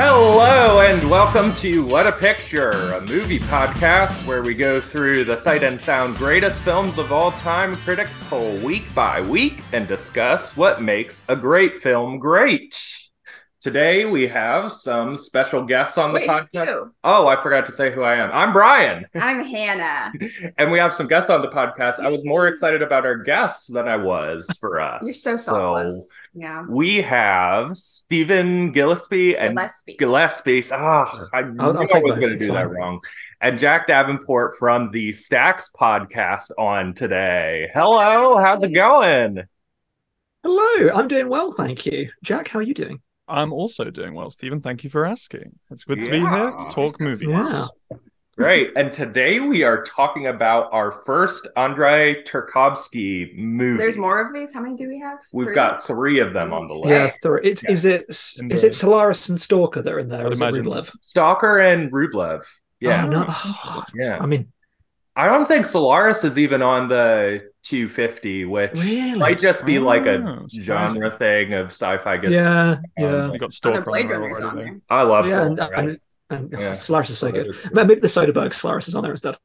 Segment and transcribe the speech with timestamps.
[0.00, 5.40] Hello and welcome to What a Picture, a movie podcast where we go through the
[5.40, 10.56] sight and sound greatest films of all time, critics poll week by week, and discuss
[10.56, 13.07] what makes a great film great.
[13.60, 16.66] Today we have some special guests on the Wait, podcast.
[16.66, 16.92] who?
[17.02, 18.30] Oh, I forgot to say who I am.
[18.32, 20.12] I'm Bryan, I'm Hannah.
[20.58, 21.98] and we have some guests on the podcast.
[21.98, 25.02] I was more excited about our guests than I was for us.
[25.04, 26.08] You're so selfless.
[26.34, 26.66] yeah.
[26.68, 29.96] We have Stephen Gillespie and Gillespie.
[29.96, 30.64] Gillespie.
[30.70, 33.00] Ah, I knew I'll I take was going to do that wrong.
[33.40, 37.70] And Jack Davenport from the Stacks podcast on today.
[37.74, 39.42] Hello, how's it going?
[40.44, 42.08] Hello, I'm doing well, thank you.
[42.22, 43.00] Jack, how are you doing?
[43.28, 44.60] I'm also doing well, Stephen.
[44.60, 45.58] Thank you for asking.
[45.70, 47.28] It's good to be here to talk movies.
[47.30, 47.66] Yeah.
[48.36, 48.70] Great.
[48.76, 53.78] And today we are talking about our first Andrei Tarkovsky movie.
[53.78, 54.54] There's more of these.
[54.54, 55.18] How many do we have?
[55.32, 55.54] We've Three?
[55.56, 56.90] got three of them on the list.
[56.90, 57.40] Yeah, three.
[57.42, 57.70] it's Yeah.
[57.72, 58.02] is it
[58.40, 60.20] In is the- it Solaris and Stalker that are in there?
[60.20, 60.66] I'd Or is it imagine.
[60.66, 60.92] Rublev?
[61.00, 62.42] Stalker and Rublev.
[62.80, 63.06] Yeah.
[63.06, 63.82] Oh, no.
[63.94, 64.18] Yeah.
[64.20, 64.52] I mean,
[65.16, 69.14] I don't think Solaris is even on the 250, which really?
[69.18, 70.62] might just be like a Oh, surprising.
[70.62, 72.16] genre thing of sci-fi.
[72.16, 74.80] Gets yeah, um, yeah, You got Oh, Stalker Blade on there Runner's on there.
[74.88, 75.98] I love yeah, and, Solaris.
[76.30, 76.72] and, and Yeah.
[76.74, 77.56] Solaris is so good.
[77.72, 79.36] Maybe the Soderbergh Solaris is on there instead.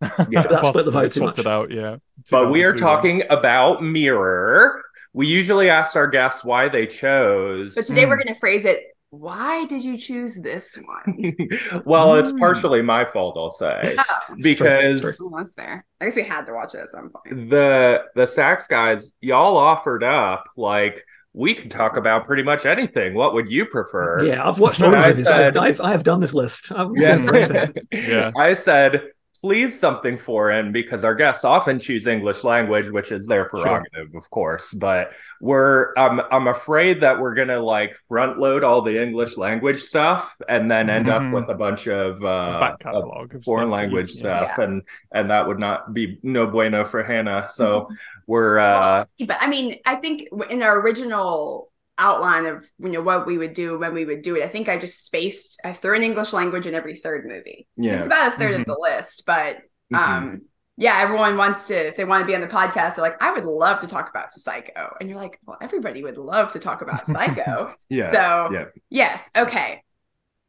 [0.30, 0.42] Yeah.
[0.46, 1.38] That split the Possibly vote too much.
[1.38, 1.96] it out, yeah.
[2.30, 2.78] but we are 2002.
[2.80, 4.82] talking about Mirror.
[5.12, 7.74] We usually ask our guests why they chose.
[7.74, 8.10] But today Hmm.
[8.10, 8.84] we're going to phrase it.
[9.10, 11.34] Why did you choose this one?
[11.84, 12.38] well, it's Hmm.
[12.38, 15.84] partially my fault, I'll say, Oh, because True, well, that's fair.
[16.00, 17.50] I guess we had to watch it at some point.
[17.50, 23.14] the the Stacks guys, y'all offered up like we can talk about pretty much anything.
[23.14, 24.24] What would you prefer?
[24.24, 25.28] Yeah, I've watched all of these.
[25.28, 26.70] I have I've done this list.
[26.72, 27.16] I'm Yeah.
[27.18, 27.74] going for anything.
[27.92, 28.30] Yeah.
[28.36, 29.02] I said,
[29.40, 34.28] please something foreign because our guests often choose English language, which is their prerogative, of
[34.30, 34.72] course.
[34.72, 39.82] But we're I'm I'm afraid that we're gonna like front load all the English language
[39.82, 41.28] stuff and then end Mhm.
[41.28, 44.18] up with a bunch of uh back catalog of foreign stuff that you- language yeah.
[44.52, 47.48] stuff and and that would not be no bueno for Hannah.
[47.54, 47.88] So
[48.26, 51.69] we're uh But I mean, I think in our original
[52.00, 54.68] outline of you know what we would do when we would do it, I think
[54.68, 55.60] I just spaced.
[55.64, 57.68] I threw an English language in every third movie.
[57.76, 58.60] Yeah, It's about a 3rd Mhm.
[58.60, 59.58] of the list, but
[59.92, 59.98] Mhm.
[59.98, 60.42] um
[60.76, 63.30] yeah everyone wants to if they want to be on the podcast they're like i
[63.32, 66.80] would love to talk about psycho and you're like well everybody would love to talk
[66.80, 68.10] about psycho yeah.
[68.12, 68.64] so yeah.
[68.88, 69.82] yes okay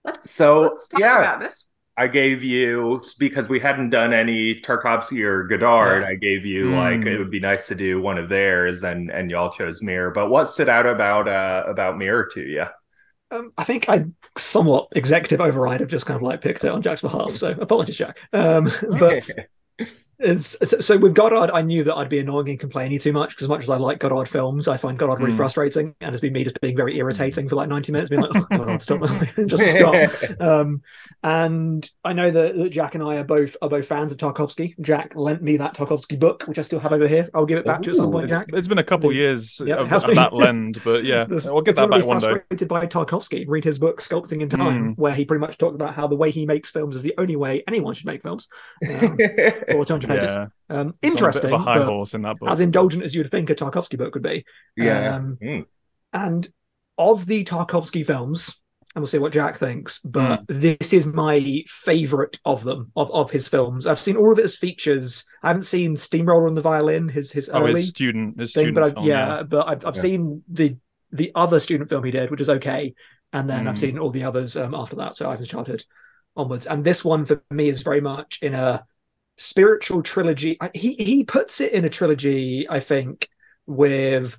[0.06, 1.20] let's So, let's talk yeah.
[1.20, 1.66] about this
[2.02, 6.04] I gave you because we hadn't done any Tarkovsky or Godard.
[6.04, 6.10] Yeah.
[6.10, 6.78] I gave you Mm.
[6.78, 10.12] like it would be nice to do one of theirs, and and y'all chose Mirror.
[10.12, 12.66] But what stood out about uh about Mirror to you?
[13.32, 14.06] Um, I think I
[14.38, 17.36] somewhat executive override have just kind of like picked it on Jack's behalf.
[17.38, 18.20] So apologies, Jack.
[18.34, 18.70] Um,
[19.00, 19.30] but
[20.38, 23.44] so, so with Godard, I knew that I'd be annoying and complaining too much because
[23.46, 25.38] as much as I like Godard films, I find Godard really Mm.
[25.38, 28.32] frustrating and it's been me just being very irritating for like 90 minutes, being like,
[28.36, 29.02] oh, Godard, stop,
[29.48, 30.12] just stop.
[30.42, 30.82] Um,
[31.24, 34.74] and I know that, that Jack and I are both are both fans of Tarkovsky.
[34.82, 37.30] Jack lent me that Tarkovsky book, which I still have over here.
[37.34, 38.48] I'll give it back to you at some point, It's, Jack.
[38.54, 41.62] it's been a couple years Yeah, it of, of that lend, but yeah, This- we'll
[41.62, 42.28] get that back one day.
[42.30, 43.46] frustrated by Tarkovsky.
[43.48, 44.62] Read his book, Sculpting in Time,
[44.96, 44.98] Mm.
[44.98, 47.36] where he pretty much talked about how the way he makes films is the only
[47.36, 48.48] way anyone should make films.
[48.90, 49.18] Um,
[49.76, 50.36] or 200 pages.
[50.36, 52.50] Yeah, Um, interesting, A bit of a high horse in that book.
[52.50, 54.46] as indulgent as you'd think a Tarkovsky book could be.
[54.78, 55.16] yeah.
[55.16, 55.66] Um, Mm.
[56.14, 56.48] and
[56.98, 58.62] of the Tarkovsky films,
[58.94, 60.44] and we'll see what Jack thinks, but Hmm.
[60.48, 63.88] this is my favorite of them, of, of his films.
[63.88, 65.24] I've seen all of it as features.
[65.42, 68.64] I haven't seen Steamroller and the Violin, his his oh, early his student, his thing,
[68.64, 70.02] student but I've, film, yeah, but I've, I've Yeah.
[70.02, 70.76] seen the
[71.14, 72.94] the other student film he did, which is okay,
[73.34, 73.80] and then I've Mm.
[73.80, 75.16] seen all the others um, after that.
[75.16, 75.84] So Ivan's Childhood
[76.36, 78.86] onwards, and this one for me is very much in a
[79.42, 80.58] spiritual trilogy.
[80.74, 83.28] He he puts it in a trilogy, I think,
[83.66, 84.38] with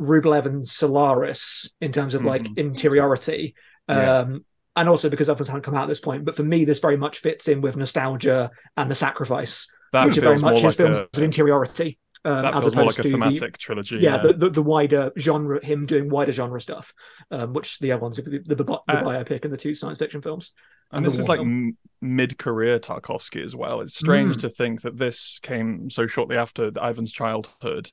[0.00, 2.56] Rublev and Solaris in terms of like Mhm.
[2.56, 3.54] interiority.
[3.88, 4.18] Yeah.
[4.18, 4.44] Um,
[4.76, 6.96] and also because others haven't come out at this point, but for me, this very
[6.96, 10.76] much fits in with nostalgia and the sacrifice, that which are very much his like
[10.76, 11.98] films a, of interiority.
[12.24, 13.96] Um, that as feels more like a to the, thematic trilogy.
[13.98, 16.92] yeah, The, the the wider genre, him doing wider genre stuff,
[17.30, 20.20] um, which the other ones, the, the, the, Uh, biopic and the two science fiction
[20.20, 20.52] films.
[20.92, 23.80] and and this is like m- mid-career Tarkovsky as well.
[23.80, 24.40] It's strange Mm.
[24.42, 27.88] to think that this came so shortly after Ivan's childhood,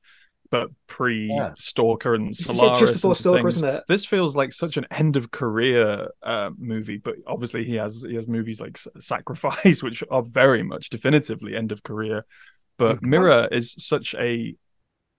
[0.50, 2.80] but pre-Stalker and Solaris.
[2.80, 3.56] just before Stalker, things.
[3.58, 3.84] isn't it?
[3.88, 8.16] This feels like such an end of career uh, movie, but obviously he has he
[8.16, 12.26] has movies like Sacrifice, which are very much definitively end of career.
[12.78, 13.02] But.
[13.04, 14.56] Mirror is such a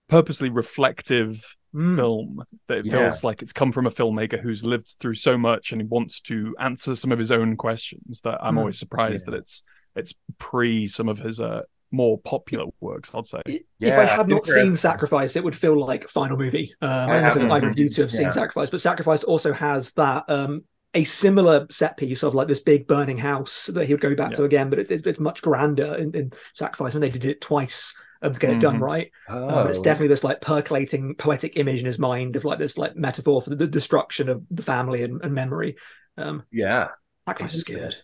[0.07, 1.97] purposely reflective Mm.
[1.97, 3.23] film that it feels Yes.
[3.23, 6.55] like it's come from a filmmaker who's lived through so much and he wants to
[6.59, 8.59] answer some of his own questions that I'm Mm.
[8.61, 9.31] always surprised Yeah.
[9.33, 9.63] that it's
[9.95, 11.61] it's pre some of his uh
[11.91, 15.79] more popular works i'd say if Yeah, I had not seen Sacrifice, it would feel
[15.79, 16.73] like final movie.
[16.81, 17.51] Um, I I don't know if haven't.
[17.51, 18.17] either of you two have Yeah.
[18.17, 20.63] seen Sacrifice, but Sacrifice also has that um,
[20.93, 24.31] a similar set piece of like this big burning house that he would go back
[24.31, 24.37] Yeah.
[24.37, 27.41] to again, but it's, it's, it's much grander in, in Sacrifice when they did it
[27.41, 28.81] twice um, to get it done Mhm.
[28.81, 29.11] right.
[29.29, 32.59] Oh, Uh, but it's definitely this like percolating poetic image in his mind of like
[32.59, 35.75] this like metaphor for the, the destruction of the family and, and memory.
[36.17, 36.87] Um, yeah.
[37.27, 37.95] Sacrifice is good.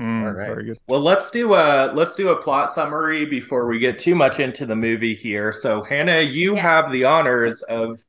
[0.00, 0.46] Mm, All right.
[0.46, 0.78] Very good.
[0.86, 4.64] Well, let's do a let's do a plot summary before we get too much into
[4.64, 5.52] the movie here.
[5.52, 6.62] So, Hannah, you Yes.
[6.62, 8.00] have the honors of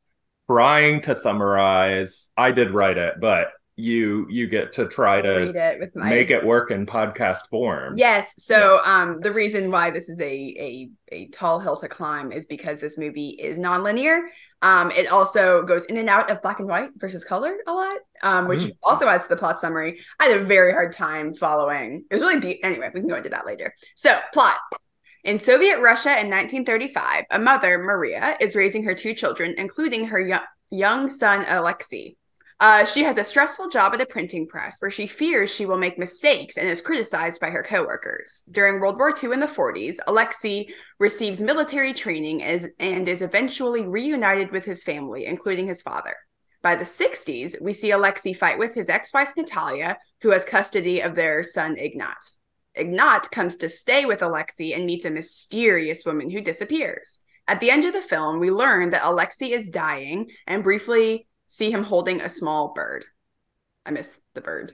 [0.50, 2.30] trying to summarize.
[2.38, 3.48] I did write it, but
[3.78, 7.98] you you get to try to it my make it work in podcast form.
[7.98, 8.34] Yes.
[8.38, 12.48] So um the reason why this is a a a tall hill to climb is
[12.48, 14.20] because this movie is nonlinear.
[14.62, 17.98] Um it also goes in and out of black and white versus color a lot.
[18.22, 18.76] Um which Mm.
[18.84, 20.00] also adds to the plot summary.
[20.20, 22.06] I had a very hard time following.
[22.12, 23.74] It was really be- anyway, we can go into that later.
[23.96, 24.58] So, plot.
[25.24, 30.20] In Soviet Russia in 1935, a mother, Maria, is raising her two children, including her
[30.20, 30.42] young,
[30.72, 32.16] young son, Alexei.
[32.62, 35.80] Uh, she has a stressful job at a printing press where she fears she will
[35.80, 38.44] make mistakes and is criticized by her coworkers.
[38.52, 40.68] During World War II in the 40s, Alexei
[41.00, 46.16] receives military training as, and is eventually reunited with his family, including his father.
[46.62, 51.02] By the 60s, we see Alexei fight with his ex wife Natalia, who has custody
[51.02, 52.24] of their son Ignat.
[52.76, 57.22] Ignat comes to stay with Alexei and meets a mysterious woman who disappears.
[57.48, 61.70] At the end of the film, we learn that Alexei is dying and briefly see
[61.70, 63.04] him holding a small bird.
[63.86, 64.74] I missed the bird.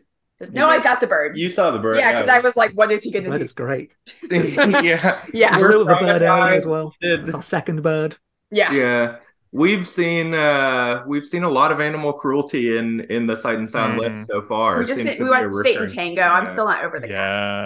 [0.52, 1.36] No, I got the bird.
[1.36, 1.96] You saw the bird.
[1.98, 3.44] yeah, because I was like, what is he going to That do?
[3.46, 3.92] is great.
[4.30, 5.24] yeah.
[5.34, 5.58] Yeah.
[5.58, 6.56] There's a little of a bird area traumatized.
[6.58, 6.94] as well.
[7.02, 8.18] It's our second bird.
[8.52, 8.72] Yeah.
[8.72, 9.16] yeah
[9.52, 13.70] we've seen uh we've seen a lot of animal cruelty in in the sight and
[13.70, 14.00] sound Mhm.
[14.18, 16.22] list so far We, just, Seems to we be a went Satan recurring- Tango.
[16.22, 17.16] I'm still not over the cat.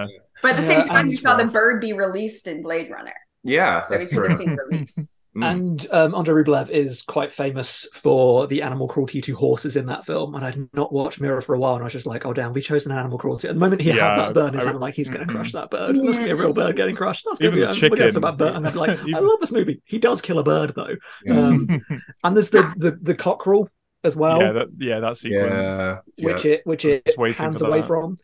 [0.09, 0.17] Yeah.
[0.43, 2.89] But at the Yeah, same time, and we saw the bird be released in Blade
[2.89, 3.13] Runner.
[3.43, 4.87] yeah So we that's could
[5.33, 5.85] true have seen release.
[5.87, 5.91] Mm.
[5.91, 10.05] And um, Andrei Rublev is quite famous for the animal cruelty to horses in that
[10.05, 10.35] film.
[10.35, 12.53] And I'd not watched Mirror for a while, and I was just like, "Oh damn,
[12.53, 14.63] we chose an animal cruelty." At the moment he Yeah, had that bird, it I-
[14.63, 15.95] sounded like he's going to crush that bird.
[15.95, 17.25] It must be a real bird getting crushed.
[17.25, 17.97] That's going to Even be a chicken.
[17.97, 18.17] chicken.
[18.17, 18.55] about bird.
[18.55, 19.81] And I'm like, I love this movie.
[19.85, 20.95] He does kill a bird though.
[21.25, 21.33] Yeah.
[21.39, 21.81] Um,
[22.23, 23.69] and there's the the, the cockerel
[24.03, 25.51] as well, yeah, that yeah, that sequence.
[25.53, 26.51] yeah which yeah.
[26.53, 27.07] it which it
[27.37, 27.87] hands away that.
[27.87, 28.17] from.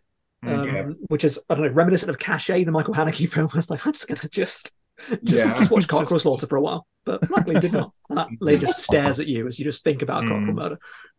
[0.43, 0.53] Mm.
[0.59, 0.87] Um, Yeah.
[1.07, 3.49] which is I don't know, reminiscent of Cache, the Michael Haneke film.
[3.53, 4.71] I was like, I'm just gonna just
[5.09, 5.57] just, Yeah.
[5.57, 7.91] just watch Cockerel Just- Slaughter for a while, but luckily did not.
[8.09, 10.29] And that lady just stares at you as you just think about Mm.
[10.29, 10.53] Cockerel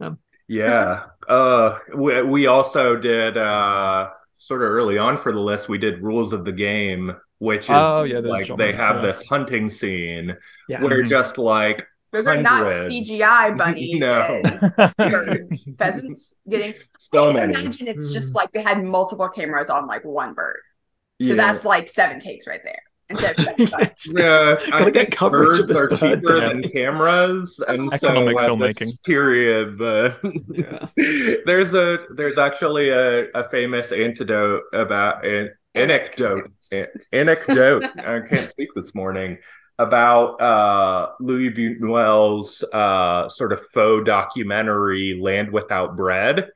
[0.00, 0.16] murder.
[0.48, 4.08] yeah uh we, we also did uh
[4.38, 7.70] sort of early on for the list we did rules of the game which is
[7.70, 9.02] Oh, yeah, the like John they have yeah.
[9.12, 10.36] this hunting scene
[10.68, 11.08] Yeah, where Mhm.
[11.08, 14.00] just like Those are not CGI bunnies.
[14.00, 14.40] No.
[14.96, 16.74] birds, pheasants getting.
[16.98, 18.36] so I many imagine it's just Mm.
[18.36, 20.60] like they had multiple cameras on like one bird.
[21.20, 21.34] So Yeah.
[21.34, 23.58] that's like seven takes right there instead of
[24.06, 26.00] Yeah, Gotta I get think coverage of birds this are bird.
[26.20, 26.48] cheaper Yeah.
[26.48, 28.78] than cameras, and Economic so at filmmaking.
[28.78, 30.16] this period, the
[30.48, 31.36] Yeah.
[31.46, 36.50] there's a there's actually a, a famous antidote about an anecdote
[37.12, 37.84] anecdote.
[37.98, 39.38] I can't speak this morning
[39.80, 46.50] about uh, Luis Buñuel's uh, sort of faux documentary "Land Without Bread."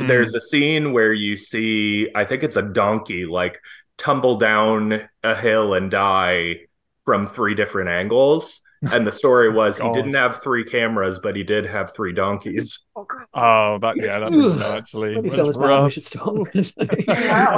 [0.00, 0.08] Mm.
[0.08, 3.58] There's a scene where you see, I think it's a donkey, like
[4.02, 6.56] tumble down a hill and die
[7.04, 8.60] from three different angles.
[8.82, 12.80] And the story was he didn't have three cameras, but he did have three donkeys.
[12.96, 13.26] Oh, God.
[13.32, 14.62] Oh, that yeah, that is Ugh.
[14.62, 15.62] actually Maybe that's film is bad.
[15.62, 15.92] We rough.
[15.92, 16.34] should stop.
[16.54, 16.64] Yeah,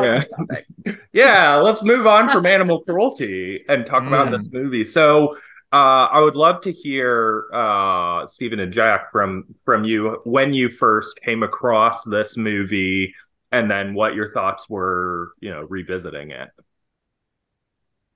[0.02, 0.18] Yeah.
[0.20, 0.98] that topic.
[1.12, 4.38] Yeah, let's move on from animal cruelty and talk about Mm.
[4.38, 4.84] this movie.
[4.84, 5.36] So,
[5.72, 10.68] uh, I would love to hear uh, Stephen and Jack from from you when you
[10.70, 13.14] first came across this movie,
[13.58, 16.48] and then what your thoughts were, you know, revisiting it.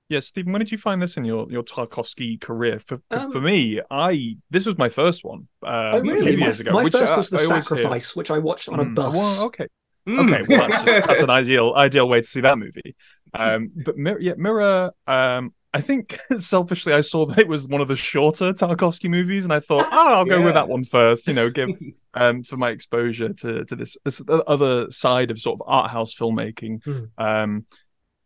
[0.09, 2.79] Yeah, Stephen, when did you find this in your your Tarkovsky career?
[2.79, 5.47] For for, Um, for me, I this was my first one.
[5.63, 6.29] Uh, Oh a really?
[6.31, 6.73] few My, years ago.
[6.73, 9.15] my which first I- was the I sacrifice, which I watched on a Mm, bus.
[9.15, 9.67] Well, okay,
[10.07, 10.33] Mm.
[10.33, 12.95] okay, well, that's, that's an ideal ideal way to see that movie.
[13.35, 14.91] Um, but Mir- yeah, Mirror.
[15.05, 19.43] Um, I think selfishly, I saw that it was one of the shorter Tarkovsky movies,
[19.43, 20.45] and I thought, oh, I'll go Yeah.
[20.45, 21.27] with that one first.
[21.27, 21.69] You know, give
[22.13, 26.13] um for my exposure to to this, this other side of sort of art house
[26.13, 26.83] filmmaking.
[26.83, 27.09] Mm.
[27.17, 27.65] Um,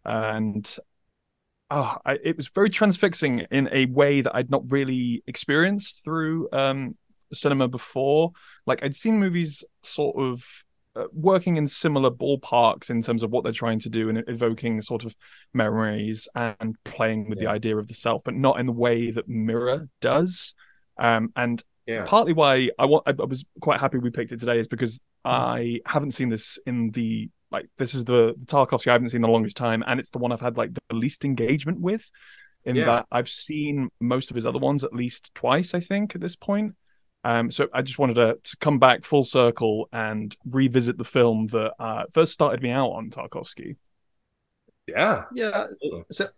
[0.05, 0.77] and
[1.69, 6.49] oh, I, it was very transfixing in a way that I'd not really experienced through
[6.51, 6.95] um
[7.33, 8.31] cinema before.
[8.65, 10.45] Like I'd seen movies sort of
[10.95, 14.79] uh, working in similar ballparks in terms of what they're trying to do and evoking
[14.81, 15.15] sort of
[15.53, 19.27] memories and playing with the idea of the self, but not in the way that
[19.27, 20.53] Mirror does.
[20.99, 22.05] Um, and Yeah.
[22.05, 25.01] partly why I want I, I was quite happy we picked it today is because
[25.25, 29.21] I haven't seen this in the like this is the, the Tarkovsky I haven't seen
[29.21, 32.09] the longest time, and it's the one I've had like the least engagement with.
[32.65, 32.85] In Yeah.
[32.85, 36.35] that I've seen most of his other ones at least twice, I think, at this
[36.37, 36.75] point.
[37.25, 41.47] Um, so I just wanted to, to come back full circle and revisit the film
[41.47, 43.75] that uh, first started me out on Tarkovsky.
[44.87, 45.25] Yeah.
[45.33, 45.65] Yeah.
[46.09, 46.29] So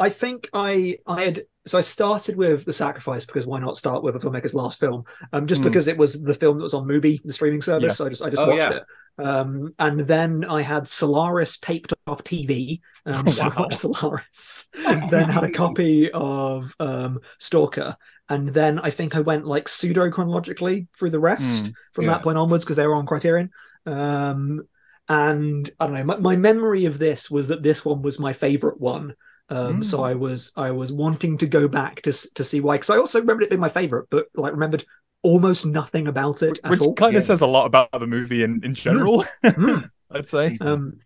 [0.00, 4.02] I think I I had so I started with The Sacrifice because why not start
[4.02, 5.04] with a filmmaker's last film?
[5.32, 5.64] Um, just Mm.
[5.64, 7.90] because it was the film that was on Mubi, the streaming service.
[7.90, 7.94] Yeah.
[7.94, 8.76] So I just I just Oh, watched yeah.
[8.78, 8.84] it.
[9.24, 12.80] Um, and then I had Solaris taped off TV.
[13.04, 14.68] Um, Oh, so I watched Solaris.
[15.10, 17.96] then had a copy of um, Stalker,
[18.30, 22.12] and then I think I went like pseudo chronologically through the rest Mm, from yeah.
[22.12, 23.50] that point onwards because they were on Criterion.
[23.84, 24.62] Um,
[25.08, 28.32] and I don't know, my, my memory of this was that this one was my
[28.32, 29.14] favorite one.
[29.50, 30.04] Um, so Mm.
[30.10, 33.20] I was I was wanting to go back to to see why because I also
[33.20, 34.84] remembered it being my favorite, but like remembered
[35.22, 36.94] almost nothing about it at which all.
[36.94, 37.18] kind Yeah.
[37.18, 39.84] of says a lot about the movie in, in general, Mm.
[40.10, 40.56] I'd say.
[40.60, 40.98] Um,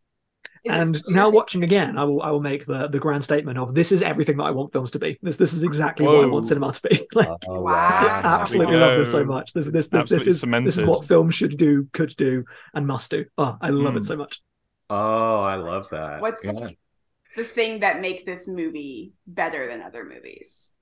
[0.67, 3.93] and now watching again, I will I will make the the grand statement of this
[3.93, 5.19] is everything that I want films to be.
[5.23, 7.07] This this is exactly what I want cinema to be.
[7.15, 7.73] like, Oh, Wow.
[7.73, 9.53] I absolutely love this so much.
[9.53, 12.87] This this this, this absolutely is this is what films should do, could do, and
[12.87, 13.27] must do.
[13.37, 14.07] Oh, I love it Mm.
[14.07, 14.41] so much.
[14.89, 16.21] Oh, I love that.
[16.23, 16.69] What's Yeah.
[17.37, 20.73] The thing that makes this movie better than other movies?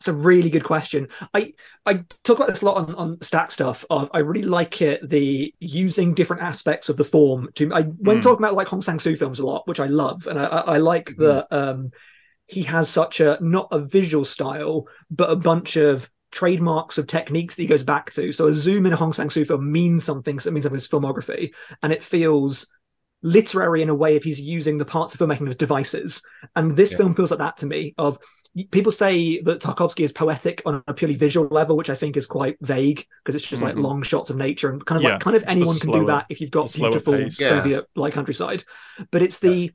[0.00, 1.08] It's a really good question.
[1.34, 1.54] I
[1.84, 3.84] I talk about this a lot on, on stack stuff.
[3.90, 7.74] Of I really like it the using different aspects of the form to.
[7.74, 8.22] I when Mm.
[8.22, 10.60] talking about like Hong Sang Soo films a lot, which I love, and I, I
[10.74, 11.90] I like that um
[12.46, 17.56] he has such a not a visual style, but a bunch of trademarks of techniques
[17.56, 18.30] that he goes back to.
[18.32, 20.38] So a zoom in a Hong Sang Soo film means something.
[20.38, 22.68] So it means something his filmography, and it feels
[23.22, 26.22] literary in a way if he's using the parts of filmmaking as devices.
[26.54, 26.98] And this Yeah.
[26.98, 27.94] film feels like that to me.
[27.98, 28.18] Of
[28.70, 32.26] people say that Tarkovsky is poetic on a purely visual level, which I think is
[32.26, 33.82] quite vague because it's just like Mhm.
[33.82, 35.92] long shots of nature and kind of Yeah, like kind of it's the anyone can
[35.92, 37.40] do that if you've got beautiful pace.
[37.40, 37.48] Yeah.
[37.48, 38.64] Soviet like countryside.
[39.10, 39.72] But it's the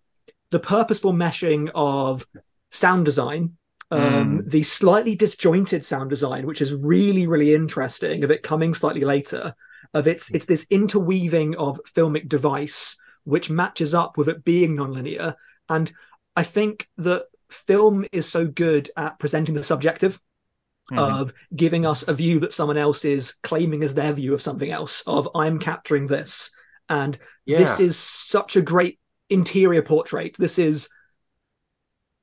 [0.51, 2.25] the purposeful meshing of
[2.71, 3.57] sound design.
[3.91, 4.50] Um, Mm.
[4.50, 9.53] the slightly disjointed sound design, which is really, really interesting, of it coming slightly later,
[9.93, 15.36] of it's it's this interweaving of filmic device which matches up with it being nonlinear.
[15.70, 15.92] And
[16.36, 20.20] I think that film is so good at presenting the subjective
[20.92, 21.00] Mhm.
[21.00, 24.70] of giving us a view that someone else is claiming as their view of something
[24.70, 26.51] else, of I'm capturing this.
[26.89, 27.60] And Yeah.
[27.60, 29.00] this is such a great
[29.30, 30.36] interior portrait.
[30.38, 30.89] This is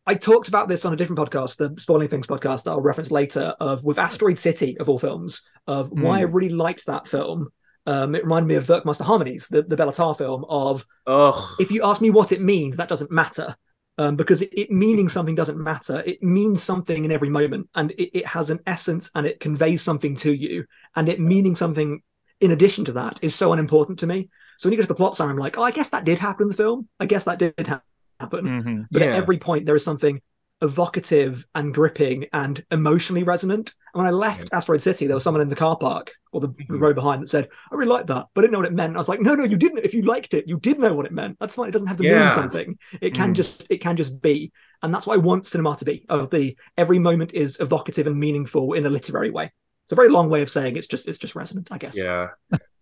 [0.06, 3.10] I talked about this on a different podcast, the Spoiling Things podcast that I'll reference
[3.10, 7.50] later, of with Asteroid City of all films, of why I really liked that film.
[7.86, 11.42] Um, it reminded me of Werckmeister Harmonies, the, the Béla Tarr film, of Ugh.
[11.58, 13.56] if you ask me what it means, that doesn't matter.
[13.98, 16.02] Um, because it, it meaning something doesn't matter.
[16.06, 19.82] It means something in every moment, and it, it has an essence and it conveys
[19.82, 20.64] something to you.
[20.96, 22.02] And it meaning something
[22.40, 24.30] in addition to that is so unimportant to me.
[24.58, 26.18] So when you go to the plot summary, I'm like, oh, I guess that did
[26.18, 26.88] happen in the film.
[26.98, 27.82] I guess that did ha-
[28.18, 28.44] happen.
[28.46, 28.86] Mhm.
[28.90, 29.08] But Yeah.
[29.08, 30.20] at every point, there is something
[30.62, 33.74] evocative and gripping and emotionally resonant.
[33.94, 36.48] And when I left Asteroid City, there was someone in the car park or the,
[36.48, 36.80] the Mhm.
[36.80, 38.94] row behind that said, I really liked that, but I didn't know what it meant.
[38.94, 39.78] I was like, no, no, you didn't.
[39.84, 41.38] If you liked it, you did know what it meant.
[41.40, 41.68] That's fine.
[41.68, 42.26] It doesn't have to Yeah.
[42.26, 42.78] mean something.
[43.00, 43.36] It can Mm.
[43.36, 44.52] just it can just be.
[44.82, 46.06] And that's what I want cinema to be.
[46.08, 49.50] Of the every moment is evocative and meaningful in a literary way.
[49.86, 51.96] It's a very long way of saying it's just it's just resonant, I guess.
[51.96, 52.28] Yeah.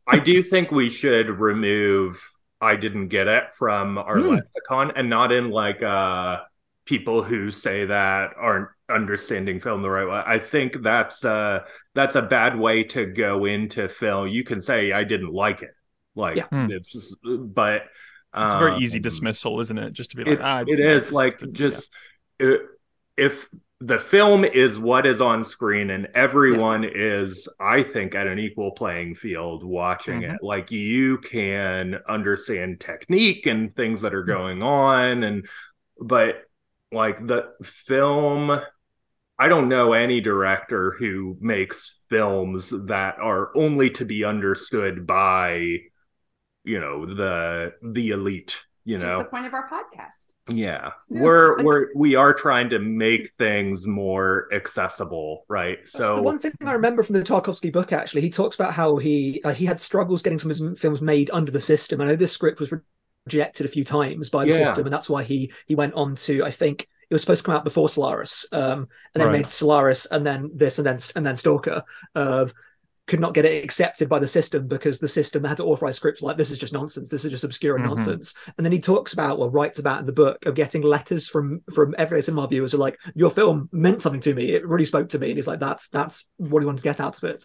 [0.06, 2.22] I do think we should remove
[2.60, 4.28] I didn't get it from our Hmm.
[4.34, 6.40] lexicon and not in like uh
[6.88, 10.22] people who say that aren't understanding film the right way.
[10.24, 11.60] I think that's uh
[11.94, 14.28] that's a bad way to go into film.
[14.28, 15.72] You can say I didn't like it.
[16.14, 16.46] Like Yeah.
[16.46, 16.70] Hmm.
[16.70, 17.82] it's just- but
[18.34, 19.92] It's a very easy um, dismissal, isn't it?
[19.92, 21.48] Just to be like, it, ah, it yeah, is like yeah.
[21.52, 21.92] just
[22.42, 22.54] uh,
[23.16, 23.46] if
[23.80, 28.72] the film is what is on screen and everyone is i think at an equal
[28.72, 30.34] playing field watching Mhm.
[30.34, 34.32] it like you can understand technique and things that are Mm-hmm.
[34.38, 35.46] going on and
[36.00, 36.42] but
[36.92, 38.60] like the film
[39.38, 45.78] i don't know any director who makes films that are only to be understood by
[46.64, 50.32] you know the the elite you Which know is the point of our podcast.
[50.50, 55.78] yeah, Yeah, we're and- we're we are trying to make things more accessible, right?
[55.80, 57.92] That's So the one thing I remember from the Tarkovsky book.
[57.92, 61.02] Actually, he talks about how he uh, he had struggles getting some of his films
[61.02, 62.00] made under the system.
[62.00, 62.72] I know this script was
[63.28, 64.64] rejected a few times by the Yeah.
[64.64, 67.46] system, and that's why he he went on to I think it was supposed to
[67.46, 69.32] come out before Solaris, um, and then Right.
[69.38, 71.82] made Solaris, and then this, and then and then Stalker.
[72.14, 72.52] Of
[73.06, 76.20] could not get it accepted by the system because the system had to authorize scripts
[76.20, 77.84] like this is just nonsense this is just obscure Mhm.
[77.86, 81.26] nonsense and then he talks about or writes about in the book of getting letters
[81.26, 84.66] from from every cinema viewers who are like your film meant something to me it
[84.68, 87.16] really spoke to me and he's like that's that's what he wanted to get out
[87.16, 87.42] of it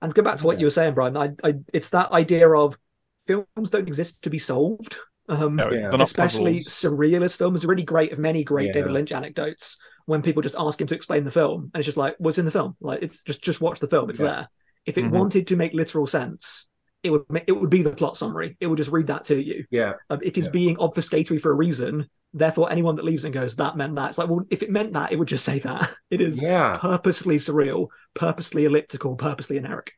[0.00, 0.60] and to go back to what Yeah.
[0.60, 2.78] you were saying bryan I, I it's that idea of
[3.26, 4.96] films don't exist to be solved
[5.30, 5.90] um No, Yeah.
[6.00, 6.74] especially puzzles.
[6.74, 8.72] surrealist films are really great of many great Yeah.
[8.74, 11.96] David Lynch anecdotes when people just ask him to explain the film and it's just
[11.96, 14.26] like what's in the film like it's just just watch the film it's Yeah.
[14.26, 14.48] there
[14.86, 15.10] If it Mhm.
[15.10, 16.66] wanted to make literal sense,
[17.02, 18.56] it would ma- it would be the plot summary.
[18.60, 19.64] It would just read that to you.
[19.70, 19.92] Yeah.
[20.08, 20.50] Um, it is Yeah.
[20.52, 22.08] being obfuscatory for a reason.
[22.32, 24.08] Therefore, anyone that leaves and goes, that meant that.
[24.10, 25.90] It's like, well, if it meant that, it would just say that.
[26.10, 26.78] It is Yeah.
[26.80, 29.92] purposely surreal, purposely elliptical, purposely generic.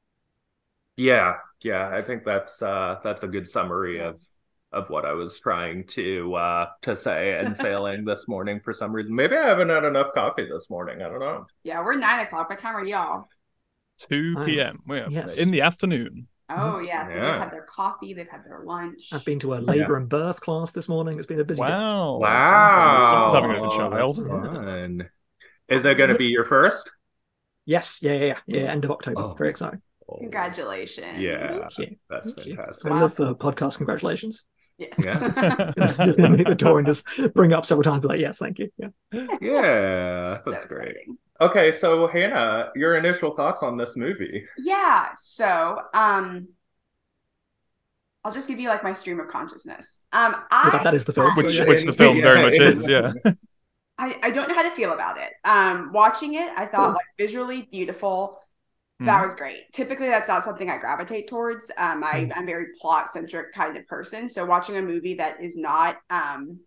[0.96, 1.36] Yeah.
[1.62, 1.88] Yeah.
[1.88, 4.20] I think that's uh that's a good summary of
[4.72, 8.92] of what I was trying to uh to say and failing this morning for some
[8.92, 9.14] reason.
[9.14, 11.02] Maybe I haven't had enough coffee this morning.
[11.02, 11.46] I don't know.
[11.64, 12.48] Yeah, we're nine o'clock.
[12.48, 13.28] What time are y'all?
[14.08, 14.80] 2 Oh, p.m.
[14.86, 15.36] We're yes.
[15.36, 16.26] in the afternoon.
[16.50, 17.20] Oh yeah, so Yeah.
[17.32, 19.08] they've had their coffee, they've had their lunch.
[19.12, 21.18] I've been to a labor and birth class this morning.
[21.18, 21.68] It's been a busy day.
[21.68, 22.18] Wow.
[22.18, 23.28] Wow.
[23.30, 24.16] Someone's having a child.
[24.16, 25.08] that's fun.
[25.68, 26.90] Is that gonna be your first?
[27.64, 28.72] Yes, yeah, yeah, yeah, yeah.
[28.72, 29.20] End of October.
[29.20, 29.34] Oh.
[29.34, 29.80] Very exciting.
[30.18, 31.22] Congratulations.
[31.22, 31.48] Yeah.
[31.76, 31.96] Thank you.
[32.10, 32.56] That's Thank you.
[32.56, 32.90] fantastic.
[32.92, 33.76] I love the podcast.
[33.78, 34.44] Congratulations.
[34.78, 34.94] Yes.
[34.98, 35.18] Yeah.
[35.76, 38.04] Hit the door and just bring up several times.
[38.04, 38.70] Like, yes, thank you.
[38.78, 38.88] Yeah.
[39.40, 40.90] Yeah, So that's great.
[40.90, 41.18] exciting.
[41.40, 44.44] Okay, so Hannah, your initial thoughts on this movie?
[44.58, 46.48] Yeah, so um
[48.24, 50.00] I'll just give you like my stream of consciousness.
[50.12, 51.34] Um I But that, that is the film.
[51.36, 53.12] Which, which the film very much is, yeah.
[53.98, 55.32] I, I don't know how to feel about it.
[55.44, 58.41] Um, watching it, I thought like visually beautiful.
[59.06, 59.60] That was great.
[59.72, 61.70] Typically, that's not something I gravitate towards.
[61.76, 64.28] Um, I, I'm a very plot centric kind of person.
[64.28, 66.60] So watching a movie that is not um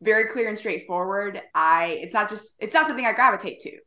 [0.00, 3.78] very clear and straightforward, I it's not just it's not something I gravitate to.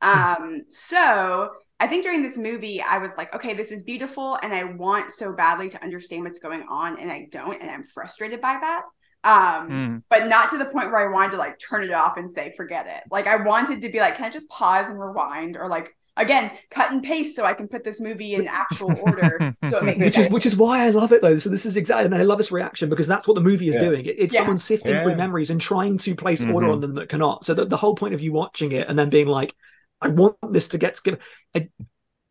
[0.00, 1.50] Um, so
[1.80, 5.12] I think during this movie, I was like, okay, this is beautiful, and I want
[5.12, 8.82] so badly to understand what's going on, and I don't, and I'm frustrated by that.
[9.24, 10.02] Um, Mm.
[10.08, 12.54] but not to the point where I wanted to like turn it off and say,
[12.56, 13.02] forget it.
[13.10, 16.50] Like I wanted to be like, can I just pause and rewind or like again,
[16.70, 19.98] cut and paste so I can put this movie in actual order so it makes
[20.04, 20.26] which sense.
[20.26, 21.38] is which is why I love it though.
[21.38, 23.76] So this is exactly, and I love this reaction because that's what the movie is
[23.76, 23.80] Yeah.
[23.88, 24.04] doing.
[24.04, 24.40] It, it's Yeah.
[24.40, 25.02] someone sifting Yeah.
[25.04, 26.72] through memories and trying to place order Mhm.
[26.72, 27.44] on them that cannot.
[27.44, 29.54] So the, the whole point of you watching it and then being like,
[30.00, 31.18] I want this to get to give.
[31.54, 31.68] I,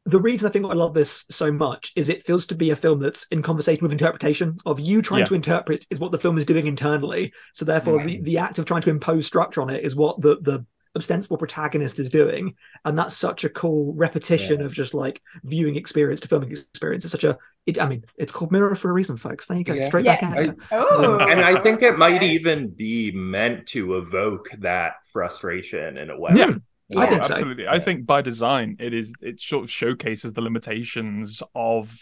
[0.06, 2.78] the reason I think I love this so much is it feels to be a
[2.78, 5.26] film that's in conversation with interpretation of you trying Yeah.
[5.26, 7.34] to interpret is what the film is doing internally.
[7.54, 10.38] So therefore, the, the act of trying to impose structure on it is what the
[10.42, 10.66] the
[10.98, 12.56] ostensible protagonist is doing,
[12.86, 17.06] and that's such a cool repetition of just like viewing experience to filming experience.
[17.06, 19.48] It's such a, it, I mean, it's called Mirror for a reason, folks.
[19.48, 19.88] There you go, Yeah.
[19.88, 20.22] straight Yes.
[20.22, 20.56] back at I- it.
[20.72, 22.30] Oh, and I think it might okay.
[22.32, 26.32] even be meant to evoke that frustration in a way.
[26.36, 26.52] Yeah.
[26.96, 27.06] I Yeah.
[27.10, 27.34] think so.
[27.34, 27.68] absolutely.
[27.68, 31.94] I think by design, it is it sort of showcases the limitations of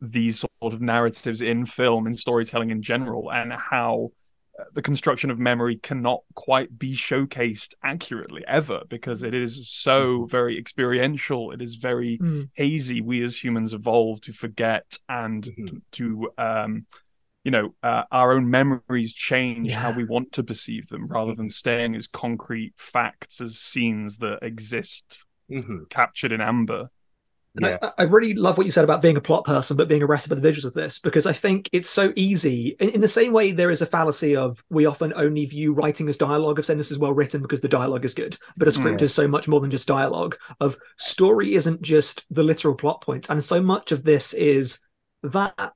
[0.00, 4.10] these sort of narratives in film and storytelling in general, and how
[4.72, 10.58] the construction of memory cannot quite be showcased accurately ever because it is so very
[10.58, 11.50] experiential.
[11.52, 12.48] It is very Mm.
[12.54, 13.00] hazy.
[13.00, 15.82] We as humans evolve to forget and Mhm.
[15.92, 16.86] to, um,
[17.44, 21.50] you know, uh, our own memories change how we want to perceive them rather than
[21.50, 25.18] staying as concrete facts, as scenes that exist
[25.50, 25.88] Mhm.
[25.90, 26.88] captured in amber.
[27.56, 27.78] And Yeah.
[27.82, 30.30] I, I really love what you said about being a plot person, but being arrested
[30.30, 32.76] by the visuals of this, because I think it's so easy.
[32.80, 36.08] In, in the same way, there is a fallacy of we often only view writing
[36.08, 38.36] as dialogue, of saying this is well written because the dialogue is good.
[38.56, 39.04] But a script Mm.
[39.04, 40.36] is so much more than just dialogue.
[40.60, 44.80] Of story isn't just the literal plot points, and so much of this is
[45.22, 45.72] that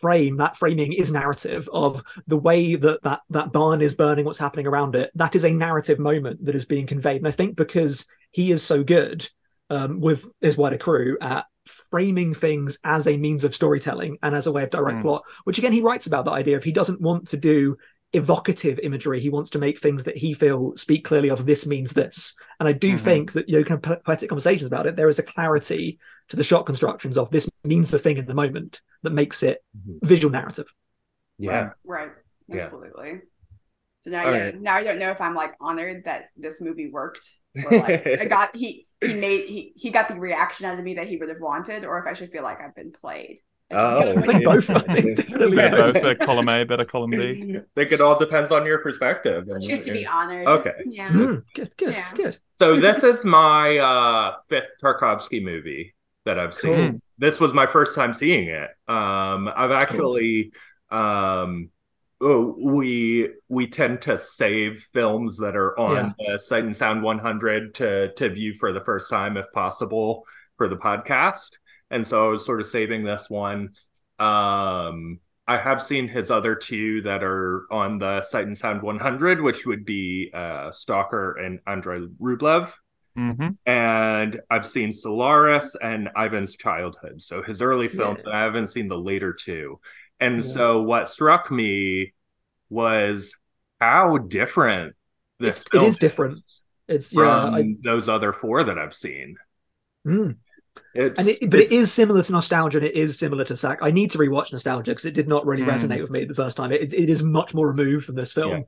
[0.00, 4.38] frame that framing is narrative of the way that that that barn is burning what's
[4.38, 7.54] happening around it that is a narrative moment that is being conveyed and i think
[7.54, 9.28] because he is so good
[9.70, 11.46] um, with his wider crew at
[11.90, 15.02] framing things as a means of storytelling and as a way of direct Mm.
[15.02, 17.76] plot which again he writes about that idea of he doesn't want to do
[18.12, 21.92] evocative imagery he wants to make things that he feel speak clearly of this means
[21.92, 23.00] this and i do Mhm.
[23.00, 25.98] think that you know kind of poetic conversations about it there is a clarity
[26.28, 29.64] to the shot constructions of this means the thing in the moment that makes it
[29.76, 29.98] Mhm.
[30.02, 30.66] visual narrative
[31.38, 31.70] Yeah.
[31.82, 32.10] Right.
[32.46, 32.56] Yeah.
[32.58, 33.22] Absolutely.
[34.02, 34.60] So now, All yeah, right.
[34.60, 37.26] now I don't know if I'm like honored that this movie worked,
[37.64, 40.94] or like I got he he made he he got the reaction out of me
[40.94, 43.38] that he would have wanted, or if I should feel like I've been played.
[43.70, 45.94] Oh, I think both, I think, definitely Bit both.
[45.94, 47.56] both, a column A, bit of column B.
[47.56, 49.48] I think it all depends on your perspective.
[49.48, 50.46] and Choose to what be honored.
[50.46, 50.72] Okay.
[50.86, 51.08] Yeah.
[51.10, 52.14] Mm, good good Yeah.
[52.14, 56.92] good So this is my uh, fifth Tarkovsky movie that I've seen.
[56.92, 57.00] Cool.
[57.18, 58.70] This was my first time seeing it.
[58.86, 60.52] Um, I've actually
[60.90, 61.70] um,
[62.24, 67.74] oh, we we tend to save films that are on the Sight and Sound 100
[67.76, 70.24] to to view for the first time if possible
[70.56, 71.50] for the podcast.
[71.90, 73.70] And so I was sort of saving this one.
[74.18, 79.40] Um, I have seen his other two that are on the Sight and Sound 100,
[79.42, 82.72] which would be uh, Stalker and Andrei Rublev.
[83.14, 87.20] hmm And I've seen Solaris and Ivan's Childhood.
[87.20, 88.30] So his early films, Yeah.
[88.30, 89.78] and I haven't seen the later two.
[90.24, 90.50] And Yeah.
[90.52, 92.12] so what struck me
[92.70, 93.36] was
[93.80, 94.94] how different
[95.38, 96.38] this It's- film is different.
[96.88, 99.36] it's yeah from I, those other four that I've seen.
[100.06, 100.36] mm.
[100.94, 103.78] It's, and it, but it it's- similar to nostalgia and it is similar to sack
[103.80, 105.70] i need to rewatch nostalgia because it did not really Mm.
[105.70, 108.50] resonate with me the first time it, it is much more removed from this film
[108.50, 108.62] Yeah.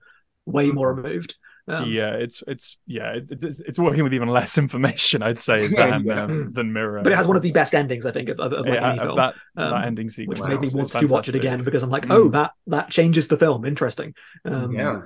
[0.46, 1.34] way more removed
[1.68, 6.06] yeah, it's it's yeah, it, it's, it's working with even less information, I'd say, than
[6.06, 6.22] yeah.
[6.24, 7.02] um, than Mirror.
[7.02, 8.88] but it has one of the best endings i think of, of, of like Yeah,
[8.90, 11.62] any film that um, that ending sequence, which made me want to watch it again
[11.64, 12.12] because i'm like Mm.
[12.12, 15.02] oh that that changes the film interesting um, yeah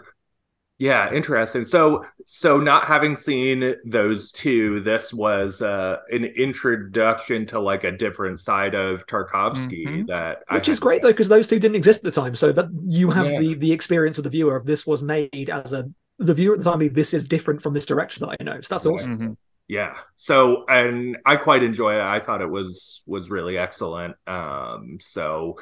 [0.79, 7.61] yeah interesting so so not having seen those two this was uh an introduction to
[7.61, 10.07] like a different side of tarkovsky Mhm.
[10.07, 12.51] that I which is great though because those two didn't exist at the time so
[12.53, 13.38] that you have Yeah.
[13.40, 16.62] the the experience of the viewer of this was made as a the viewer at
[16.62, 18.61] the time this is different from this direction that i know.
[18.61, 18.94] So that's Right.
[18.94, 19.18] awesome.
[19.18, 19.37] Mhm.
[19.68, 19.94] yeah.
[20.16, 22.02] So and i quite enjoy it.
[22.02, 24.14] I thought it was was really excellent.
[24.26, 25.56] Um so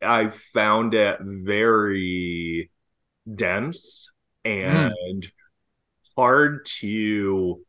[0.00, 2.70] i found it very
[3.32, 4.10] dense
[4.44, 5.26] and
[6.16, 7.60] hard to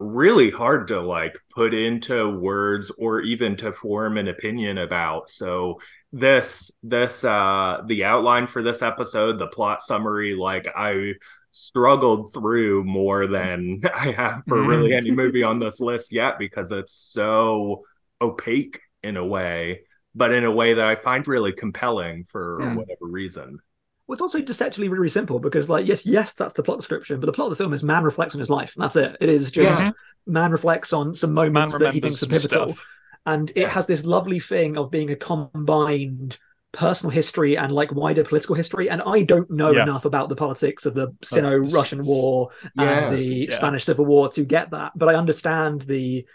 [0.00, 5.78] really hard to like put into words or even to form an opinion about so
[6.12, 11.12] this this uh the outline for this episode the plot summary like i
[11.52, 14.66] struggled through more than i have for Mhm.
[14.66, 17.84] really any movie on this list yet because it's so
[18.20, 19.82] opaque in a way
[20.14, 22.74] but in a way that i find really compelling for Yeah.
[22.74, 23.58] whatever reason
[24.06, 27.26] Well, it's also deceptively really simple because, like, yes, yes, that's the plot description, but
[27.26, 28.74] the plot of the film is man reflects on his life.
[28.76, 29.16] That's it.
[29.20, 29.92] It is just Yeah.
[30.26, 32.86] man reflects on some moments that he thinks are pivotal, stuff.
[33.24, 33.68] and it Yeah.
[33.70, 36.36] has this lovely thing of being a combined
[36.72, 38.90] personal history and like wider political history.
[38.90, 39.84] And I don't know Yeah.
[39.84, 43.48] enough about the politics of the Sino-Russian s- War and the.
[43.52, 46.26] Spanish Civil War to get that, but I understand the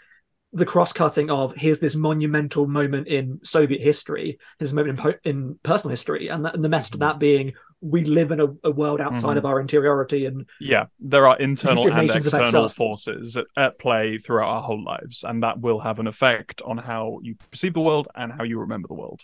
[0.52, 5.18] the cross-cutting of here's this monumental moment in Soviet history, here's a moment in, po-
[5.24, 7.08] in personal history, and, that, and the message of Mhm.
[7.08, 9.38] that being we live in a, a world outside Mhm.
[9.38, 14.62] of our interiority, and Yeah, there are internal and external forces at play throughout our
[14.62, 18.32] whole lives, and that will have an effect on how you perceive the world and
[18.32, 19.22] how you remember the world.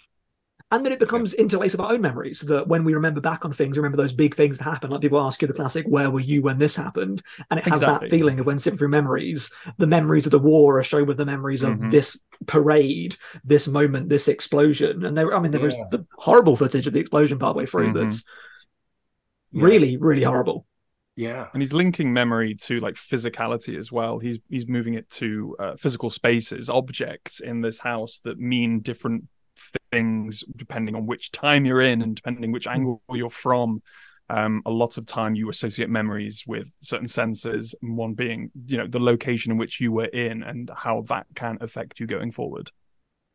[0.73, 2.41] And then it becomes interlaced with our own memories.
[2.41, 4.93] That when we remember back on things, remember those big things that happened.
[4.93, 7.83] Like people ask you the classic, "Where were you when this happened?" And it has
[7.83, 8.09] Exactly.
[8.09, 11.19] that feeling of when sifting through memories, the memories of the war are shown with
[11.19, 11.91] the memories of Mhm.
[11.93, 15.05] this parade, this moment, this explosion.
[15.05, 17.91] And there, I mean, there was the horrible footage of the explosion partway through.
[17.91, 17.95] Mhm.
[17.95, 18.25] That's
[19.53, 19.65] Yeah.
[19.65, 20.67] really, really horrible.
[21.19, 25.57] yeah and he's linking memory to like physicality as well he's he's moving it to
[25.59, 29.25] uh, physical spaces objects in this house that mean different
[29.93, 33.83] things depending on which time you're in and depending which angle you're from
[34.29, 38.77] um, a lot of time you associate memories with certain senses and one being you
[38.77, 42.31] know the location in which you were in and how that can affect you going
[42.33, 42.71] forward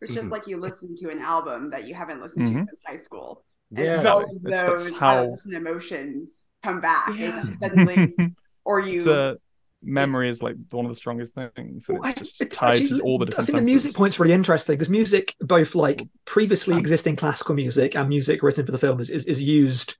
[0.01, 0.31] It's just Mhm.
[0.31, 2.65] like you listen to an album that you haven't listened to Mhm.
[2.67, 3.45] since high school.
[3.69, 3.91] And Yeah.
[3.91, 4.35] all Exactly.
[4.37, 7.09] of That's- that's those how- unlistened emotions come back.
[7.17, 7.39] Yeah.
[7.41, 8.15] And suddenly,
[8.65, 8.95] or you.
[8.95, 9.37] it's a
[9.83, 13.17] memory is like one of the strongest things and it's just tied actually- to all
[13.17, 13.43] the different.
[13.43, 13.83] I think the senses.
[13.83, 14.75] music point's really interesting.
[14.75, 19.09] Because music, both like previously existing classical music and music written for the film, is
[19.09, 19.95] is, is used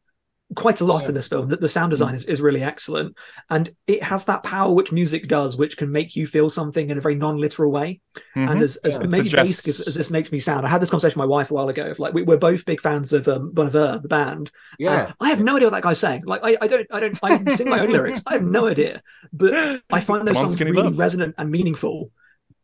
[0.56, 1.10] quite a lot Yeah.
[1.10, 1.48] in this film.
[1.48, 3.16] The, the sound design is, is really excellent,
[3.50, 6.98] and it has that power which music does, which can make you feel something in
[6.98, 8.02] a very non-literal way.
[8.36, 8.52] Mhm.
[8.52, 9.08] And as, as Yeah.
[9.08, 11.32] Maybe suggests- basic as, as this makes me sound, I had this conversation with my
[11.34, 11.86] wife a while ago.
[11.92, 14.52] Of like, we, we're both big fans of um, Bon Iver, the band.
[14.78, 16.24] yeah And I have no idea what that guy's saying.
[16.26, 18.22] Like, I, I don't, I don't, I sing my own lyrics.
[18.26, 21.00] I have no idea, but I find those Come on, songs Skinny really Love.
[21.00, 22.12] resonant and meaningful.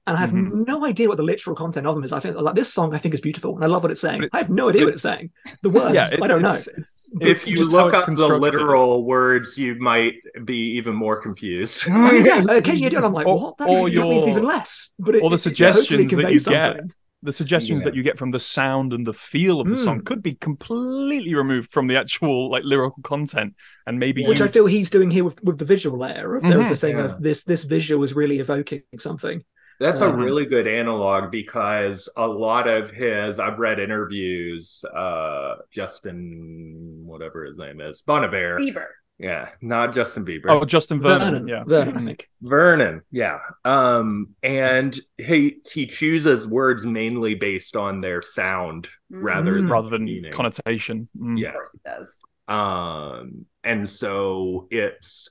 [0.07, 0.65] And I have Mhm.
[0.65, 2.13] no idea what the literal content of them is.
[2.13, 3.91] I think I was like, this song I think is beautiful, and I love what
[3.91, 4.23] it's saying.
[4.23, 5.31] It- I have no idea but- what it's saying.
[5.63, 6.47] The words, yeah it- I don't know.
[6.49, 10.15] it's- it's- if you look up the literal words you might
[10.45, 13.57] be even more confused yeah, occasionally I do, and I'm like, Or- what?
[13.57, 14.91] That, or even- that means even less.
[14.97, 16.79] But it, or the it- it suggestions that conveys you get.
[17.23, 17.85] the suggestions Yeah.
[17.85, 20.05] that you get from the sound and the feel of the song Mm.
[20.05, 23.55] could be completely removed from the actual like lyrical content
[23.87, 26.35] and maybe Which you I feel he's doing here with, with the visual layer.
[26.35, 27.05] Of, There was a thing Yeah.
[27.05, 29.43] of this this visual is really evoking something.
[29.79, 30.17] That's a Mhm.
[30.17, 37.57] really good analog because a lot of his I've read interviews, uh Justin whatever his
[37.57, 38.59] name is, Bon Iver.
[38.59, 38.85] Bieber.
[39.19, 40.45] Yeah, not Justin Bieber.
[40.49, 43.39] oh Justin Vernon, Vernon, yeah Vernon, Vernon, yeah.
[43.65, 49.55] Um and he he chooses words mainly based on their sound rather Mm.
[49.55, 50.31] than rather than meaning.
[50.31, 51.39] connotation Mm.
[51.39, 51.49] Yeah.
[51.49, 52.21] Of course it does.
[52.47, 55.29] um and so it's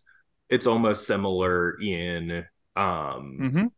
[0.51, 2.45] it's almost similar in
[2.77, 3.71] um Mhm.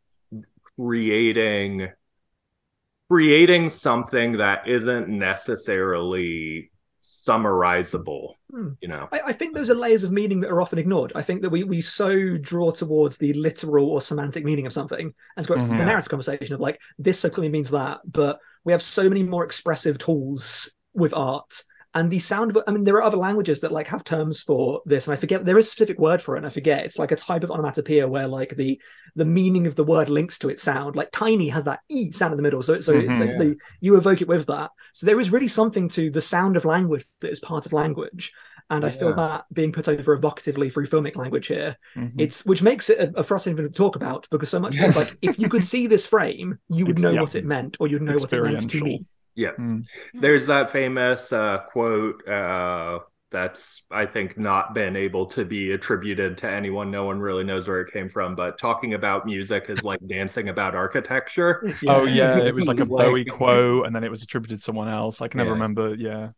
[0.78, 1.88] Creating
[3.10, 6.70] creating something that isn't necessarily
[7.02, 8.70] summarizable Hmm.
[8.80, 11.12] you know I, I think those are layers of meaning that are often ignored.
[11.14, 15.12] I think that we we so draw towards the literal or semantic meaning of something,
[15.36, 15.78] and go back to Mhm.
[15.78, 19.22] the narrative conversation of like this so clearly means that, but we have so many
[19.22, 21.62] more expressive tools with art,
[21.94, 24.82] and the sound of I mean, there are other languages that like have terms for
[24.84, 26.84] this, and I forget there is a specific word for it, and I forget.
[26.84, 28.80] It's like a type of onomatopoeia where like the
[29.16, 30.96] the meaning of the word links to its sound.
[30.96, 33.18] Like tiny has that e sound in the middle, so so it's Mhm.
[33.18, 33.38] the, Yeah.
[33.38, 34.70] the you evoke it with that.
[34.92, 38.32] So there is really something to the sound of language that is part of language.
[38.70, 42.12] And I feel that being put over evocatively through filmic language here, Mhm.
[42.18, 45.16] it's which makes it a, a frustrating thing to talk about because so much like
[45.22, 47.20] if you could see this frame, you would Ex- know yeah.
[47.22, 49.06] what it meant, or you'd know what it meant to Experiential.
[49.38, 49.64] Me.
[49.64, 49.86] Mm.
[50.14, 56.38] There's that famous uh, quote uh, that's, I think, not been able to be attributed
[56.38, 56.90] to anyone.
[56.90, 60.48] No one really knows where it came from, but talking about music is like dancing
[60.48, 61.74] about architecture.
[61.86, 64.64] Oh yeah, it was like a Like- Bowie quote, and then it was attributed to
[64.64, 65.20] someone else.
[65.20, 65.52] I can never Yeah.
[65.54, 65.94] remember.
[65.94, 66.28] Yeah,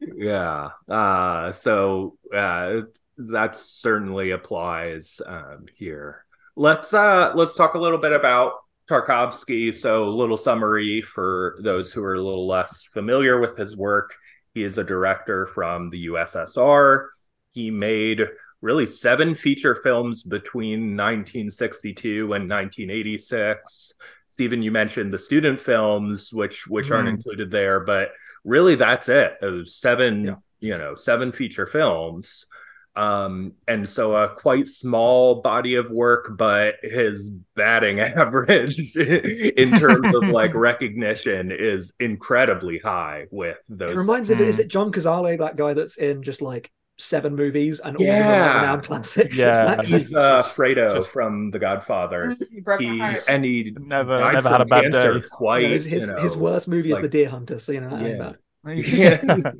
[0.00, 0.70] Yeah.
[0.88, 2.82] Uh, so uh,
[3.18, 6.24] that certainly applies um, here.
[6.56, 8.54] Let's uh, let's talk a little bit about
[8.88, 9.74] Tarkovsky.
[9.74, 14.14] So, a little summary for those who are a little less familiar with his work.
[14.54, 17.06] He is a director from the USSR.
[17.52, 18.26] He made
[18.60, 23.92] really seven feature films between 1962 and 1986.
[24.28, 27.12] Stephen, you mentioned the student films, which which aren't Mhm.
[27.14, 28.12] included there, but
[28.44, 29.36] really that's it.
[29.42, 30.34] It seven, Yeah.
[30.60, 32.46] you know, seven feature films.
[32.94, 40.14] Um, and so a quite small body of work, but his batting average in terms
[40.14, 43.94] of like recognition is incredibly high with those.
[43.94, 44.60] It reminds me of is Mm.
[44.60, 48.16] it John Cazale, that guy that's in just like seven movies and all of them
[48.18, 48.50] Yeah.
[48.52, 49.38] are renowned classics?
[49.38, 49.80] Yeah.
[49.82, 52.34] He's uh, Fredo just- from The Godfather.
[52.78, 55.26] He He and he never never had a bad cancer day.
[55.30, 57.80] Quite, Yeah, his his, you know, his worst movie is The Deer Hunter, so you
[57.80, 58.32] know that ain't Yeah.
[58.64, 58.78] Bad.
[58.78, 59.50] yeah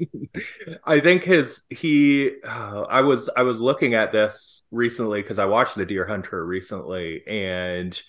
[0.85, 5.45] i think his he uh, i was i was looking at this recently because i
[5.45, 8.01] watched the deer hunter recently and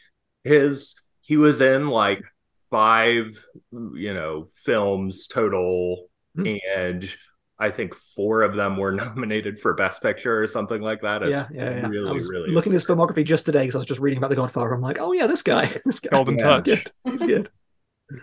[0.43, 2.21] his he was in like
[2.69, 3.27] five
[3.71, 6.47] you know films total Hmm.
[6.75, 7.07] and
[7.59, 11.29] i think four of them were nominated for best picture or something like that it's
[11.31, 11.87] yeah, yeah, yeah.
[11.87, 14.17] really I was really looking at his filmography just today because I was just reading
[14.17, 14.73] about The Godfather.
[14.73, 16.47] I'm like, oh yeah, this guy, this guy, Golden Yeah.
[16.49, 16.65] he's Touch.
[16.65, 16.91] good.
[17.11, 17.49] He's good.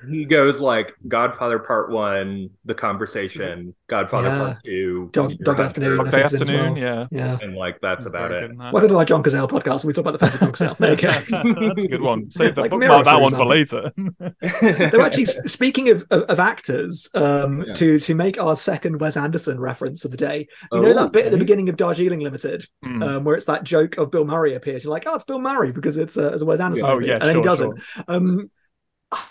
[0.09, 4.39] He goes like godfather part one the conversation godfather Yeah.
[4.39, 6.75] part two Dog- Deer Dog Hunter, Afternoon, I Dog think in as Afternoon.
[6.75, 6.79] well.
[6.83, 7.07] Yeah.
[7.11, 7.39] Yeah.
[7.43, 8.73] and like that's about it good in that.
[8.73, 10.77] Welcome to our John Cazale podcast, and we talk about the films of John Cazale.
[10.79, 11.69] There you go.
[11.69, 12.31] That's a good one.
[12.31, 13.93] Save the Like bookmark Mirror, that for one for later.
[14.93, 17.75] Though actually, speaking of, of, of actors, um, Yeah.
[17.75, 21.13] to to make our second Wes Anderson reference of the day, you know Oh, that
[21.13, 23.03] bit at the beginning of Darjeeling Limited, Hmm.
[23.03, 24.85] um, where it's that joke of Bill Murray appears.
[24.85, 27.07] You're like, oh, it's Bill Murray because it's a, it's a Wes Anderson Oh movie,
[27.09, 27.81] yeah, and then he doesn't.
[27.81, 28.05] sure.
[28.09, 28.51] Um,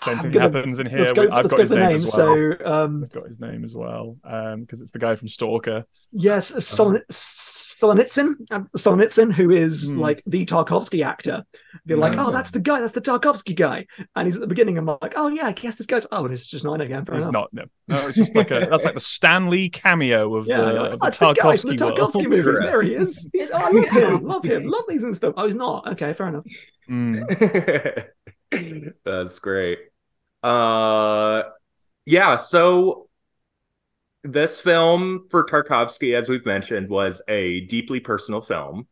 [0.04, 0.98] Same I'm thing gonna- happens in here.
[0.98, 2.12] Let's go, We- I've got go his for the name as well.
[2.12, 4.16] So, um, I've got his name as well
[4.58, 5.84] because it's the guy from Stalker.
[6.12, 9.98] yes, Solon- Solonitsyn, uh, Solonitsyn, who is Hmm.
[10.00, 11.44] like the Tarkovsky actor.
[11.86, 12.20] They're like, Hmm.
[12.20, 14.76] oh, that's the guy, that's the Tarkovsky guy, and he's at the beginning.
[14.76, 16.06] I'm like, oh yeah, I guess this guy's.
[16.12, 17.06] Oh, and it's just not again.
[17.06, 17.48] Fair He's enough.
[17.54, 17.54] not.
[17.54, 18.60] No, no, it's just like a.
[18.70, 21.16] That's like the Stan Lee cameo of Yeah, the, you're like, of oh, the that's
[21.16, 22.28] the guy from Tarkovsky the Tarkovsky world.
[22.28, 22.58] movies.
[22.60, 23.30] There he is.
[23.32, 24.24] He's, oh, I love him.
[24.24, 24.64] Love him.
[24.66, 25.32] Love these in this film.
[25.38, 25.88] Oh, he's not.
[25.92, 26.44] Okay, fair enough.
[26.90, 28.04] Mm.
[29.04, 29.78] That's great.
[30.42, 31.42] Uh
[32.06, 33.08] yeah, so
[34.22, 38.86] this film for Tarkovsky, as we've mentioned, was a deeply personal film.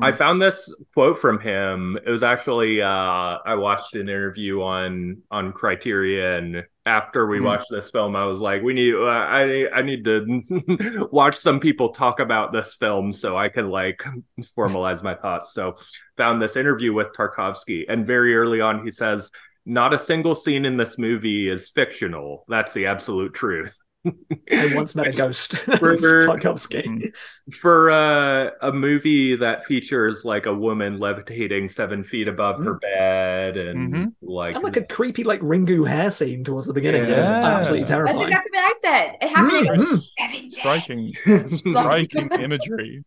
[0.00, 0.18] I Mm.
[0.18, 1.98] found this quote from him.
[2.06, 7.44] It was actually uh I watched an interview on on Criterion after we Mhm.
[7.44, 8.14] watched this film.
[8.14, 10.42] I was like, we need uh, I I need to
[11.10, 14.02] watch some people talk about this film so I can like
[14.56, 15.52] formalize my thoughts.
[15.52, 15.74] So
[16.16, 19.30] found this interview with Tarkovsky and very early on he says
[19.66, 22.44] not a single scene in this movie is fictional.
[22.48, 23.76] That's the absolute truth.
[24.06, 25.56] I once met a ghost.
[25.56, 26.84] For- Tarkovsky.
[26.86, 27.14] Mm.
[27.60, 33.56] for uh, a movie that features like a woman levitating seven feet above her bed
[33.56, 34.12] and Mhm.
[34.22, 37.08] like, And like a creepy, like Ringu hair scene towards the beginning.
[37.08, 37.20] Yeah.
[37.20, 37.46] It's Yeah.
[37.46, 38.22] absolutely That's terrifying.
[38.28, 39.16] exactly what I said.
[39.20, 40.54] It happened Mm, in mm.
[40.54, 41.14] Striking,
[41.58, 43.04] striking imagery.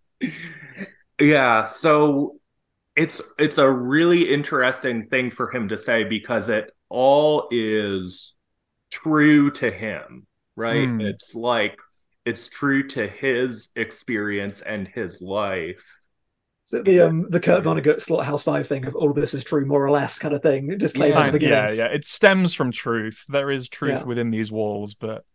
[1.20, 2.36] yeah so
[2.96, 8.36] it's it's a really interesting thing for him to say because it all is
[8.92, 11.02] true to him right Hmm.
[11.02, 11.78] it's like
[12.26, 15.84] it's true to his experience and his life
[16.66, 19.66] So the um the Kurt Vonnegut Slaughterhouse Five thing of all of this is true
[19.66, 20.78] more or less kind of thing.
[20.80, 21.78] Just claimed at the beginning.
[21.78, 21.94] yeah, yeah.
[21.94, 23.26] It stems from truth.
[23.28, 24.04] There is truth Yeah.
[24.04, 25.26] within these walls, but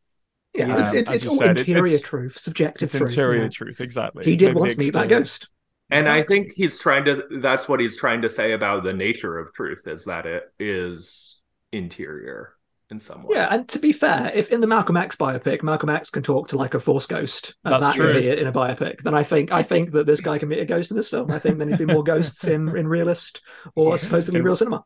[0.55, 3.11] Yeah, Yeah, it's, it's, it's all said, interior it's- truth, subjective it's truth.
[3.11, 3.49] interior yeah.
[3.51, 3.81] truth.
[3.83, 4.25] Exactly.
[4.25, 5.51] He did Maybe once meet that ghost.
[5.91, 9.39] And I think he's trying to that's what he's trying to say about the nature
[9.39, 11.41] of truth is that it is
[11.73, 12.55] interior
[12.91, 13.37] in some way.
[13.37, 16.49] Yeah, and to be fair, if in the Malcolm X biopic, Malcolm X can talk
[16.49, 18.13] to like a force ghost, and That's that true.
[18.13, 20.49] can be it in a biopic, then I think I think that this guy can
[20.49, 21.31] be a ghost in this film.
[21.31, 23.41] I think there needs to be more ghosts in in realist
[23.77, 23.97] or Yeah.
[23.97, 24.85] supposedly real cinema.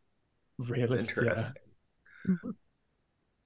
[0.58, 1.22] It's Realist, yeah.
[1.22, 2.54] interesting.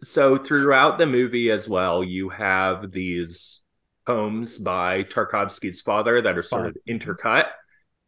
[0.02, 3.62] so throughout the movie as well, you have these
[4.06, 7.46] poems by Tarkovsky's father that are sort of intercut.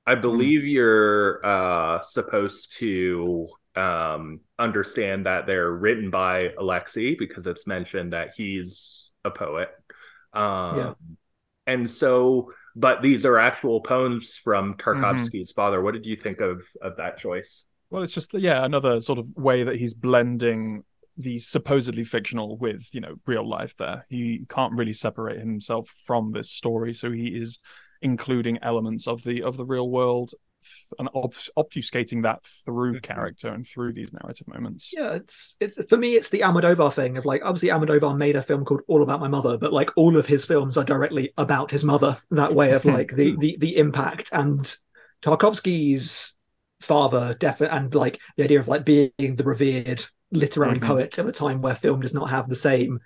[0.07, 0.21] I Hmm.
[0.21, 8.13] believe you're uh, supposed to um, understand that they're written by Alexei because it's mentioned
[8.15, 9.71] that he's a poet.
[10.33, 10.95] Um, Yeah.
[11.67, 15.01] And so, but these are actual poems from Mm-hmm.
[15.01, 15.81] Tarkovsky's father.
[15.83, 17.65] What did you think of of that choice?
[17.91, 20.85] Well, it's just yeah, another sort of way that he's blending
[21.17, 23.77] the supposedly fictional with you know real life.
[23.77, 27.59] There, he can't really separate himself from this story, so he is
[28.03, 30.33] including elements of the of the real world
[30.99, 33.03] and obf- obfuscating that through Mhm.
[33.03, 34.93] character and through these narrative moments.
[34.97, 38.43] Yeah, it's it's for me it's the Almodovar thing of like obviously Almodovar made a
[38.43, 41.71] film called All About My Mother, but like all of his films are directly about
[41.71, 42.19] his mother.
[42.31, 44.75] That way of like the the the impact and
[45.23, 46.35] Tarkovsky's
[46.81, 50.87] father definitely and like the idea of like being the revered literary Mhm.
[50.87, 53.01] poet at a time where film does not have the same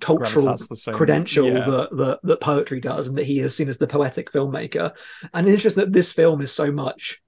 [0.00, 0.94] cultural Gravitas the same.
[0.94, 1.64] credential Yeah.
[1.70, 4.92] that, that that poetry does, and that he is seen as the poetic filmmaker.
[5.32, 7.20] And it's just that this film is so much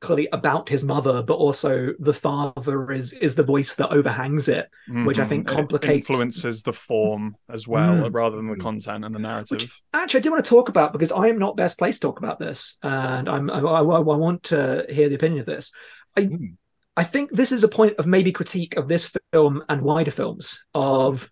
[0.00, 4.68] clearly about his mother, but also the father is is the voice that overhangs it.
[5.04, 5.28] which I Mhm.
[5.28, 8.12] think It complicates- influences the form as well, Mm.
[8.12, 9.80] rather than the content and the narrative.
[9.94, 12.18] Actually, I do want to talk about because I am not best placed to talk
[12.18, 15.70] about this, and I'm I, I, I want to hear the opinion of this.
[16.16, 16.44] I Hmm.
[16.96, 20.62] I think this is a point of maybe critique of this film and wider films.
[20.74, 21.30] Of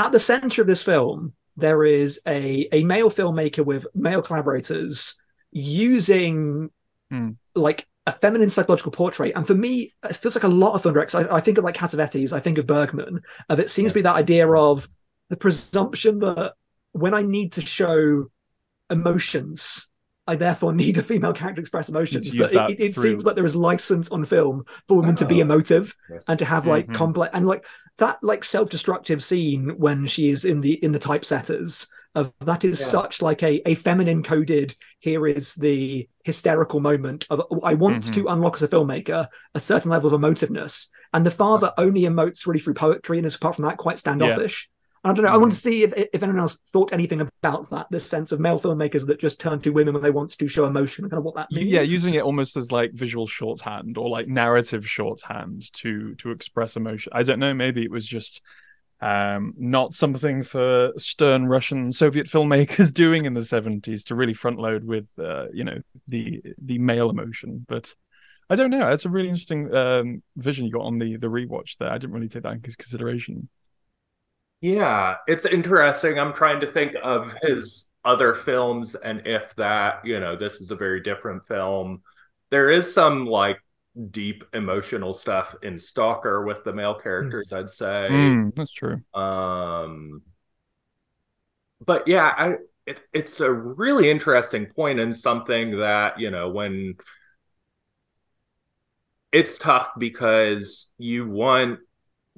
[0.00, 5.16] at the center of this film, there is a a male filmmaker with male collaborators
[5.52, 6.70] using
[7.10, 7.30] Hmm.
[7.54, 9.32] like a feminine psychological portrait.
[9.36, 11.16] And for me, it feels like a lot of film directors.
[11.26, 13.20] I, I think of like Cassavetes, I think of Bergman.
[13.48, 14.88] Of it seems to be that idea of
[15.28, 16.54] the presumption that
[16.92, 18.26] when I need to show
[18.90, 19.88] emotions,
[20.26, 22.30] I therefore need a female character to express emotions.
[22.30, 24.98] to use That that it, it through- seems like there is license on film for
[24.98, 25.42] women to be Oh.
[25.46, 26.24] emotive Yes.
[26.28, 26.94] and to have like Mhm.
[26.94, 27.64] complex and like
[28.00, 31.86] that like self-destructive scene when she is in the in the typesetters
[32.16, 37.40] of that is such like a a feminine coded here is the hysterical moment of
[37.62, 38.14] i want Mhm.
[38.14, 40.88] to unlock as a filmmaker a certain level of emotiveness.
[41.12, 44.68] And the father only emotes really through poetry and is apart from that quite standoffish
[45.02, 45.30] I don't know.
[45.30, 47.86] I want to see if, if anyone else thought anything about that.
[47.90, 50.66] This sense of male filmmakers that just turn to women when they want to show
[50.66, 51.70] emotion, kind of what that means.
[51.72, 56.76] yeah using it almost as like visual shorthand or like narrative shorthand to to express
[56.76, 58.42] emotion i don't know maybe it was just
[59.00, 64.58] um not something for stern russian soviet filmmakers doing in the 70s to really front
[64.58, 67.94] load with uh, you know the the male emotion but
[68.50, 71.76] i don't know it's a really interesting um vision you got on the the rewatch
[71.78, 73.48] there i didn't really take that into consideration
[74.60, 76.18] Yeah, it's interesting.
[76.18, 80.70] I'm trying to think of his other films and if that, you know, this is
[80.70, 82.02] a very different film.
[82.50, 83.58] There is some like
[84.10, 88.10] deep emotional stuff in Stalker with the male characters, I'd say.
[88.10, 90.22] Mm, that's true Um
[91.84, 92.54] but yeah, I
[92.86, 96.96] it, it's a really interesting point and something that, you know, when
[99.32, 101.78] it's tough because you want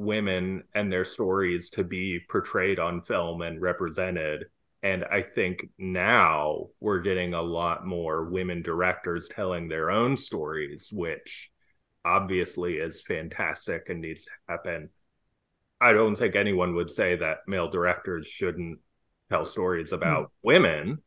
[0.03, 4.47] women and their stories to be portrayed on film and represented.
[4.83, 10.89] And I think now we're getting a lot more women directors telling their own stories,
[10.93, 11.51] which
[12.05, 14.91] obviously is fantastic and needs to happen.
[15.81, 18.79] I don't think anyone would say that male directors shouldn't
[19.31, 19.97] tell stories hmm.
[19.97, 21.03] about women.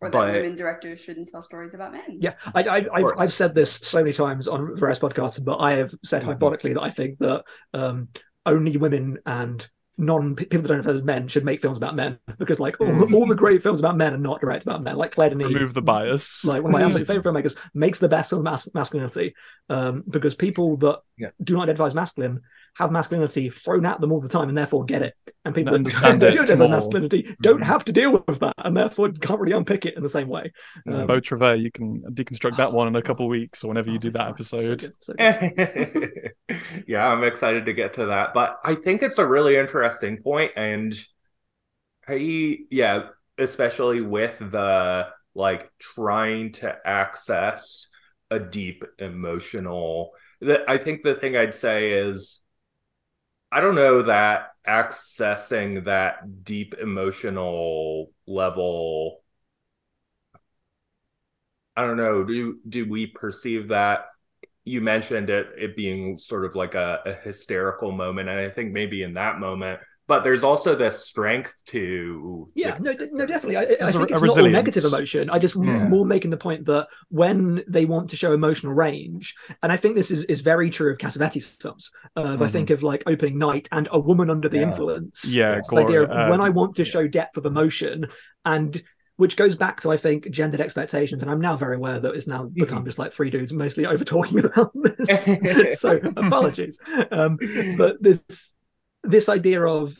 [0.00, 2.18] Or that women directors shouldn't tell stories about men.
[2.20, 3.04] Yeah, I, I, I've.
[3.18, 6.38] I've said this so many times on various podcasts, but I have said Mhm.
[6.38, 7.42] hyperbolically that I think that
[7.74, 8.08] um,
[8.46, 9.66] only women and
[10.00, 13.12] non people that don't have men should make films about men because like all, Mhm.
[13.12, 14.94] all the great films about men are not directed about men.
[14.94, 18.08] Like Claire Denis, remove the bias like one of my absolute favorite filmmakers, makes the
[18.08, 19.34] best of mas- masculinity
[19.68, 21.30] um, because people that Yeah.
[21.42, 22.42] do not identify as masculine
[22.78, 25.14] have masculinity thrown at them all the time and therefore get it.
[25.44, 26.68] And people And that understand don't it identify as more.
[26.68, 27.64] masculinity don't Mhm.
[27.64, 30.52] have to deal with that and therefore can't really unpick it in the same way.
[30.86, 33.90] Um, Beau Travail, you can deconstruct that one in a couple of weeks or whenever
[33.90, 34.78] you Oh do that God, so episode.
[34.78, 35.38] good, so good.
[36.86, 38.34] yeah, I'm excited to get to that.
[38.34, 40.94] But I think it's a really interesting point and
[42.06, 47.88] I yeah, especially with the like trying to access
[48.30, 52.40] a deep emotional that I think the thing I'd say is
[53.50, 59.22] I don't know that accessing that deep emotional level
[61.76, 62.24] I don't know.
[62.24, 64.06] Do do we perceive that?
[64.64, 68.72] You mentioned it it being sort of like a, a hysterical moment, and I think
[68.72, 73.56] maybe in that moment but there's also this strength to yeah no no definitely.
[73.58, 75.30] I, I There's a- think a it's not all negative emotion.
[75.30, 75.88] I just m- Yeah.
[75.88, 79.94] more making the point that when they want to show emotional range and i think
[79.94, 82.50] this is is very true of cassavetes films uh, i Mhm.
[82.50, 84.68] think of like opening night and a woman under the Yeah.
[84.70, 85.24] influence.
[85.32, 88.06] Yeah, It's the idea of Gloria, when um, i want to show depth of emotion
[88.44, 88.82] and
[89.16, 92.28] which goes back to I think gendered expectations, and I'm now very aware that it's
[92.28, 95.80] now become just like three dudes mostly over talking about this.
[95.84, 96.78] so apologies,
[97.10, 97.36] um,
[97.76, 98.54] but this
[99.08, 99.96] this idea of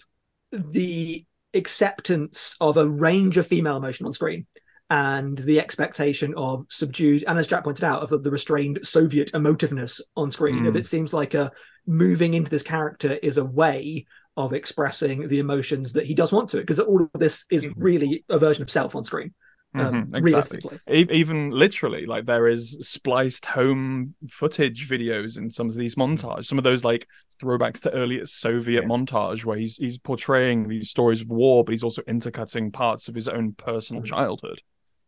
[0.53, 4.47] the acceptance of a range of female emotion on screen
[4.91, 9.31] and the expectation of subdued and as jack pointed out of the, the restrained soviet
[9.33, 10.79] emotiveness on screen if Mm.
[10.79, 11.51] it seems like a
[11.87, 14.07] moving into this character is a way
[14.37, 17.73] of expressing the emotions that he does want to because all of this is Mhm.
[17.77, 19.35] really a version of self on screen
[19.75, 20.61] um, Mhm, exactly.
[20.91, 26.47] E- even literally like there is spliced home footage videos in some of these montages
[26.47, 27.07] some of those like
[27.41, 28.89] throwbacks to earlier soviet Yeah.
[28.89, 33.15] montage where he's he's portraying these stories of war but he's also intercutting parts of
[33.15, 34.07] his own personal Mhm.
[34.07, 34.63] childhood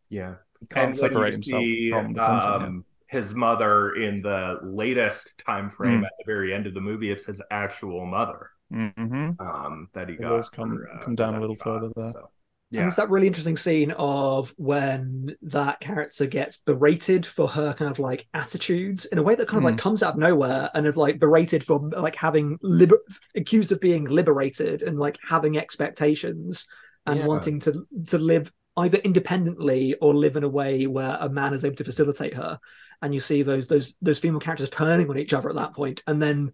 [0.09, 4.59] yeah he can't when separate himself see, from the content um, his mother in the
[4.63, 6.05] latest time frame Mm.
[6.05, 10.15] at the very end of the movie it's his actual mother hmm um that he
[10.15, 12.11] It got does come- for, uh, come down a little shot, further there.
[12.13, 12.29] so,
[12.71, 17.73] And yeah it's that really interesting scene of when that character gets berated for her
[17.73, 19.79] kind of like attitudes in a way that kind of like hmm.
[19.79, 23.03] comes out of nowhere and is like berated for like having liber-
[23.35, 26.65] accused of being liberated and like having expectations
[27.05, 27.25] and Yeah.
[27.25, 31.65] wanting to to live either independently or live in a way where a man is
[31.65, 32.57] able to facilitate her.
[33.01, 36.03] And you see those those those female characters turning on each other at that point
[36.07, 36.53] and then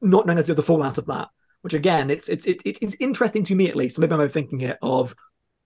[0.00, 1.28] not knowing as to the fallout of that
[1.66, 4.78] which again it's it's it, it's interesting to me at least maybe i'm overthinking it
[4.82, 5.16] of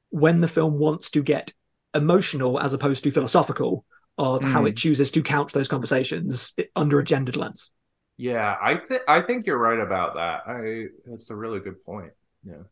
[0.08, 1.52] when the film wants to get
[1.94, 3.84] emotional as opposed to philosophical
[4.16, 4.68] of how Mm.
[4.68, 7.70] it chooses to couch those conversations under a gendered lens
[8.16, 12.12] yeah i think i think you're right about that i that's a really good point
[12.44, 12.62] yeah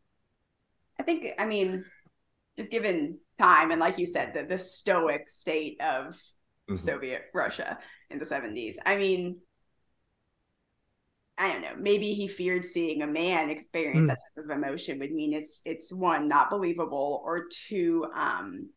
[0.99, 1.85] I think, I mean,
[2.59, 6.20] just given time and like you said, the, the stoic state of
[6.70, 6.76] Mhm.
[6.79, 7.79] Soviet Russia
[8.11, 8.79] in the 70s.
[8.85, 9.39] I mean,
[11.39, 11.74] I don't know.
[11.78, 14.09] Maybe he feared seeing a man experience Mm.
[14.09, 18.70] that type of emotion would mean it's it's one not believable or two um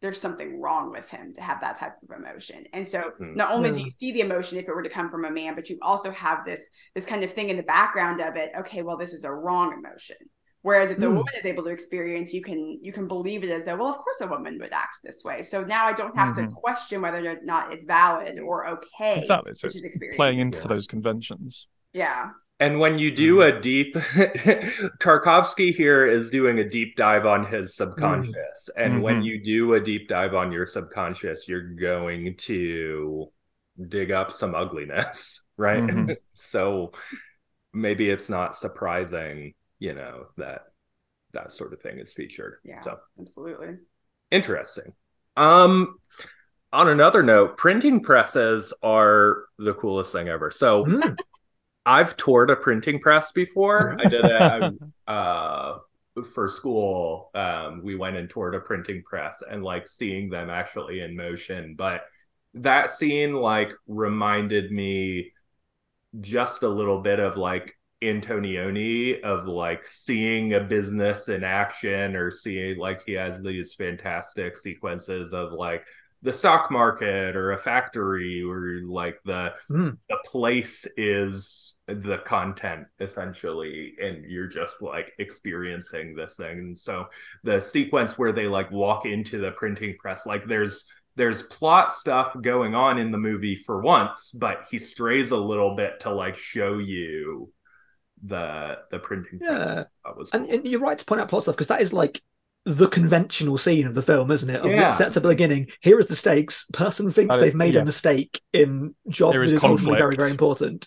[0.00, 2.64] there's something wrong with him to have that type of emotion.
[2.72, 3.34] And so Hmm.
[3.34, 5.56] not only do you see the emotion if it were to come from a man,
[5.56, 8.50] but you also have this this kind of thing in the background of it.
[8.60, 10.16] Okay, well this is a wrong emotion.
[10.62, 11.06] Whereas if the Hmm.
[11.10, 13.98] woman is able to experience, you can you can believe it as though, well, of
[13.98, 15.42] course a woman would act this way.
[15.42, 16.52] So now I don't have to Mhm.
[16.52, 19.18] question whether or not it's valid or okay.
[19.18, 20.68] exactly so she's it's playing into yeah.
[20.68, 21.66] those conventions
[21.98, 22.30] Yeah.
[22.60, 23.94] And when you do a deep,
[25.00, 28.70] Tarkovsky here is doing a deep dive on his subconscious.
[28.76, 29.24] And when Mhm.
[29.24, 33.28] you do a deep dive on your subconscious, you're going to
[33.88, 35.82] dig up some ugliness, right?
[35.82, 36.16] Mhm.
[36.34, 36.92] so
[37.72, 40.62] maybe it's not surprising, you know, that
[41.32, 42.56] that sort of thing is featured.
[42.64, 42.80] Yeah.
[42.82, 43.76] So Absolutely.
[44.30, 44.92] interesting.
[45.36, 45.98] Um,
[46.72, 50.50] on another note, printing presses are the coolest thing ever.
[50.50, 51.18] So Mm.
[51.88, 53.96] I've toured a printing press before.
[53.98, 54.74] I did it
[55.06, 55.78] uh,
[56.34, 57.30] for school.
[57.34, 61.76] Um, we went and toured a printing press and like seeing them actually in motion.
[61.78, 62.04] But
[62.52, 65.32] that scene like reminded me
[66.20, 72.30] just a little bit of like Antonioni of like seeing a business in action or
[72.30, 75.84] seeing like he has these fantastic sequences of like
[76.22, 79.90] the stock market or a factory or like the Hmm.
[80.08, 86.58] the place is the content essentially and you're just like experiencing this thing.
[86.58, 87.06] And so
[87.44, 90.84] the sequence where they like walk into the printing press like there's
[91.16, 95.74] there's plot stuff going on in the movie for once but he strays a little
[95.76, 97.52] bit to like show you
[98.24, 99.48] the the printing press.
[99.50, 99.84] Yeah.
[100.04, 102.22] That was and, and you're right to point out plot stuff because that is like
[102.68, 104.60] the conventional scene of the film, isn't it?
[104.60, 104.88] Of Yeah.
[104.88, 105.68] it sets up the beginning.
[105.80, 106.66] Here is the stakes.
[106.74, 107.80] Person thinks Uh, they've made yeah.
[107.80, 110.86] a mistake in job There that is is ultimately very, very important,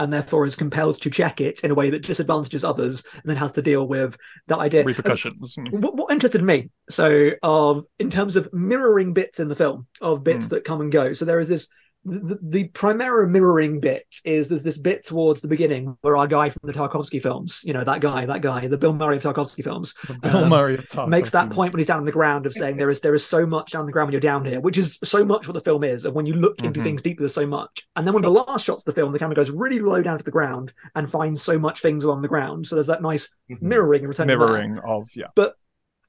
[0.00, 3.36] and therefore is compelled to check it in a way that disadvantages others, and then
[3.36, 4.16] has to deal with
[4.48, 4.82] that idea.
[4.82, 9.86] repercussions What, what interested me, so um, in terms of mirroring bits in the film,
[10.00, 10.50] of bits Mm.
[10.50, 11.14] that come and go.
[11.14, 11.68] So there is this.
[12.02, 16.48] The, the primary mirroring bit is there's this bit towards the beginning where our guy
[16.48, 19.62] from the Tarkovsky films, you know, that guy, that guy, the Bill Murray of Tarkovsky
[19.62, 19.92] films,
[20.22, 21.08] Bill um, Murray of Tarkovsky.
[21.08, 23.26] makes that point when he's down on the ground of saying there is there is
[23.26, 25.60] so much down the ground when you're down here, which is so much what the
[25.60, 26.06] film is.
[26.06, 26.84] And when you look into Mhm.
[26.84, 27.86] things deeply, there's so much.
[27.96, 30.16] And then when the last shots of the film, the camera goes really low down
[30.16, 32.66] to the ground and finds so much things along the ground.
[32.66, 33.60] So there's that nice Mhm.
[33.60, 35.54] mirroring and return mirroring of yeah But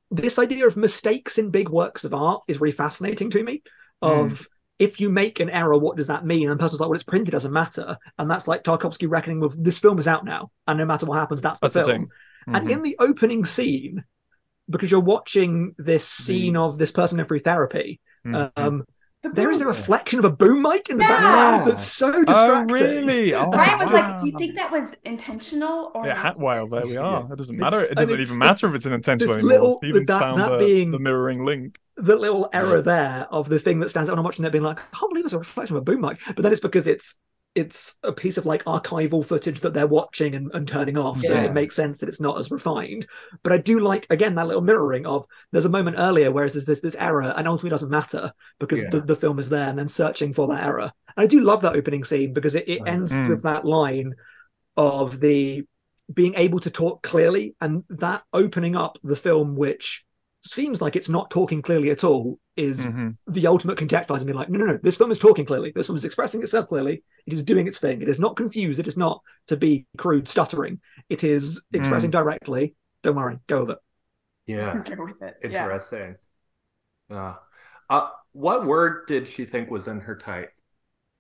[0.09, 3.61] This idea of mistakes in big works of art is really fascinating to me.
[4.01, 4.47] Of
[4.81, 6.49] if you make an error, what does that mean?
[6.49, 7.97] And the person's like, well, it's printed, doesn't matter.
[8.17, 11.19] And that's like Tarkovsky reckoning with this film is out now, and no matter what
[11.19, 11.91] happens, that's the That's the film.
[11.91, 12.09] thing.
[12.55, 14.03] And in the opening scene,
[14.69, 18.51] because you're watching this scene of this person going through therapy, Mhm.
[18.55, 18.85] um, The
[19.23, 21.09] there is the reflection of a boom mic in the Yeah.
[21.09, 22.35] background that's so distracting.
[22.35, 23.05] oh, distracting.
[23.05, 23.33] really?
[23.35, 24.19] Oh, Ryan was like, wow.
[24.21, 27.27] "Do you think that was intentional or?" Yeah, ha- well, there we are.
[27.31, 27.77] It doesn't matter.
[27.77, 29.59] It's- It doesn't even matter if it's an intentional this anymore.
[29.61, 31.77] little- Stephen's that- found that the, being- the mirroring link.
[31.97, 32.81] the little error Yeah.
[32.81, 35.11] there of the thing that stands out when I'm watching it being like, I can't
[35.11, 36.17] believe it's a reflection of a boom mic.
[36.35, 37.15] But then it's because it's
[37.53, 41.21] it's a piece of like archival footage that they're watching and, and turning off.
[41.21, 43.07] So it makes sense that it's not as refined.
[43.43, 46.65] But I do like again that little mirroring of there's a moment earlier whereas there's
[46.65, 48.89] this this error and ultimately doesn't matter because Yeah.
[48.91, 50.91] the, the film is there and then searching for that error.
[51.17, 53.27] And I do love that opening scene because it, it ends Mm.
[53.29, 54.15] with that line
[54.77, 55.63] of the
[56.13, 60.05] being able to talk clearly and that opening up the film which
[60.43, 63.17] seems like it's not talking clearly at all is Mhm.
[63.27, 65.95] the ultimate contextualizing being like no no no this film is talking clearly this film
[65.95, 68.97] is expressing itself clearly it is doing its thing it is not confused it is
[68.97, 70.79] not to be crude stuttering
[71.09, 73.77] it is expressing directly don't worry go with it
[74.47, 74.83] Yeah.
[74.95, 75.37] Go with it.
[75.49, 75.63] Yeah.
[75.63, 76.15] Interesting.
[77.09, 77.35] Uh,
[77.89, 80.51] uh, what word did she think was in her type?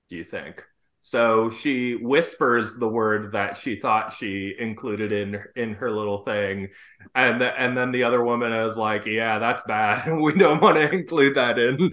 [0.09, 0.63] Do you think?
[1.03, 6.69] So she whispers the word that she thought she included in in her little thing,
[7.15, 10.07] and th- and then the other woman is like, "Yeah, that's bad.
[10.21, 11.89] We don't want to include that in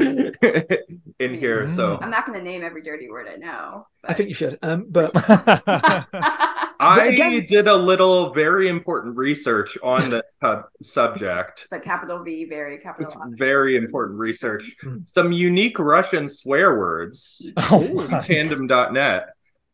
[1.18, 3.86] in here." So I'm not going to name every dirty word I know.
[4.04, 5.10] i think you should um but
[6.80, 11.62] I again- did a little very important research on the uh, subject.
[11.64, 13.26] it's like capital V, very capital I.
[13.30, 14.76] Very important research.
[14.82, 14.98] Hmm.
[15.06, 17.50] Some unique Russian swear words.
[17.70, 18.20] Oh, my.
[18.20, 19.28] Tandem.net.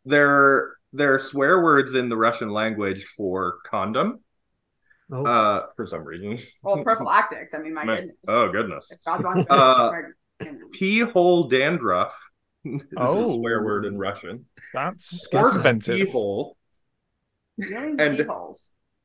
[0.06, 4.20] They're they're swear words in the Russian language for condom.
[5.12, 6.38] oh, Uh, for some reason.
[6.62, 7.52] Well, prophylactics.
[7.54, 8.16] I mean, my My- goodness.
[8.28, 8.90] oh goodness.
[8.90, 9.52] If God wants to.
[9.52, 9.92] Uh,
[10.40, 10.58] you know.
[10.72, 12.14] Pee hole dandruff.
[12.64, 13.36] is a Oh.
[13.38, 14.46] swear word in Russian.
[14.72, 15.96] That's that's Horse inventive.
[16.06, 16.56] pee hole.
[17.58, 18.24] Really and- pee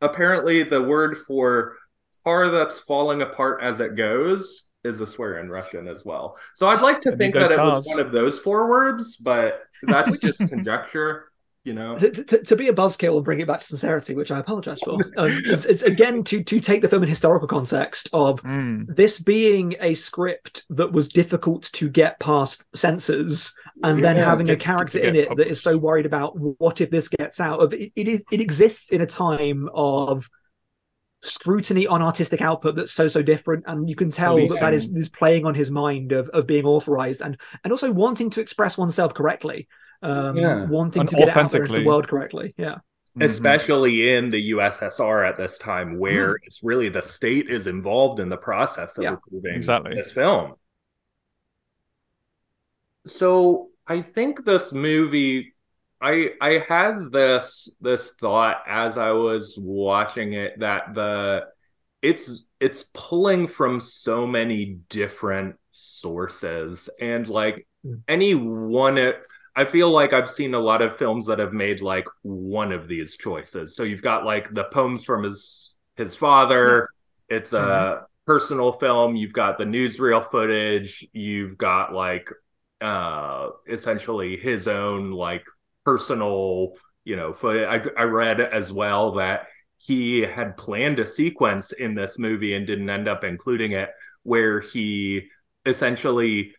[0.02, 1.76] apparently the word for
[2.24, 6.38] car that's falling apart as it goes is a swear in Russian as well.
[6.56, 8.70] So I'd like to I think need that those it was one of those four
[8.70, 11.29] words, but that's just conjecture,
[11.66, 11.98] you know.
[11.98, 14.80] to, to, to be a buzzkill and bring it back to sincerity which i apologize
[14.84, 18.96] for um, it's, it's again to to take the film in historical context of Mm.
[18.96, 23.54] this being a script that was difficult to get past censors
[23.84, 26.82] and then Yeah, having a character in get it that is so worried about what
[26.82, 30.30] if this gets out of it, it, is- it exists in a time of
[31.22, 34.86] scrutiny on artistic output that's so so different and you can tell that that is,
[34.96, 38.78] is playing on his mind of, of being authorized and and also wanting to express
[38.78, 39.68] oneself correctly
[40.02, 40.66] um Yeah.
[40.68, 42.78] wanting And to get out there into the world correctly yeah
[43.18, 43.22] Mhm.
[43.22, 48.30] Especially in the USSR at this time, where it's really the state is involved in
[48.30, 49.94] the process of Yeah, approving exactly.
[49.94, 50.56] this film.
[53.08, 55.54] So I think this movie
[56.02, 61.48] I I had this this thought as I was watching it that the
[62.02, 68.04] it's it's pulling from so many different sources and like Mm.
[68.08, 68.98] any one
[69.60, 72.88] I feel like I've seen a lot of films that have made like one of
[72.88, 73.76] these choices.
[73.76, 76.88] So you've got like the poems from his his father.
[77.28, 79.18] It's a personal film.
[79.18, 81.06] You've got the newsreel footage.
[81.12, 82.30] You've got like
[82.80, 85.44] uh essentially his own like
[85.84, 87.68] personal you know footage.
[87.98, 92.66] I, I read as well that he had planned a sequence in this movie and
[92.66, 93.90] didn't end up including it
[94.24, 95.28] where he
[95.66, 96.54] essentially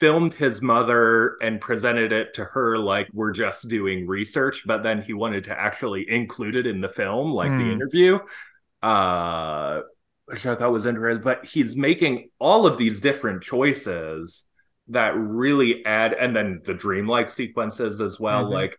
[0.00, 5.02] filmed his mother and presented it to her like we're just doing research but then
[5.02, 7.72] he wanted to actually include it in the film like the Hmm.
[7.72, 8.18] interview
[8.82, 9.80] uh
[10.26, 14.44] which i thought was interesting but he's making all of these different choices
[14.88, 18.52] that really add and then the dreamlike sequences as well Mhm.
[18.52, 18.78] like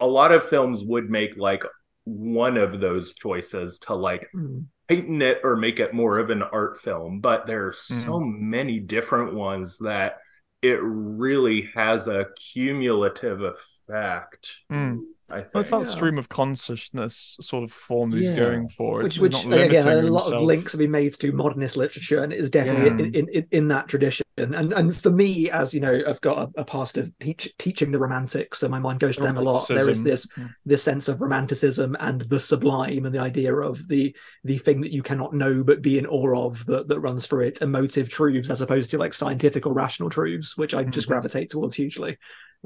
[0.00, 1.64] a lot of films would make like
[2.04, 4.66] one of those choices to like Mm.
[4.90, 9.34] heighten it or make it more of an art film but there's so many different
[9.34, 10.18] ones that
[10.60, 15.00] it really has a cumulative effect Mm.
[15.32, 15.90] I think Well, it's that Yeah.
[15.90, 18.36] stream of consciousness sort of form that he's Yeah.
[18.36, 19.02] going for.
[19.02, 20.32] It's which, he's which not limiting again, a lot himself.
[20.32, 23.20] of links have been made to modernist literature, and it is definitely Yeah.
[23.20, 24.24] in, in, in that tradition.
[24.38, 27.90] And and for me, as you know, I've got a, a past of teach, teaching
[27.92, 29.68] the Romantics, so my mind goes to them a lot.
[29.68, 30.48] There is this Mm.
[30.64, 34.14] this sense of romanticism and the sublime, and the idea of the
[34.44, 37.44] the thing that you cannot know but be in awe of that that runs through
[37.48, 41.10] it, emotive truths as opposed to like scientific or rational truths, which I just Mhm.
[41.10, 42.16] gravitate towards hugely.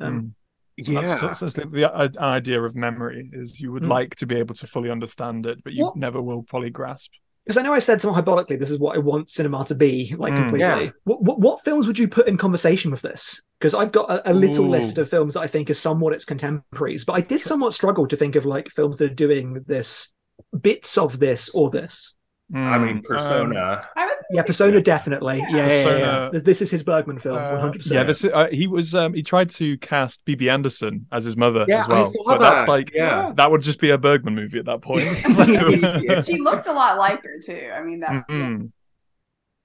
[0.00, 0.30] Um, Mm.
[0.76, 3.88] Yeah That's, that's, that's the, the idea of memory is you would Mm.
[3.88, 7.10] like to be able to fully understand it, but you What- never will fully grasp.
[7.44, 10.14] Because I know I said somewhat hyperbolically, this is what I want cinema to be,
[10.18, 10.36] like Mm.
[10.36, 10.58] completely.
[10.86, 10.90] Yeah.
[11.04, 13.40] What, what what films would you put in conversation with this?
[13.60, 14.70] Because I've got a, a little Ooh.
[14.70, 18.08] list of films that I think are somewhat its contemporaries, but I did somewhat struggle
[18.08, 20.12] to think of like films that are doing this,
[20.60, 22.15] bits of this or this.
[22.54, 23.88] I mean, Mm, Persona.
[23.96, 25.38] I was Yeah, Persona definitely.
[25.38, 26.28] Yeah, yeah, yeah, Persona- yeah.
[26.32, 27.94] This- This is his Bergman film, Uh, one hundred percent.
[27.96, 31.36] yeah, this is, uh, he was um, he tried to cast Bibi Andersson as his
[31.36, 33.32] mother Yeah, as I well, saw but that's like yeah.
[33.34, 35.06] that would just be a Bergman movie at that point.
[36.04, 36.20] Yeah.
[36.20, 37.70] she looked a lot like her too.
[37.74, 38.28] I mean that.
[38.28, 38.70] Mhm.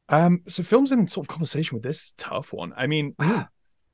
[0.10, 2.74] Um, so films in sort of conversation with this tough one.
[2.76, 3.16] I mean,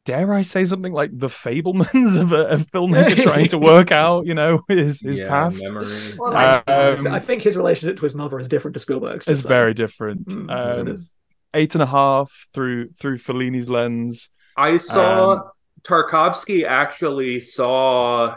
[0.08, 4.26] dare I say something like the Fabelmans of a, a filmmaker trying to work out,
[4.26, 5.62] you know, his his yeah, past?
[5.62, 5.86] memory.
[6.18, 9.28] Well, like- Um, I think his relationship to his mother is different to Spielberg's.
[9.28, 10.28] It's just very different.
[10.30, 10.50] Mm,
[10.80, 11.14] um, it is.
[11.54, 14.30] Eight and a half through through Fellini's lens.
[14.56, 15.44] I saw Um,
[15.84, 18.36] Tarkovsky actually saw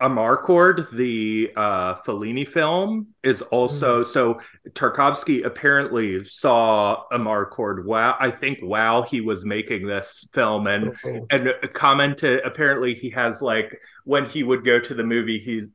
[0.00, 7.84] Amarcord, the uh, Fellini film, is also so Tarkovsky apparently saw Amarcord.
[7.84, 13.10] Wow, I think while he was making this film, and Oh, and commented apparently he
[13.10, 15.68] has like when he would go to the movie he's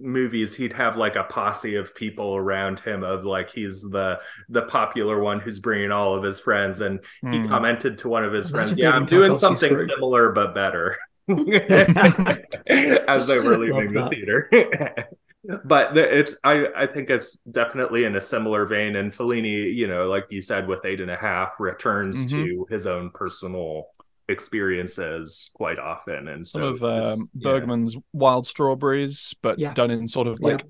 [0.00, 4.62] movies he'd have like a posse of people around him of like he's the the
[4.62, 7.48] popular one who's bringing all of his friends and he Mm.
[7.48, 10.96] commented to one of his friends yeah i'm doing something crew." similar but better
[13.08, 14.48] as they were Love leaving the theater
[15.64, 19.86] but the, it's I, I think it's definitely in a similar vein and Fellini you
[19.86, 22.30] know like you said with eight and a half returns Mhm.
[22.30, 23.86] to his own personal
[24.30, 27.50] experiences quite often and Some of it's- um, yeah.
[27.50, 29.72] Bergman's Wild Strawberries, but Yeah.
[29.72, 30.62] done in sort of like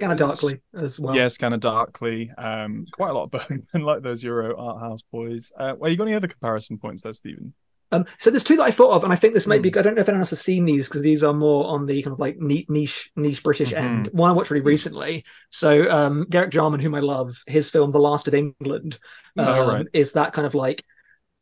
[0.00, 1.14] yeah, of Darkly as well.
[1.14, 2.30] yes, kind of darkly.
[2.36, 5.50] Um, quite a lot of Bergman, like those Euro art house boys.
[5.58, 7.54] Uh, well, you got any other comparison points there, Stephen?
[7.92, 9.70] Um, so there's two that I thought of, and I think this might be.
[9.70, 9.78] Hmm.
[9.78, 12.02] I don't know if anyone else has seen these because these are more on the
[12.02, 13.76] kind of like neat niche niche British Mhm.
[13.76, 14.08] end.
[14.12, 15.24] One I watched really recently.
[15.50, 18.98] So um, Derek Jarman, whom I love, his film The Last of England
[19.36, 19.86] um, Oh, right.
[19.92, 20.84] is that kind of like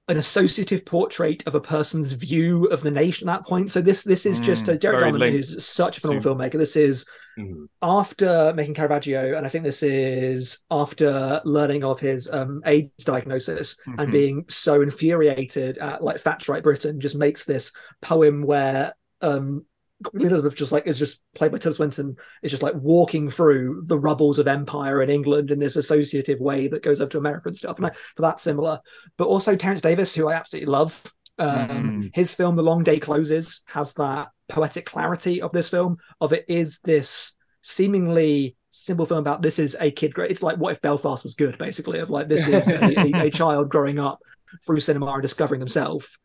[0.09, 3.71] an associative portrait of a person's view of the nation at that point.
[3.71, 6.59] So this this is just Mm, uh, Derek very Jarman, who's such a phenomenal filmmaker.
[6.59, 7.07] This is
[7.39, 7.69] Mhm.
[7.81, 13.77] after making Caravaggio, and I think this is after learning of his um, AIDS diagnosis
[13.87, 14.03] Mhm.
[14.03, 19.65] and being so infuriated at like Thatcherite Britain, just makes this poem where um,
[20.05, 23.83] Queen Elizabeth just like is just played by Tilda Swinton is just like walking through
[23.87, 27.49] the rubbles of empire in England in this associative way that goes up to America
[27.49, 27.77] and stuff.
[27.79, 28.81] And I, for that similar,
[29.17, 31.03] but also Terence Davies, who I absolutely love.
[31.39, 32.11] Um, Mhm.
[32.15, 35.97] His film, The Long Day Closes, has that poetic clarity of this film.
[36.21, 40.13] Of it is this seemingly simple film about this is a kid.
[40.17, 41.99] It's like what if Belfast was good, basically.
[41.99, 44.21] Of like this is a, a, a child growing up
[44.65, 46.17] through cinema and discovering himself,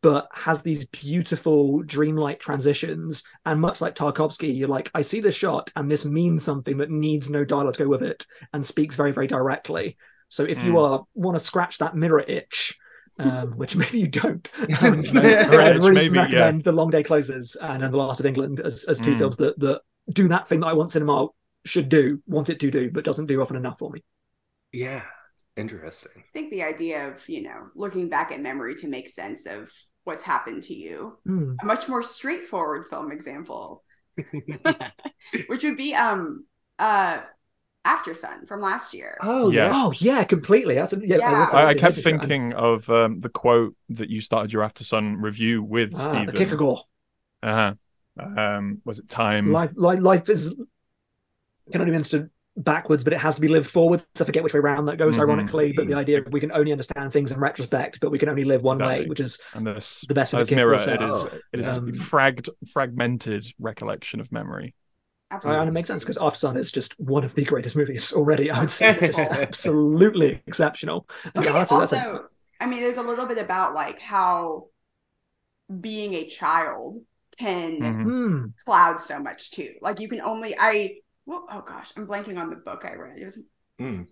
[0.00, 3.22] but has these beautiful dreamlike transitions.
[3.44, 6.90] And much like Tarkovsky, you're like, I see this shot, and this means something that
[6.90, 9.96] needs no dialogue to go with it, and speaks very, very directly.
[10.28, 10.80] So if you Mm.
[10.90, 12.78] are want to scratch that mirror itch,
[13.18, 14.50] um, which maybe you don't,
[14.82, 16.22] um, Mirror I itch, really maybe, yeah.
[16.22, 19.18] recommend The Long Day Closes and then The Last of England as, as two Mm.
[19.18, 19.82] films that that
[20.12, 21.28] do that thing that I want cinema
[21.64, 24.02] should do, want it to do, but doesn't do often enough for me.
[24.72, 25.02] yeah
[25.56, 29.46] interesting I think the idea of, you know, looking back at memory to make sense
[29.46, 29.70] of
[30.04, 31.16] what's happened to you.
[31.26, 31.56] Mm.
[31.62, 33.84] A much more straightforward film example,
[35.46, 36.44] which would be um
[36.78, 37.20] uh
[37.86, 39.18] Aftersun from last year.
[39.22, 39.70] oh Yeah.
[39.72, 40.74] Oh yeah, completely.
[40.74, 41.18] That's a, yeah.
[41.18, 41.30] Yeah.
[41.30, 42.18] that's I, I kept amazing.
[42.18, 46.34] thinking of um, the quote that you started your Aftersun review with, Ah, the Stephen.
[46.34, 46.78] Kierkegaard.
[47.42, 47.74] Uh-huh.
[48.18, 49.52] Um, was it time?
[49.52, 50.54] Life, life, life is
[51.70, 54.06] can only be understood backwards, but it has to be lived forwards.
[54.20, 55.22] I forget which way around that goes, Mhm.
[55.22, 55.72] ironically.
[55.72, 58.44] But the idea of we can only understand things in retrospect, but we can only
[58.44, 61.14] live one way, which is And this, the best thing as that mirror, Kierkegaard it
[61.14, 61.32] said.
[61.34, 64.74] is it is Um, fragged, fragmented recollection of memory.
[65.30, 65.60] Absolutely.
[65.62, 68.52] and it makes sense because Aftersun is just one of the greatest movies already.
[68.52, 71.08] I would say just absolutely exceptional.
[71.34, 72.28] I Yeah, think that's a- that's a- also,
[72.60, 74.68] I mean, there's a little bit about like how
[75.80, 77.02] being a child
[77.38, 78.02] can Mhm.
[78.04, 78.46] Hmm.
[78.64, 79.74] cloud so much too.
[79.80, 83.18] Like you can only I well, oh gosh, I'm blanking on the book I read.
[83.18, 83.38] It was
[83.80, 84.06] Mm.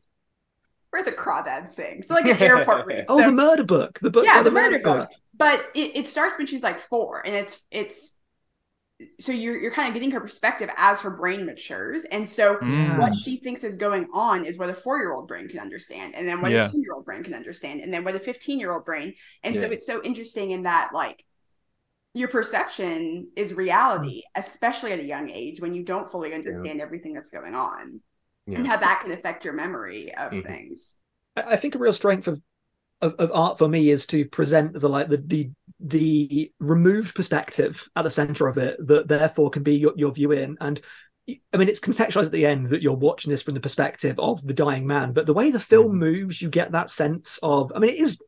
[0.90, 2.08] where the crawdad sings.
[2.08, 3.06] So like an airport race.
[3.08, 3.98] Oh, So- the murder book.
[4.00, 4.24] The book.
[4.24, 5.08] yeah, oh, the murder book.
[5.34, 8.16] But it, it starts when she's like four, and it's it's
[9.18, 12.98] so you're you're kind of getting her perspective as her brain matures, and so Mm.
[12.98, 16.14] what she thinks is going on is what a four year old brain can understand,
[16.14, 16.66] and then what Yeah.
[16.66, 19.14] a two year old brain can understand, and then what a fifteen year old brain,
[19.42, 21.24] and so it's so interesting in that like
[22.14, 27.14] your perception is reality, especially at a young age when you don't fully understand everything
[27.14, 28.00] that's going on,
[28.46, 30.46] and how that can affect your memory of Mhm.
[30.46, 30.96] things.
[31.36, 32.40] I I think a real strength of,
[33.00, 35.50] of of art for me is to present the like the the
[35.80, 40.32] the removed perspective at the center of it that therefore can be your, your view
[40.32, 40.80] in and
[41.54, 44.44] I mean, it's contextualized at the end that you're watching this from the perspective of
[44.44, 45.98] the dying man, but the way the film Mhm.
[45.98, 47.70] moves, you get that sense of.
[47.74, 48.20] I mean, it is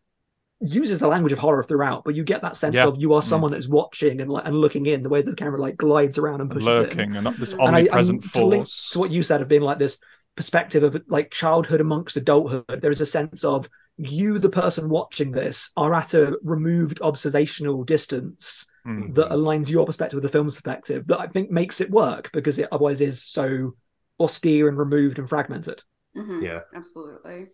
[0.61, 2.87] uses the language of horror throughout, but you get that sense Yeah.
[2.87, 3.25] of you are Mm.
[3.25, 5.03] someone that's watching and like and looking in.
[5.03, 6.73] The way the camera like glides around and pushes in.
[6.73, 8.91] lurking and this And And I- omnipresent and to link force.
[8.91, 9.99] to what you said of being like this
[10.37, 15.31] perspective of like childhood amongst adulthood, there is a sense of you, the person watching
[15.33, 19.15] this, are at a removed observational distance Mm.
[19.15, 22.59] that aligns your perspective with the film's perspective that I think makes it work because
[22.59, 23.73] it otherwise is so
[24.21, 25.83] austere and removed and fragmented.
[26.17, 26.43] Mhm.
[26.43, 26.61] Yeah.
[26.75, 27.47] Absolutely.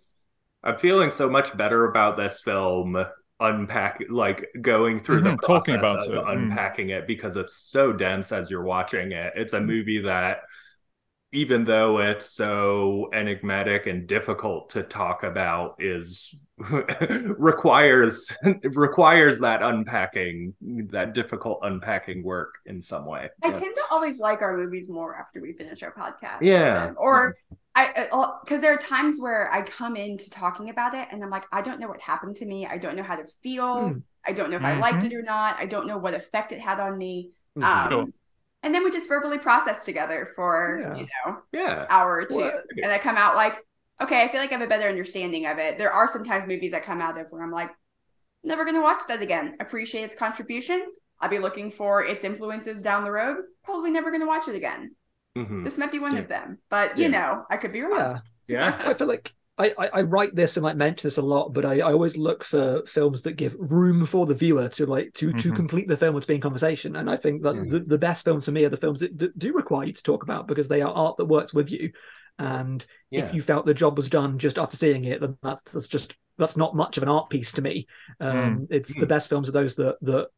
[0.62, 3.02] I'm feeling so much better about this film
[3.42, 6.26] unpack like going through the Mhm, process talking about of it, mm.
[6.26, 9.32] unpacking it because it's so dense as you're watching it.
[9.36, 10.40] It's a movie that
[11.32, 18.30] even though it's so enigmatic and difficult to talk about is requires
[18.64, 20.54] requires that unpacking
[20.90, 23.30] that difficult unpacking work in some way.
[23.42, 23.52] I Yeah.
[23.52, 26.40] tend to always like our movies more after we finish our podcast.
[26.42, 26.92] Yeah.
[26.96, 27.36] Or
[27.74, 28.08] I
[28.44, 31.62] because there are times where I come into talking about it and I'm like, I
[31.62, 32.66] don't know what happened to me.
[32.66, 33.88] I don't know how to feel.
[33.90, 33.98] Hmm.
[34.26, 35.58] I don't know if I liked it or not.
[35.58, 37.30] I don't know what effect it had on me.
[37.56, 37.64] Mhm.
[37.64, 38.06] Um, Sure.
[38.62, 40.96] And then we just verbally process together for Yeah.
[40.96, 41.86] you know yeah.
[41.88, 42.52] hour or two, Well,
[42.82, 43.56] and I come out like,
[44.00, 45.78] okay, I feel like I have a better understanding of it.
[45.78, 47.70] There are sometimes movies I come out of where I'm like,
[48.44, 49.56] never gonna watch that again.
[49.60, 50.84] Appreciate its contribution.
[51.20, 53.36] I'll be looking for its influences down the road.
[53.64, 54.94] Probably never gonna watch it again.
[55.36, 55.64] Mhm.
[55.64, 56.20] This might be one Yeah.
[56.20, 57.10] of them, but you Yeah.
[57.10, 58.20] know, I could be wrong.
[58.48, 58.78] Yeah.
[58.78, 58.82] Yeah.
[58.90, 61.66] I feel like I, I, I write this and I mention this a lot, but
[61.66, 65.32] I, I always look for films that give room for the viewer to like to
[65.34, 65.56] to Mhm.
[65.56, 66.96] complete the film or to be in conversation.
[66.96, 67.70] And I think that Mhm.
[67.70, 70.02] the, the best films for me are the films that, that do require you to
[70.02, 71.92] talk about because they are art that works with you.
[72.38, 73.24] And Yeah.
[73.26, 76.16] if you felt the job was done just after seeing it, then that's that's just
[76.38, 77.86] that's not much of an art piece to me.
[78.18, 79.08] Um, It's the Mm.
[79.10, 80.28] best films are those that that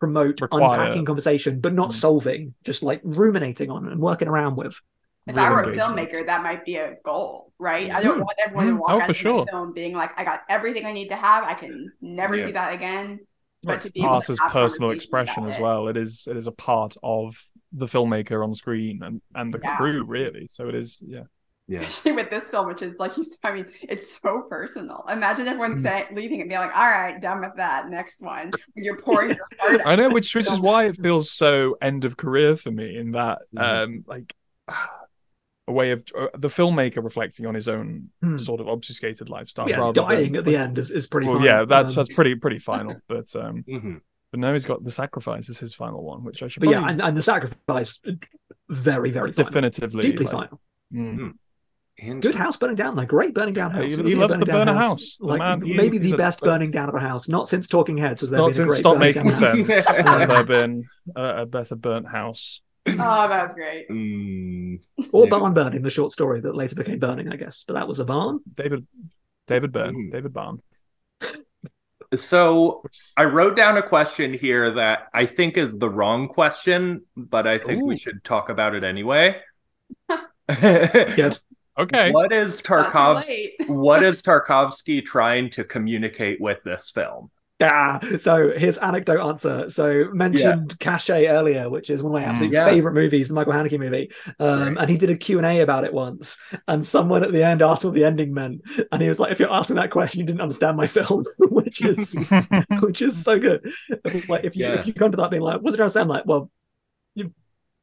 [0.00, 1.94] promote Require- unpacking conversation, but not Mm.
[1.94, 4.80] solving, just like ruminating on and working around with.
[5.26, 7.90] If Real I were a filmmaker, that might be a goal, right?
[7.90, 8.24] I don't Mm.
[8.24, 8.78] want everyone to Mm.
[8.78, 9.44] walk Oh, out for of sure.
[9.44, 11.44] the film being like, I got everything I need to have.
[11.44, 12.46] I can never Yeah.
[12.46, 13.18] do that again.
[13.64, 15.62] Well, But to it's be able art as personal expression about as it.
[15.62, 15.88] well.
[15.88, 17.36] It is it is a part of
[17.72, 19.76] the filmmaker on screen and and the Yeah.
[19.76, 20.46] crew really.
[20.48, 21.24] So it is yeah.
[21.70, 21.80] Yeah.
[21.80, 25.04] Especially with this film, which is like you said, I mean, it's so personal.
[25.10, 25.82] Imagine everyone Mm.
[25.82, 27.90] saying leaving and being like, all right, done with that.
[27.90, 28.50] Next one.
[28.72, 32.06] When you're pouring your heart I know, which which is why it feels so end
[32.06, 33.82] of career for me in that Mhm.
[33.84, 34.34] um like
[35.66, 38.38] a way of uh, the filmmaker reflecting on his own Hmm.
[38.38, 39.68] sort of obfuscated lifestyle.
[39.68, 41.44] Yeah, rather dying than, at the end is, is pretty Well, fine.
[41.44, 42.96] yeah, that's Um, that's pretty pretty final.
[43.08, 44.00] But um, Mhm.
[44.30, 46.86] but now he's got the sacrifice as his final one, which I should but yeah,
[46.88, 48.00] and, and the sacrifice,
[48.70, 49.44] very, very final.
[49.50, 50.60] definitively deeply like, final.
[50.92, 51.34] mm.
[52.00, 53.04] Good house burning down, though.
[53.04, 53.96] Great burning down Yeah, house.
[53.96, 55.16] he- he loves to burn a house.
[55.18, 57.28] The Like man- maybe he's the a- best burning down of a house.
[57.28, 59.32] Not since Talking Heads has there Not been a since great stop burning making down
[59.32, 59.40] house.
[59.86, 60.12] sense Yeah.
[60.18, 60.84] has there been
[61.16, 62.62] a, a better burnt house.
[62.88, 62.92] Oh,
[63.28, 63.88] that was great.
[63.90, 64.80] Mm.
[65.12, 65.30] Or Yeah.
[65.30, 67.64] barn burning, the short story that later became burning, I guess.
[67.66, 68.40] But that was a barn.
[68.54, 68.86] David
[69.46, 70.12] David Byrne, Mm.
[70.12, 70.62] David Barn.
[72.14, 72.80] So
[73.18, 77.58] I wrote down a question here that I think is the wrong question, but I
[77.58, 79.36] think we should talk about it anyway.
[80.48, 81.38] Good.
[81.78, 82.10] Okay.
[82.10, 83.50] What is Not Tarkovsky?
[83.68, 87.30] what is Tarkovsky trying to communicate with this film?
[87.60, 89.68] Ah, so here's anecdote answer.
[89.68, 92.30] So mentioned Caché earlier, which is one of my Mm.
[92.30, 92.64] absolute Yeah.
[92.66, 94.10] favorite movies, the Michael Haneke movie.
[94.38, 94.76] Um, Right.
[94.78, 96.38] and he did a Q&A about it once.
[96.68, 98.62] And someone at the end asked what the ending meant.
[98.92, 101.82] And he was like, if you're asking that question, you didn't understand my film, which
[101.84, 102.14] is
[102.80, 103.72] which is so good.
[104.28, 104.74] Like if you Yeah.
[104.74, 106.26] if you come to that being like, what's it gonna sound like?
[106.26, 106.50] Well,
[107.16, 107.32] you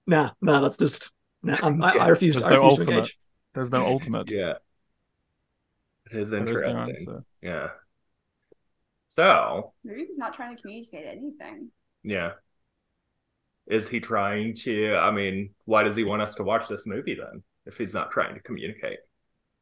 [0.08, 1.12] nah, nah, that's just
[1.44, 2.38] nah, I'm, I, I refuse.
[2.38, 2.96] I refuse to ultimate.
[3.00, 3.18] engage.
[3.56, 4.30] There's no ultimate.
[4.32, 4.56] Yeah.
[6.12, 6.78] It is There is no interesting.
[6.94, 7.24] answer.
[7.42, 7.68] yeah.
[9.16, 11.72] So, Maybe he's not trying to communicate anything.
[12.04, 12.34] yeah.
[13.68, 17.16] Is he trying to I mean, why does he want us to watch this movie
[17.16, 17.42] then?
[17.66, 19.00] If he's not trying to communicate.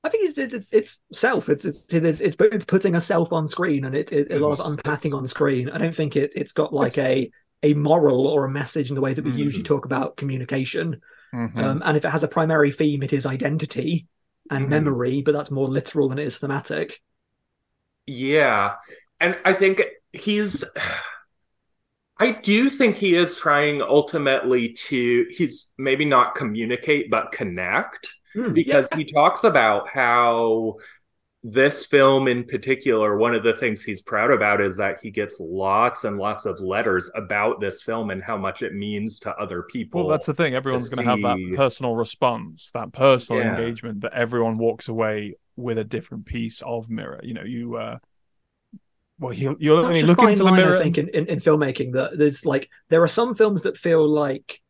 [0.03, 1.47] I think it's it's it's, it's self.
[1.47, 4.59] It's it's it's it's, it's putting a self on screen and it, it a lot
[4.59, 5.69] of unpacking on screen.
[5.69, 7.31] I don't think it it's got like a
[7.61, 9.37] a moral or a message in the way that we Mhm.
[9.37, 10.99] usually talk about communication.
[11.33, 11.63] Mhm.
[11.63, 14.07] Um, and if it has a primary theme, it is identity
[14.49, 14.69] and Mhm.
[14.69, 17.01] memory, but that's more literal than it is thematic.
[18.07, 18.75] Yeah.
[19.19, 19.81] And I think
[20.11, 20.63] he's
[22.19, 28.53] I do think he is trying ultimately to he's maybe not communicate but connect Hmm,
[28.53, 30.75] because he talks about how
[31.43, 35.35] this film in particular one of the things he's proud about is that he gets
[35.41, 39.63] lots and lots of letters about this film and how much it means to other
[39.63, 40.01] people.
[40.01, 40.55] Well, that's the thing.
[40.55, 43.57] Everyone's going to have that personal response, that personal Yeah.
[43.57, 47.19] engagement that everyone walks away with a different piece of mirror.
[47.21, 47.75] You know, you.
[47.75, 47.97] uh
[49.19, 50.77] Well, you you Such only a look fine into the mirror.
[50.77, 54.07] I think, in, in, in filmmaking that there's like there are some films that feel
[54.07, 54.61] like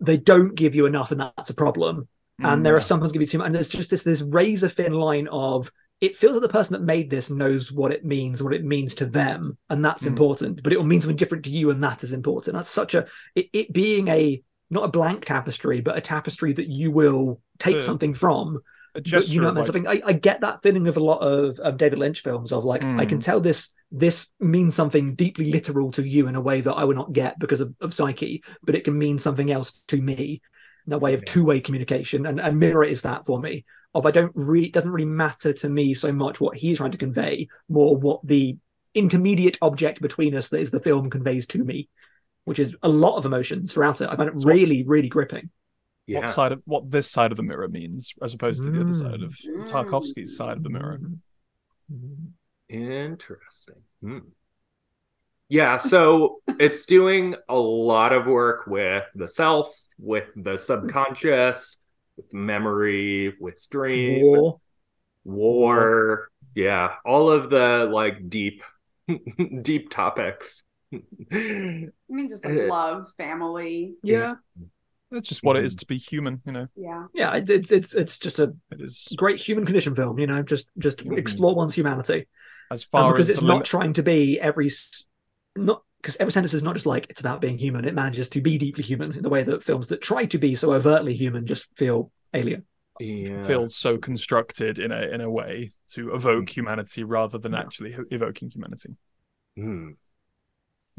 [0.00, 2.08] they don't give you enough, and that's a problem.
[2.42, 2.80] And Mm, there are yeah.
[2.80, 5.70] sometimes give you too much, and there's just this this razor thin line of
[6.00, 8.94] it feels like the person that made this knows what it means, what it means
[8.94, 10.08] to them, and that's Mm.
[10.08, 10.62] important.
[10.62, 12.54] But it will mean something different to you, and that is important.
[12.56, 16.68] That's such a it, it being a not a blank tapestry, but a tapestry that
[16.68, 18.60] you will take To- something from.
[18.94, 21.76] But you know, like- something I, I get that feeling of a lot of um,
[21.76, 23.24] David Lynch films of like I can Mm.
[23.24, 26.96] tell this this means something deeply literal to you in a way that I would
[26.96, 30.40] not get because of, of Psyche, but it can mean something else to me
[30.90, 32.26] in a way of two way communication.
[32.26, 33.64] And, and Mirror is that for me.
[33.94, 36.92] Of I don't really it doesn't really matter to me so much what he's trying
[36.92, 38.56] to convey, more what the
[38.94, 41.88] intermediate object between us that is the film conveys to me,
[42.44, 44.08] which is a lot of emotions throughout it.
[44.08, 45.50] I find it So what- really, really gripping.
[46.06, 46.20] Yeah.
[46.20, 48.94] what side of what this side of the mirror means, as opposed to the other
[48.94, 49.68] side of Mm.
[49.70, 51.00] Tarkovsky's side of the mirror.
[51.92, 52.28] Mm.
[52.68, 53.82] Interesting.
[54.02, 54.18] Hmm.
[55.50, 61.76] Yeah, so it's doing a lot of work with the self, with the subconscious,
[62.16, 64.60] with memory, with dream, War.
[65.24, 66.28] war.
[66.54, 68.62] Yeah, all of the like deep,
[69.62, 70.62] deep topics.
[70.92, 71.00] I
[72.08, 73.94] mean, just like love, family.
[74.04, 74.34] Yeah.
[75.10, 75.76] That's just what it Mm-hmm.
[75.78, 76.68] to be human, you know.
[76.76, 77.06] Yeah.
[77.12, 80.18] Yeah, it's it's it's it's just a It is great human condition film.
[80.20, 81.18] You know, just just Mhm.
[81.18, 82.28] explore one's humanity,
[82.70, 85.04] as Um, far because as it's not limit- trying to be every s-
[85.56, 87.84] not because every sentence is not just like it's about being human.
[87.84, 90.54] It manages to be deeply human in the way that films that try to be
[90.54, 92.64] so overtly human just feel alien.
[92.98, 93.42] Yeah.
[93.42, 97.60] feels so constructed in a in a way to evoke humanity rather than Yeah.
[97.60, 98.90] actually evoking humanity.
[99.56, 99.92] Hmm.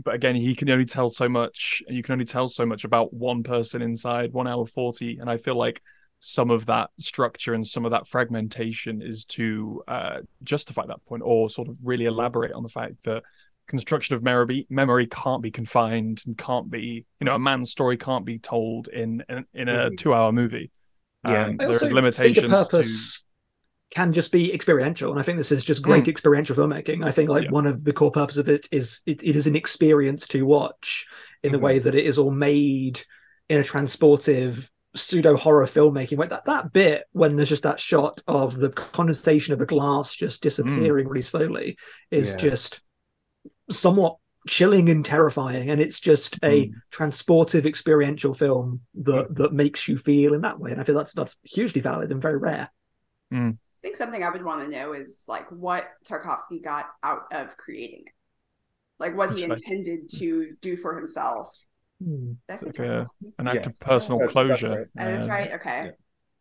[0.03, 2.85] But again, he can only tell so much, and you can only tell so much
[2.85, 5.19] about one person inside one hour forty.
[5.19, 5.81] And I feel like
[6.17, 11.21] some of that structure and some of that fragmentation is to uh, justify that point,
[11.23, 13.21] or sort of really elaborate on the fact that
[13.71, 17.97] construction of memory memory can't be confined and can't be, you know, a man's story
[17.97, 19.97] can't be told in in, in a Mhm.
[19.97, 20.69] two hour movie.
[21.25, 21.45] Yeah.
[21.47, 23.23] Um, there's also think a limitations to purpose
[23.91, 27.03] can just be experiential, and I think this is just great experiential filmmaking.
[27.03, 27.51] I think like Yeah.
[27.51, 31.05] one of the core purpose of it is it, it is an experience to watch
[31.43, 31.61] in the Mhm.
[31.61, 33.01] way that it is all made
[33.49, 36.17] in a transportive pseudo horror filmmaking.
[36.17, 40.13] Like that that bit when there's just that shot of the condensation of the glass
[40.15, 41.77] just disappearing really slowly
[42.11, 42.35] is Yeah.
[42.37, 42.81] just
[43.71, 44.17] somewhat
[44.47, 46.73] chilling and terrifying and it's just a Mm.
[46.91, 51.13] transportive experiential film that that makes you feel in that way and i feel that's
[51.13, 52.69] that's hugely valid and very rare
[53.33, 57.55] I think something I would want to know is like what Tarkovsky got out of
[57.57, 58.13] creating it.
[58.99, 59.53] Like what he Okay.
[59.53, 61.47] intended to do for himself.
[62.03, 62.33] Hmm.
[62.47, 63.07] That's Like a-
[63.39, 63.69] an act Yeah.
[63.69, 64.77] of personal That's- that's closure.
[64.79, 64.87] right.
[64.93, 65.51] That's Uh, right.
[65.53, 65.91] Okay.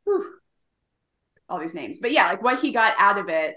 [0.06, 0.14] yeah.
[1.48, 3.56] All these names, but yeah, like what he got out of it,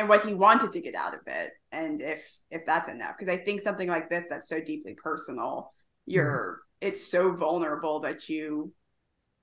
[0.00, 3.16] and what he wanted to get out of it, and if if that's enough.
[3.18, 5.72] Because I think something like this that's so deeply personal,
[6.06, 8.72] you're it's so vulnerable that you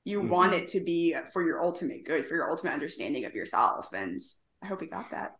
[0.03, 0.29] you Mhm.
[0.29, 4.19] want it to be for your ultimate good, for your ultimate understanding of yourself, and
[4.63, 5.35] I hope he got that.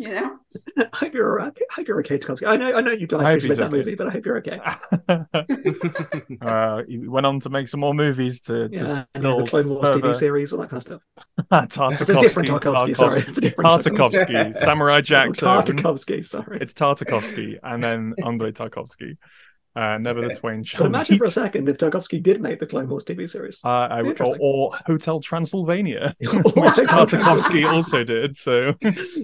[0.00, 0.38] You know,
[0.92, 2.46] I hope you're I hope you're okay Tarkovsky.
[2.46, 4.60] I know I know you don't I hope that movie but I hope you're okay.
[6.40, 9.46] Uh, he went on to make some more movies to, to yeah and yeah, the
[9.46, 10.10] Clone Wars further...
[10.10, 11.02] TV series all that kind of stuff.
[11.52, 13.20] Tartakovsky, it's a different Tarkovsky, sorry.
[13.20, 15.48] It's a different Tartakovsky, Samurai Jackson.
[15.48, 16.58] Tartakovsky sorry.
[16.60, 19.16] It's Tartakovsky and then Andrei Tarkovsky.
[19.78, 22.66] Uh, never the twain but shall imagine for a second if Tarkovsky did make the
[22.66, 28.36] Clone Wars TV series Uh, I, or, or Hotel Transylvania, which Tarkovsky also did.
[28.36, 28.72] So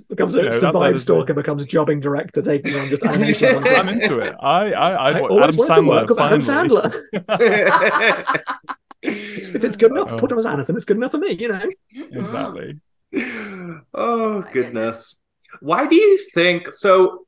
[0.09, 3.65] becomes a You know, that- that survive a- becomes jobbing director taking on just animation
[3.67, 4.35] I'm into it.
[4.41, 5.89] I, I, I, I Adam always to Sandler.
[5.89, 6.41] work with Adam.
[6.41, 6.95] Sandler.
[9.03, 10.19] if it's good enough for Oh.
[10.19, 11.69] Paul Thomas Anderson, it's good enough for me, you know.
[12.13, 12.81] Exactly.
[13.95, 15.17] oh My goodness.
[15.61, 17.24] Why do you think so?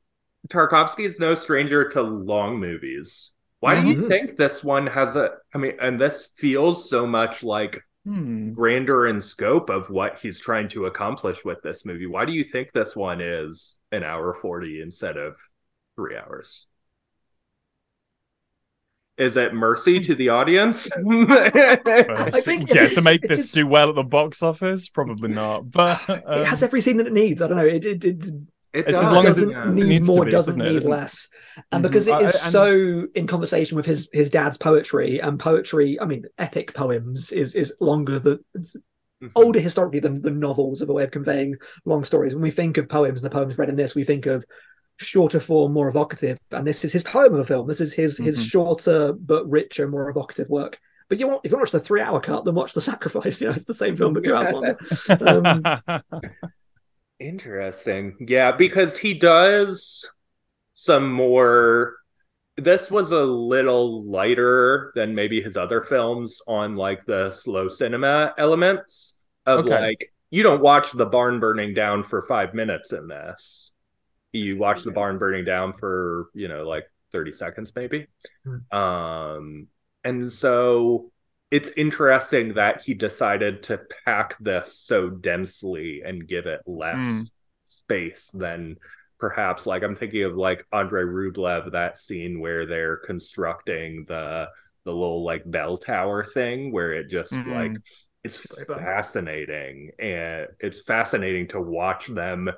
[0.47, 3.31] Tarkovsky is no stranger to long movies.
[3.59, 4.07] Why do you Mhm.
[4.07, 5.31] think this one has a?
[5.53, 8.53] I mean, and this feels so much like Hmm.
[8.53, 12.05] grander in scope of what he's trying to accomplish with this movie.
[12.05, 15.35] Why do you think this one is an hour forty instead of
[15.95, 16.67] three hours?
[19.17, 20.87] Is it mercy to the audience?
[20.95, 25.71] I think yeah, to make this just- do well at the box office, probably not.
[25.71, 27.41] But um, it has every scene that it needs.
[27.41, 27.65] I don't know.
[27.65, 28.23] It it, it,
[28.73, 29.71] It It's as does, long as it- doesn't yeah.
[29.71, 30.69] need needs more, be, doesn't doesn't it?
[30.71, 30.95] need Isn't it?
[30.95, 31.27] less.
[31.71, 36.05] And because it I- so in conversation with his his dad's poetry and poetry, I
[36.05, 38.75] mean, epic poems is is longer than it's
[39.23, 39.31] Mhm.
[39.35, 41.55] older historically than, the novels of a way of conveying
[41.85, 42.33] long stories.
[42.35, 44.45] When we think of poems and the poems read in this, we think of
[44.97, 46.37] shorter form, more evocative.
[46.51, 47.67] And this is his poem of a film.
[47.67, 48.43] This is his his Mhm.
[48.49, 50.77] shorter but richer, more evocative work.
[51.09, 52.81] But you want if you want to watch the three hour cut, then watch the
[52.81, 53.39] sacrifice.
[53.41, 54.77] You know, it's the same film but two hours longer.
[55.21, 55.63] Um,
[57.19, 58.15] Interesting.
[58.19, 60.09] Yeah, because he does
[60.73, 61.95] some more
[62.57, 68.33] this was a little lighter than maybe his other films on like the slow cinema
[68.37, 69.15] elements
[69.45, 69.77] of Okay.
[69.79, 73.71] like you don't watch the barn burning down for five minutes in this.
[74.33, 78.07] You watch the barn burning down for, you know, like 30 seconds maybe.
[78.71, 79.67] Um
[80.03, 81.11] and so
[81.51, 87.29] it's interesting that he decided to pack this so densely and give it less Mm.
[87.65, 88.75] space than
[89.19, 94.47] perhaps like I'm thinking of like Andrei Rublev that scene where they're constructing the
[94.83, 97.47] the little like bell tower thing where it just Mhm.
[97.53, 97.77] like
[98.23, 102.49] it's fascinating and it's fascinating to watch them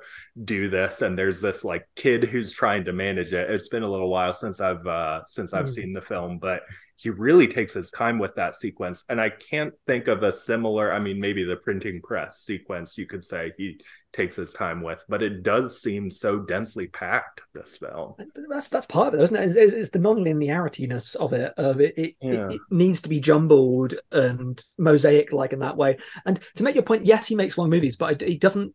[0.44, 3.88] do this and there's this like kid who's trying to manage it it's been a
[3.90, 5.74] little while since i've uh since i've Mm.
[5.74, 6.62] seen the film but
[6.96, 10.92] he really takes his time with that sequence and i can't think of a similar
[10.92, 13.80] i mean maybe the printing press sequence you could say he
[14.12, 18.14] takes his time with but it does seem so densely packed this film.
[18.50, 19.56] That's that's part of it, isn't it?
[19.56, 21.52] It's, it's the non-linearityness of it.
[21.56, 22.48] Of it, it, Yeah.
[22.48, 25.98] it, it needs to be jumbled and mosaic-like in that way.
[26.26, 28.74] And to make your point, yes, he makes long movies, but he doesn't.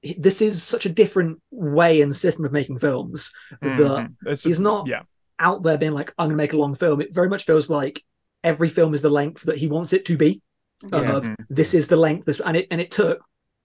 [0.00, 3.30] he- This is such a different way and system of making films
[3.60, 4.14] that Mhm.
[4.26, 5.02] It's he's not Yeah.
[5.38, 7.70] out there being like, "I'm going to make a long film." It very much feels
[7.70, 8.02] like
[8.42, 10.42] every film is the length that he wants it to be.
[10.92, 11.16] Yeah.
[11.16, 11.36] Of Mhm.
[11.48, 13.20] this is the length, this, and it and it took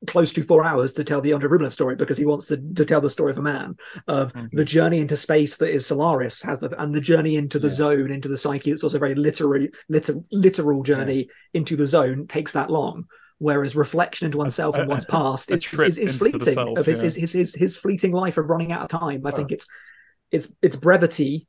[0.05, 2.85] close to four hours to tell the Andrei Rublev story because he wants to, to
[2.85, 3.75] tell the story of a man
[4.07, 4.49] of Mhm.
[4.51, 7.73] the journey into space that is Solaris has the, and the journey into the Yeah.
[7.73, 8.69] zone into the psyche.
[8.71, 12.27] It's also a very literary liter, literal journey into the zone.
[12.27, 13.05] Takes that long.
[13.39, 16.85] Whereas reflection into oneself and a- one's past a is, is, is fleeting self, of
[16.85, 17.03] his, yeah.
[17.05, 19.25] his, his, his his fleeting life of running out of time.
[19.25, 19.67] I think it's
[20.31, 21.47] it's it's brevity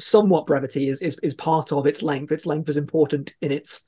[0.00, 2.30] somewhat brevity is, is is part of its length.
[2.32, 3.82] Its length is important in its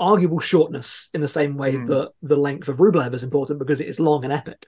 [0.00, 1.86] arguable shortness in the same way Hmm.
[1.86, 4.66] that the length of Rublev is important because it is long and epic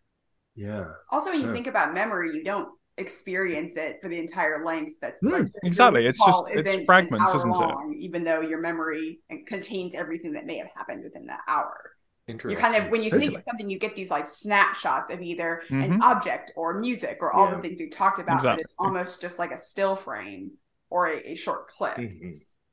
[0.54, 1.52] yeah Also, when you Yeah.
[1.52, 4.98] think about memory, you don't experience it for the entire length.
[5.02, 6.06] That Mm, like, exactly.
[6.06, 7.96] It's just- it's fragments, isn't it?
[7.98, 11.92] Even though your memory contains everything that may have happened within that hour.
[12.26, 15.62] You kind of when you think of something, you get these like snapshots of either
[15.68, 15.84] Mhm.
[15.84, 17.56] an object or music or all Yeah.
[17.56, 20.52] the things we talked about, but it's almost just like a still frame
[20.88, 21.98] or a, a short clip.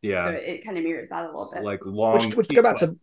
[0.04, 0.08] Mhm.
[0.10, 1.64] So yeah it kind of mirrors that a little bit.
[1.64, 2.95] like long Which- which- to go back to.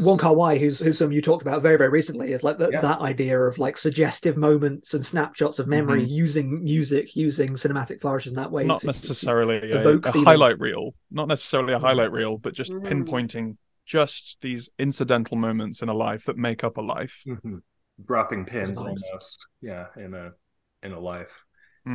[0.00, 2.68] Wong Kar Wai, who's who's some you talked about very very recently, is like the,
[2.70, 2.80] Yeah.
[2.80, 8.32] that idea of like suggestive moments and snapshots of memory using music, using cinematic flourishes
[8.32, 8.64] in that way.
[8.64, 12.86] Not to- necessarily a, a highlight reel, not necessarily a highlight reel, but just Mhm.
[12.88, 13.56] pinpointing
[13.86, 17.22] just these incidental moments in a life that make up a life.
[17.26, 17.60] Mhm.
[18.06, 20.30] dropping pins almost yeah in a
[20.84, 21.42] in a life.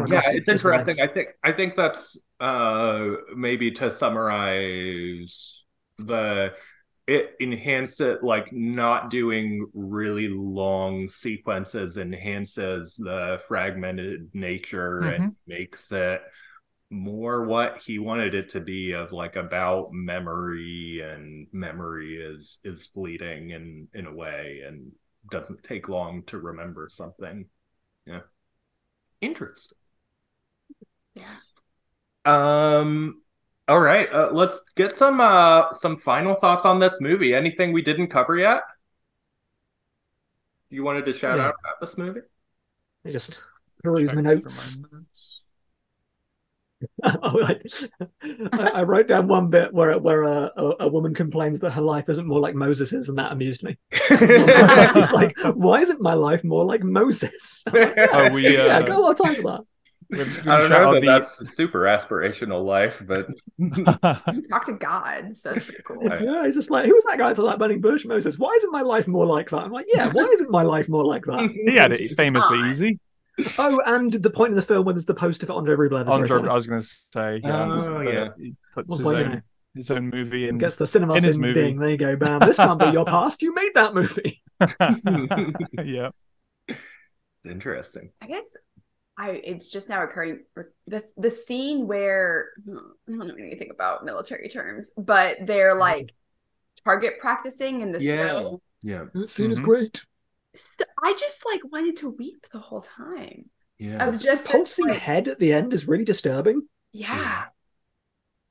[0.08, 1.02] Yeah it's interesting.
[1.02, 5.64] I think i think that's uh maybe to summarize
[5.98, 6.54] the
[7.06, 15.92] it enhanced it like not doing really long sequences enhances the fragmented nature and makes
[15.92, 16.22] it
[16.90, 22.88] more what he wanted it to be of like about memory and memory is is
[22.94, 24.92] fleeting in in a way and
[25.32, 27.46] doesn't take long to remember something
[29.24, 29.78] interesting
[31.14, 31.36] yeah.
[32.26, 33.22] um
[33.68, 37.82] all right uh, let's get some uh some final thoughts on this movie anything we
[37.82, 38.62] didn't cover yet
[40.70, 41.48] you wanted to shout Yeah.
[41.48, 42.22] out about this movie
[43.06, 43.40] I just
[43.84, 44.80] peruse Check my notes.
[47.04, 47.88] My notes.
[48.02, 48.08] I,
[48.52, 51.82] I I wrote down one bit where where a, a, a woman complains that her
[51.82, 53.78] life isn't more like Moses's, and that amused me.
[53.94, 58.82] She's like, "Why isn't my life more like Moses?" I'm like, Oh, we, yeah, uh,
[58.82, 59.62] got a lot of time for that.
[60.10, 63.28] We've- we've I don't know that the- that's a super aspirational life, but
[63.58, 63.84] You
[64.50, 65.98] talk to God, so that's pretty cool.
[66.04, 66.22] Right.
[66.22, 68.06] Yeah, he's just like, who's that guy to like burning bush?
[68.06, 69.60] Moses, why isn't my life more like that?
[69.64, 71.50] I'm like, yeah, why isn't my life more like that?
[71.66, 73.00] he had it famously easy.
[73.58, 76.08] Oh, and the point in the film where there's the poster for Andrei Rublev.
[76.08, 76.50] Andre, funny.
[76.50, 78.30] I was going to say, yeah, Oh, uh, yeah.
[78.38, 79.42] he puts Well, his well, you own know.
[79.76, 80.58] his own movie in.
[80.60, 81.54] Gets the cinema in his movie.
[81.54, 81.80] ding.
[81.80, 82.40] There you go, bam.
[82.42, 83.42] This can't be your past.
[83.42, 84.44] You made that movie.
[85.84, 86.10] yeah,
[87.46, 88.12] interesting.
[88.22, 88.56] I guess
[89.18, 90.40] I it's just now occurring
[90.88, 96.14] the the scene where I don't know anything about military terms, but they're like
[96.86, 98.30] target practicing in the Yeah.
[98.30, 98.62] snow.
[98.82, 99.64] Yeah, That scene is Mhm.
[99.64, 100.06] great.
[100.56, 103.50] St- I just like wanted to weep the whole time.
[103.80, 104.08] yeah.
[104.08, 106.68] Of just this, Pulsing like, head at the end is really disturbing.
[106.92, 107.46] yeah,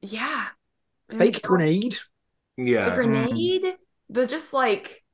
[0.01, 0.47] yeah.
[1.09, 1.99] And Fake the- grenade.
[2.57, 2.89] yeah.
[2.91, 3.77] the grenade,
[4.09, 5.05] the just like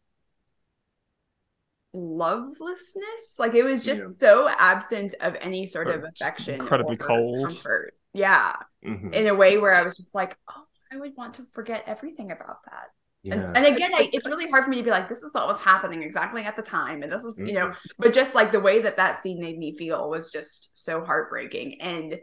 [1.93, 3.39] lovelessness.
[3.39, 4.09] Like it was just Yeah.
[4.19, 7.49] so absent of any sort of Uh, affection, incredibly or cold.
[7.49, 7.95] comfort.
[8.13, 9.13] Yeah, Mhm.
[9.13, 12.31] in a way where I was just like, oh, I would want to forget everything
[12.31, 12.91] about that.
[13.29, 13.35] Yeah.
[13.35, 15.47] And, and again, I, it's really hard for me to be like, this is not
[15.49, 17.89] what's happening exactly at the time, and this is, you know, Mm-hmm.
[17.99, 21.81] but just like the way that that scene made me feel was just so heartbreaking.
[21.81, 22.19] And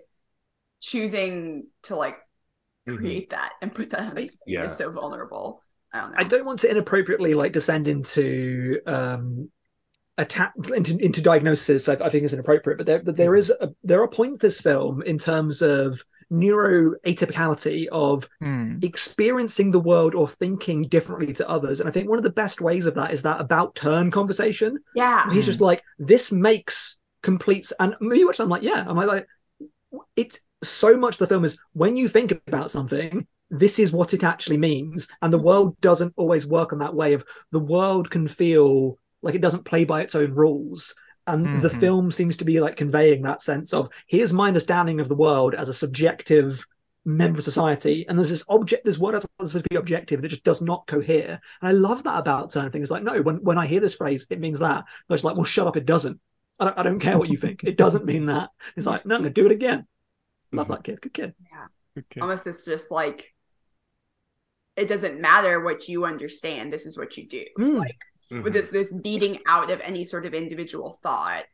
[0.81, 2.17] choosing to like
[2.87, 2.97] Mhm.
[2.97, 4.65] create that and put that on I- screen yeah.
[4.65, 5.63] is so vulnerable.
[5.93, 6.17] I don't know.
[6.19, 9.49] I don't want to inappropriately like descend into um
[10.17, 11.89] attack into, into diagnosis.
[11.89, 14.47] I, I think is inappropriate, but there but there is a, there are points in
[14.47, 18.77] this film in terms of neuroatypicality of Hmm.
[18.81, 21.79] experiencing the world or thinking differently to others.
[21.79, 24.79] And I think one of the best ways of that is that about turn conversation.
[24.95, 25.31] yeah.
[25.31, 28.85] He's just like, this makes completes and me watch I'm like, yeah.
[28.87, 29.27] I'm like,
[30.15, 34.23] it's so much the film is when you think about something, this is what it
[34.23, 35.07] actually means.
[35.21, 39.35] And the world doesn't always work in that way of the world can feel like
[39.35, 40.93] it doesn't play by its own rules.
[41.27, 41.79] And the Mhm.
[41.79, 45.55] film seems to be like conveying that sense of here's my understanding of the world
[45.55, 46.65] as a subjective
[47.03, 50.29] member of society, and there's this object, this word that's supposed to be objective that
[50.29, 51.39] just does not cohere.
[51.61, 52.89] And I love that about certain things.
[52.91, 54.83] Like, no, when when I hear this phrase, it means that.
[55.09, 56.19] I was like, well, shut up, it doesn't.
[56.59, 57.63] I don't, I don't care what you think.
[57.63, 58.49] It doesn't mean that.
[58.75, 59.87] It's like, no, I'm gonna do it again.
[60.51, 61.01] Love that kid.
[61.01, 61.33] Good kid.
[61.97, 62.21] Okay.
[62.21, 63.33] Almost it's just like
[64.75, 66.71] it doesn't matter what you understand.
[66.71, 67.45] This is what you do.
[67.57, 67.79] Mm.
[67.79, 67.97] Like
[68.31, 68.43] Mhm.
[68.43, 71.45] with this this beating out of any sort of individual thought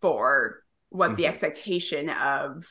[0.00, 1.28] for what the Mhm.
[1.28, 2.66] expectation of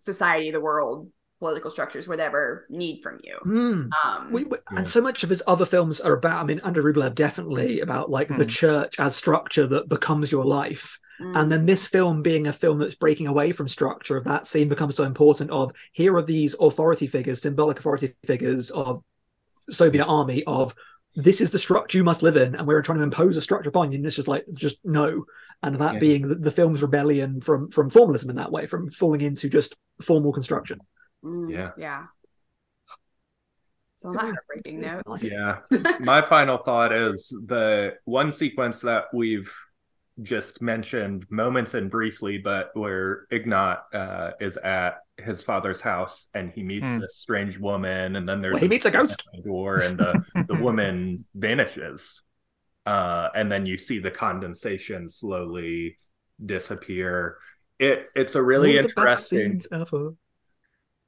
[0.00, 3.38] society, the world, political structures, whatever need from you.
[3.44, 3.90] Mm.
[4.04, 4.78] Um, We, we- Yeah.
[4.78, 6.42] And so much of his other films are about.
[6.42, 8.48] I mean, Andrei Rublev definitely about like the Mm.
[8.48, 10.98] church as structure that becomes your life.
[11.20, 14.46] mm, And then this film being a film that's breaking away from structure of that
[14.46, 15.50] scene becomes so important.
[15.50, 19.02] Of here are these authority figures, symbolic authority figures of
[19.70, 20.42] Soviet army.
[20.44, 20.74] Of
[21.14, 23.68] this is the structure you must live in, and we're trying to impose a structure
[23.68, 23.98] upon you.
[23.98, 25.24] And it's just like just no.
[25.62, 26.00] And that Yeah.
[26.00, 29.76] being the, the film's rebellion from from formalism in that way, from falling into just
[30.02, 30.80] formal construction.
[31.24, 31.70] mm, Yeah.
[31.76, 32.06] yeah.
[33.96, 35.60] So on that heartbreaking note, Yeah.
[36.00, 39.52] My final thought is the one sequence that we've
[40.22, 46.50] just mentioned moments and briefly, but where Ignat uh, is at his father's house and
[46.52, 46.98] he meets Hmm.
[47.00, 49.22] this strange woman, and then there's Well, he meets a ghost.
[49.32, 52.22] at the door, and the the woman vanishes,
[52.86, 55.98] uh, and then you see the condensation slowly
[56.44, 57.38] disappear.
[57.78, 59.60] It it's a really One of the best interesting.
[59.60, 60.14] scenes ever.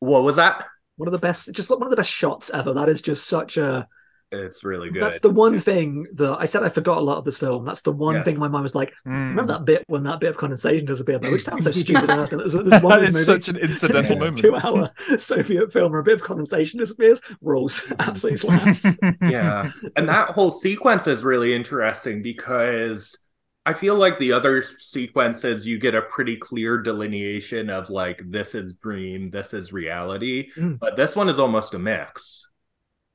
[0.01, 0.65] What was that?
[0.97, 2.73] One of the best, just one of the best shots ever.
[2.75, 3.87] That is just such a.
[4.33, 5.01] It's really good.
[5.03, 7.65] That's the one thing that I said I forgot a lot of this film.
[7.65, 8.23] That's the one Yeah.
[8.25, 8.93] thing my mind was like.
[9.05, 9.11] Hmm.
[9.31, 12.11] Remember that bit when that bit of condensation disappeared, though, which sounds so stupid.
[12.11, 14.39] and There's, there's one it's movie, such an incidental moment.
[14.39, 17.21] two-hour Soviet film where a bit of condensation disappears.
[17.41, 18.85] Rules, absolutely slaps.
[19.23, 23.17] yeah and that whole sequence is really interesting because
[23.65, 28.55] i feel like the other sequences you get a pretty clear delineation of like this
[28.55, 30.79] is dream this is reality Mm.
[30.79, 32.47] but this one is almost a mix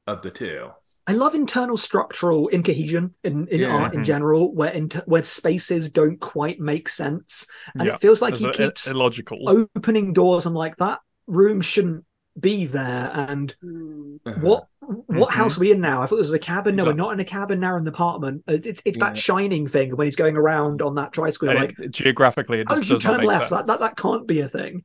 [0.08, 0.70] of the two
[1.08, 3.68] I love internal structural incohesion in, in Yeah.
[3.76, 4.06] art in Mhm.
[4.06, 7.96] general, where inter- where spaces don't quite make sense, and Yeah.
[7.96, 9.40] it feels like As he a- keeps illogical.
[9.76, 10.46] opening doors.
[10.46, 12.06] I'm like that room shouldn't
[12.40, 14.68] be there, and mm, what
[15.08, 15.34] what Mhm.
[15.34, 16.02] house are we in now?
[16.02, 16.76] I thought this was a cabin.
[16.76, 17.78] No, we're not in a cabin now.
[17.78, 18.44] In the apartment.
[18.48, 19.10] Uh, It's it's Yeah.
[19.10, 21.50] that shining thing when he's going around on that tricycle.
[21.50, 23.50] And Like, it- geographically, it oh, just you does not turn make left.
[23.50, 23.52] sense.
[23.52, 24.84] That, that that can't be a thing.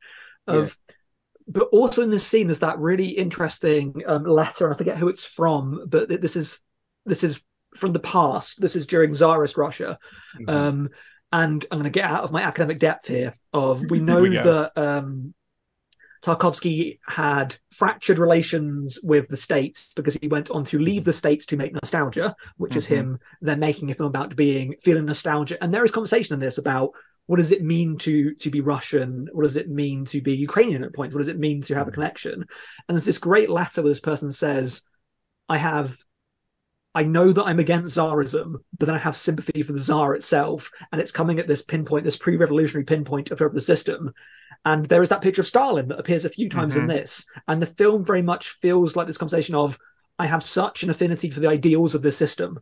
[0.49, 0.77] Of,
[1.49, 4.65] but also in this scene, there's that really interesting um, letter.
[4.67, 6.61] and I forget who it's from, but th- this is
[7.05, 7.41] this is
[7.77, 8.61] from the past.
[8.61, 9.99] This is during Tsarist Russia.
[10.41, 10.49] Mhm.
[10.51, 10.89] Um,
[11.33, 13.35] and I'm going to get out of my academic depth here.
[13.53, 15.35] Of we know we that um,
[16.23, 21.47] Tarkovsky had fractured relations with the state because he went on to leave the states
[21.47, 22.97] to make nostalgia, which is Mhm.
[22.97, 25.63] him then making a film about being feeling nostalgia.
[25.63, 26.91] And there is conversation in this about
[27.27, 29.29] what does it mean to to be Russian?
[29.33, 31.15] What does it mean to be Ukrainian at points?
[31.15, 32.35] What does it mean to have a connection?
[32.35, 34.83] And there's this great letter where this person says,
[35.49, 35.97] I have
[36.95, 40.71] I know that I'm against Tsarism, but then I have sympathy for the Tsar itself,
[40.91, 44.13] and it's coming at this pinpoint, this pre-revolutionary pinpoint of the system.
[44.65, 46.89] And there is that picture of Stalin that appears a few times in Mhm.
[46.89, 49.79] this, and the film very much feels like this conversation of
[50.19, 52.61] I have such an affinity for the ideals of this system,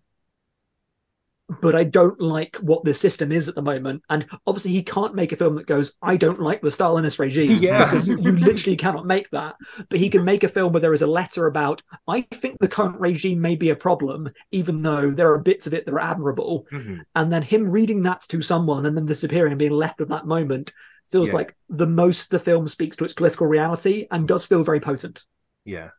[1.60, 4.02] but I don't like what this system is at the moment.
[4.08, 7.58] And obviously, he can't make a film that goes, I don't like the Stalinist regime,
[7.62, 7.84] Yeah.
[7.84, 9.56] because you literally cannot make that.
[9.90, 12.68] But he can make a film where there is a letter about, I think the
[12.68, 16.00] current regime may be a problem, even though there are bits of it that are
[16.00, 16.66] admirable.
[16.72, 17.02] Mhm.
[17.14, 20.26] And then him reading that to someone and then disappearing and being left with that
[20.26, 20.72] moment
[21.10, 21.34] feels Yeah.
[21.34, 25.24] like the most the film speaks to its political reality and does feel very potent.
[25.66, 25.90] Yeah.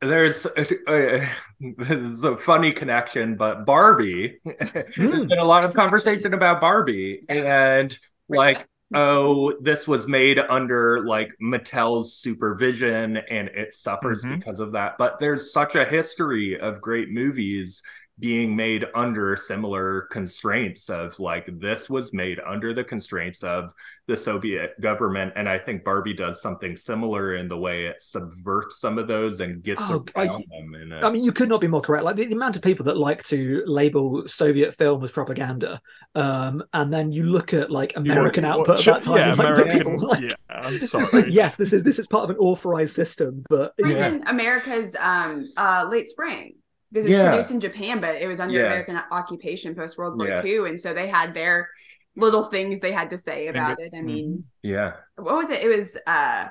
[0.00, 1.26] There's uh, uh,
[1.78, 4.38] this is a funny connection, but Barbie.
[4.44, 5.28] There's Hmm.
[5.28, 7.96] been a lot of conversation about Barbie and
[8.28, 14.38] like, oh, this was made under like Mattel's supervision and it suffers Mhm.
[14.38, 14.96] because of that.
[14.98, 17.82] But there's such a history of great movies
[18.20, 23.72] being made under similar constraints of like this was made under the constraints of
[24.06, 25.32] the Soviet government.
[25.34, 29.40] And I think Barbie does something similar in the way it subverts some of those
[29.40, 30.74] and gets Oh, around I- them.
[30.80, 32.04] In a, I mean, you could not be more correct.
[32.04, 35.80] Like the, the amount of people that like to label Soviet film as propaganda,
[36.14, 39.16] um, and then you look at like American You output watch at that it- time.
[39.16, 39.78] Yeah, and, like, American.
[39.78, 41.32] people, like, yeah, I'm sorry.
[41.32, 44.14] yes, this is this is part of an authorized system, but Or yes.
[44.14, 46.54] even America's um uh late spring.
[46.94, 47.28] Because it was Yeah.
[47.30, 48.66] produced in Japan, but it was under Yeah.
[48.66, 50.44] American occupation post World War Yeah.
[50.44, 50.68] II.
[50.68, 51.68] And so they had their
[52.14, 53.92] little things they had to say about it.
[53.96, 54.92] I mean, yeah.
[55.16, 55.64] what was it?
[55.64, 56.48] It was uh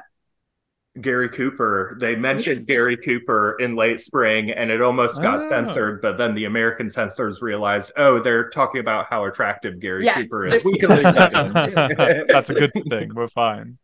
[0.99, 1.97] Gary Cooper.
[1.99, 5.47] They mentioned Gary Cooper in late spring and it almost got Oh.
[5.49, 10.15] censored, but then the American censors realized, oh, they're talking about how attractive Gary Yeah,
[10.21, 10.63] Cooper is.
[10.65, 12.27] We can leave that in.
[12.27, 13.11] That's a good thing.
[13.15, 13.77] We're fine.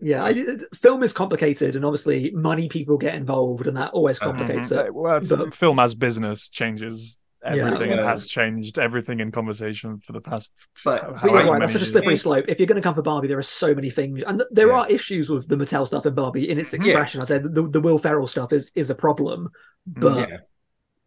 [0.00, 4.70] Yeah, I, film is complicated, and obviously money people get involved, and that always complicates
[4.70, 4.86] Mhm.
[4.86, 4.94] it.
[4.94, 7.66] Well, it's- But- film as business changes Yeah.
[7.66, 10.52] everything and has changed everything in conversation for the past.
[10.84, 11.90] But- however But you're right, that's such a years.
[11.92, 12.44] slippery slope.
[12.48, 14.68] If you're going to come for Barbie, there are so many things, and th- there
[14.68, 14.80] Yeah.
[14.80, 16.78] are issues with the Mattel stuff in Barbie in its Yeah.
[16.78, 17.20] expression.
[17.20, 19.48] I'd say the, the Will Ferrell stuff is is a problem,
[19.86, 20.36] but Yeah.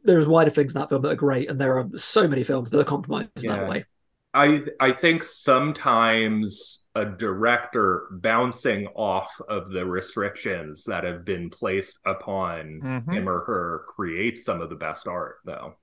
[0.04, 2.70] there's wider things in that film that are great, and there are so many films
[2.70, 3.86] that are compromised in that way.
[4.34, 12.00] I I think sometimes a director bouncing off of the restrictions that have been placed
[12.06, 13.14] upon Mhm.
[13.14, 15.76] him or her creates some of the best art, though.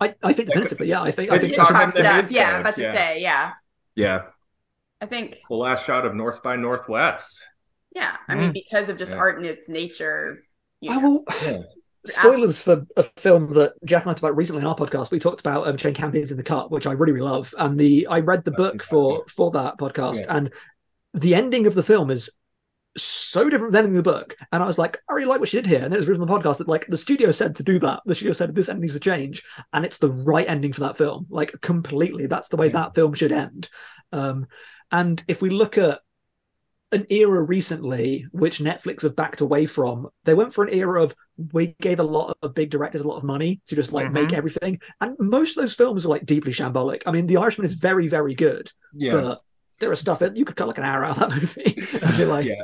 [0.00, 2.30] I, I think definitively, yeah, I think I think not Hitchcock the stuff.
[2.32, 2.94] Yeah, code, about to yeah.
[2.94, 3.52] say, yeah.
[3.94, 4.22] Yeah,
[5.00, 7.40] I think, the last shot of North by Northwest.
[7.94, 8.16] yeah.
[8.26, 8.54] I mean, Mm.
[8.54, 9.18] because of just Yeah.
[9.18, 10.42] art in its nature.
[10.80, 11.24] You I will.
[11.42, 11.58] Yeah.
[12.06, 15.10] Spoilers for a film that Jeff and I talked about recently in our podcast.
[15.10, 17.54] We talked about um, Jane Campion's in the Cut, which I really, really love.
[17.58, 20.36] And the I read the book for for that podcast, Yeah.
[20.36, 20.52] and
[21.14, 22.30] the ending of the film is
[22.96, 24.36] so different than in the book.
[24.52, 25.82] And I was like, I really like what she did here.
[25.84, 28.00] And it was written on the podcast that like the studio said to do that.
[28.04, 30.96] The studio said this ending needs to change, and it's the right ending for that
[30.96, 31.26] film.
[31.30, 32.72] Like completely, that's the way Yeah.
[32.72, 33.68] that film should end.
[34.12, 34.46] Um,
[34.92, 36.00] and if we look at
[36.94, 40.08] an era recently which Netflix have backed away from.
[40.24, 41.14] They went for an era of
[41.52, 44.28] we gave a lot of big directors a lot of money to just like make
[44.28, 44.34] Mhm.
[44.38, 47.02] everything, and most of those films are like deeply shambolic.
[47.06, 49.42] I mean, The Irishman is very, very good, Yeah, but
[49.80, 51.86] there are stuff that you could cut like an hour out of that movie.
[52.02, 52.62] and be like, yeah.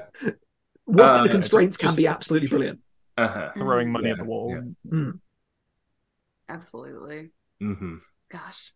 [0.86, 2.80] working Uh, the constraints just- can just- be absolutely brilliant.
[3.18, 3.50] Uh-huh.
[3.56, 4.50] Throwing money Yeah, at the wall.
[4.84, 4.90] yeah.
[4.92, 5.18] Mm.
[6.48, 7.30] Absolutely.
[7.60, 7.96] hmm
[8.30, 8.72] Gosh.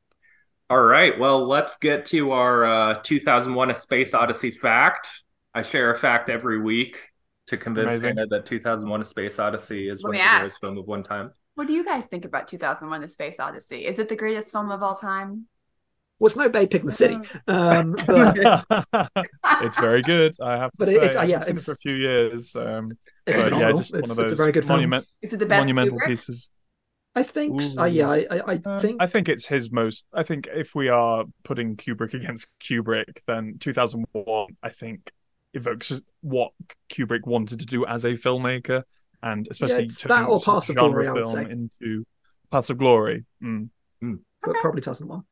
[0.71, 1.17] All right.
[1.19, 5.09] Well, let's get to our uh, 2001: A Space Odyssey fact.
[5.55, 6.99] I share a fact every week
[7.49, 8.11] to convince Amazing.
[8.13, 10.41] Anna that 2001: A Space Odyssey is Let one of the ask.
[10.41, 11.31] greatest film of one time.
[11.55, 13.87] What do you guys think about 2001 A Space Odyssey?
[13.87, 15.47] Is it the greatest film of all time?
[16.21, 17.17] Well, it's no Babe Pig in the City,
[17.49, 18.37] um, but
[19.63, 20.33] it's very good.
[20.43, 20.95] I have to But say.
[20.97, 22.57] it's- uh, I yeah, haven't seen it it's- for a few years.
[22.57, 23.77] Um, it's but yeah, phenomenal.
[23.79, 24.77] just one it's, of it's a very good film.
[24.79, 26.07] monument, Is it the best monumental Kubrick?
[26.07, 26.51] pieces.
[27.17, 27.61] I think.
[27.63, 29.03] So, uh, yeah, I, I, I Um, think.
[29.03, 30.05] I think it's his most.
[30.13, 35.11] I think if we are putting Kubrick against Kubrick, then 2001, I think,
[35.55, 36.53] evokes what
[36.91, 38.83] Kubrick wanted to do as a filmmaker,
[39.23, 41.51] and especially it's turning that or sort Paths of genre Glory, I would film say.
[41.51, 42.07] into
[42.51, 43.25] Paths of Glory.
[43.43, 43.69] Mm.
[44.43, 45.23] but probably doesn't one.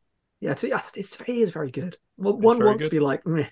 [0.41, 1.97] Yeah, so, yeah, it's it is very good.
[2.17, 3.47] Well, one very wants to be like, Meh.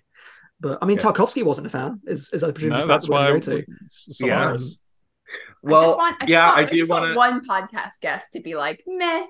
[0.58, 1.04] but I mean, Yeah.
[1.04, 2.00] Tarkovsky wasn't a fan.
[2.06, 3.32] Is is I presume No, that's why.
[3.34, 3.50] I, to.
[3.50, 3.64] go Yeah.
[3.88, 4.52] Solaris.
[4.52, 4.78] I just
[5.62, 8.40] Well, want, I just yeah, want, I do just want want one podcast guest to
[8.40, 9.26] be like, meh.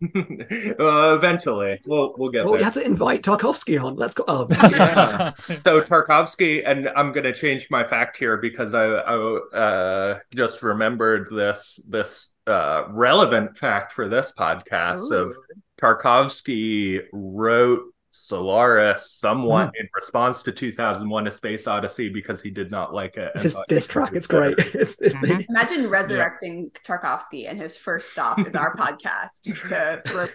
[0.14, 2.60] uh, eventually, we'll we'll get Well, there.
[2.60, 3.96] you have to invite Tarkovsky on.
[3.96, 4.24] Let's go.
[4.28, 5.32] Oh, Yeah.
[5.64, 9.14] So Tarkovsky, and I'm going to change my fact here because I, I
[9.56, 15.34] uh, just remembered this this uh, relevant fact for this podcast of
[15.80, 17.82] Tarkovsky wrote
[18.18, 23.30] Solaris somewhat in response to 2001: A Space Odyssey because he did not like it.
[23.34, 24.10] and his diss it track.
[24.10, 24.56] was It's great.
[24.56, 24.78] better.
[24.78, 25.46] It's, it's Mhm.
[25.48, 30.26] Imagine resurrecting Tarkovsky and his first stop is our podcast to throw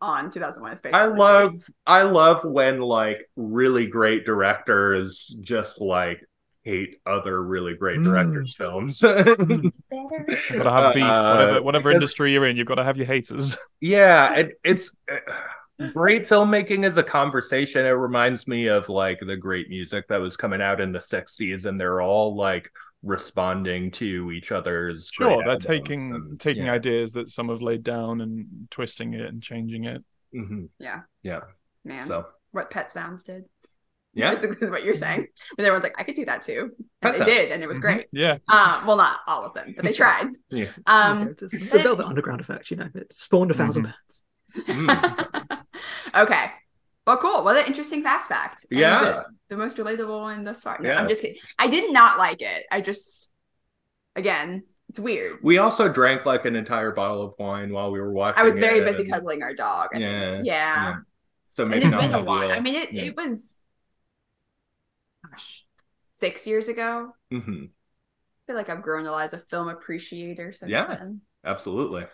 [0.00, 1.18] on 2001 A Space I Odyssey.
[1.20, 1.54] love
[1.86, 6.24] I love when like really great directors just like
[6.64, 8.04] hate other really great Mm.
[8.04, 9.00] directors' films.
[9.00, 9.34] Better.
[9.40, 11.02] You've got to have beef.
[11.02, 13.56] Uh, whatever whatever industry you're in, you've got to have your haters.
[13.80, 15.16] yeah, it, it's uh,
[15.92, 17.84] great filmmaking is a conversation.
[17.84, 21.64] It reminds me of like the great music that was coming out in the 60s
[21.64, 22.70] and they're all like
[23.02, 26.72] responding to each other's Sure, they're taking and- taking yeah.
[26.72, 30.02] ideas that some have laid down and twisting it and changing it.
[30.34, 30.68] Mhm.
[30.78, 31.00] Yeah.
[31.22, 31.40] Yeah.
[31.84, 33.44] Man, So, what Pet Sounds did.
[34.14, 34.34] yeah.
[34.34, 35.26] Basically, is what you're saying.
[35.56, 36.70] But everyone's like, I could do that too.
[37.02, 38.06] And Pet they did, and it was great.
[38.12, 40.28] Yeah, Um, well, not all of them, but they tried.
[40.50, 40.68] Yeah.
[40.86, 42.70] Um, It's the Velvet Underground effect.
[42.70, 44.22] You know, it spawned a 1000 bands.
[44.56, 45.58] Mm.
[46.14, 46.50] okay.
[47.06, 47.42] Well, cool.
[47.44, 48.66] What an interesting fast fact.
[48.70, 49.00] And Yeah.
[49.00, 50.78] The, the most relatable one thus far.
[50.80, 51.00] No, Yeah.
[51.00, 51.38] I'm just kidding.
[51.58, 52.64] I did not like it.
[52.70, 53.28] I just,
[54.14, 55.38] again, It's weird.
[55.42, 58.40] We also drank like an entire bottle of wine while we were watching.
[58.40, 59.88] I was very it, busy and- cuddling our dog.
[59.94, 60.42] Yeah, Yeah.
[60.44, 60.94] yeah.
[61.50, 62.50] So And maybe it's not been a while.
[62.50, 63.02] I mean, it, Yeah.
[63.04, 63.56] it was,
[65.28, 65.64] gosh,
[66.12, 67.12] six years ago.
[67.32, 67.68] Mhm.
[67.68, 70.86] I feel like I've grown a lot as a film appreciator since Yeah.
[70.86, 71.20] then.
[71.44, 72.06] Absolutely.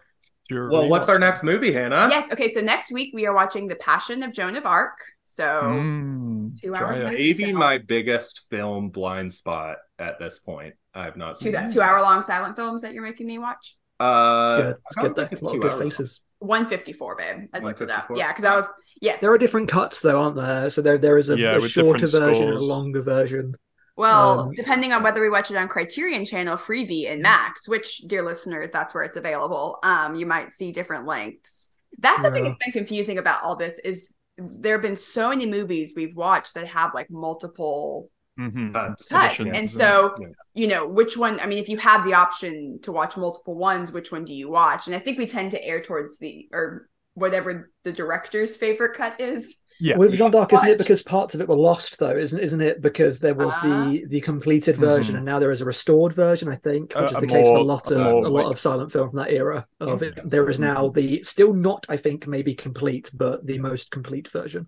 [0.49, 2.09] Sure, Well, what's our next movie, Hannah?
[2.11, 2.33] Yes.
[2.33, 2.51] Okay.
[2.53, 4.95] So next week we are watching The Passion of Joan of Arc.
[5.25, 7.13] So Mm, Two hours Jaya.
[7.13, 10.75] Maybe my biggest film blind spot at this point.
[10.95, 11.53] I have not two seen.
[11.53, 13.77] that two hour long silent films that you're making me watch.
[14.01, 14.77] Uh, Good.
[14.87, 15.29] It's I don't good.
[15.29, 15.35] think though.
[15.35, 16.23] it's A lot two good faces.
[16.39, 17.49] 154, babe.
[17.53, 18.09] I looked it up.
[18.11, 18.17] 154?
[18.17, 18.65] Yeah, because I was
[19.03, 19.21] yes.
[19.21, 20.71] There are different cuts though, aren't there?
[20.71, 23.55] So there there is a, Yeah, a shorter different version and a longer version.
[23.99, 27.99] Well, Um, depending on whether we watch it on Criterion Channel, Freevee, and Max, which,
[28.07, 29.79] dear listeners, that's where it's available.
[29.83, 31.73] Um, you might see different lengths.
[31.99, 32.51] That's something Yeah.
[32.51, 36.55] that's been confusing about all this is there have been so many movies we've watched
[36.55, 38.09] that have like multiple
[38.39, 38.73] Mhm.
[38.73, 39.09] Cuts.
[39.09, 40.27] cuts, and so Yeah.
[40.55, 41.41] you know which one.
[41.41, 44.49] I mean, if you have the option to watch multiple ones, which one do you
[44.49, 44.87] watch?
[44.87, 46.89] And I think we tend to err towards the or
[47.19, 49.59] whatever the director's favorite cut is.
[49.81, 49.97] Yeah.
[49.97, 52.17] With Jean d'Arc, isn't it because parts of it were lost though?
[52.17, 53.89] Isn't isn't it because there was Ah.
[53.91, 55.19] the the completed version Mhm.
[55.19, 56.49] and now there is a restored version?
[56.49, 58.59] I think, which Uh, is the case of a lot of more, a lot of
[58.59, 59.67] silent film from that era.
[59.79, 63.91] Of it, there is now the still not, I think, maybe complete, but the most
[63.93, 64.67] complete version.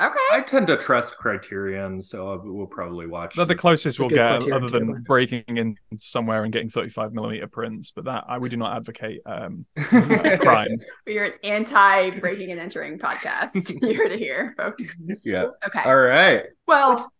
[0.00, 0.18] Okay.
[0.32, 3.36] I tend to trust Criterion, so we'll probably watch.
[3.36, 5.00] They're the closest we'll get, Criterion other than too.
[5.06, 7.92] breaking in somewhere and getting 35 millimeter prints.
[7.92, 10.78] But that I, we do not advocate um, crime.
[11.06, 13.52] We're an anti breaking and entering podcast.
[13.82, 14.84] you heard it here, folks.
[15.24, 15.46] yeah.
[15.66, 15.82] Okay.
[15.84, 16.46] All right.
[16.66, 17.12] Well,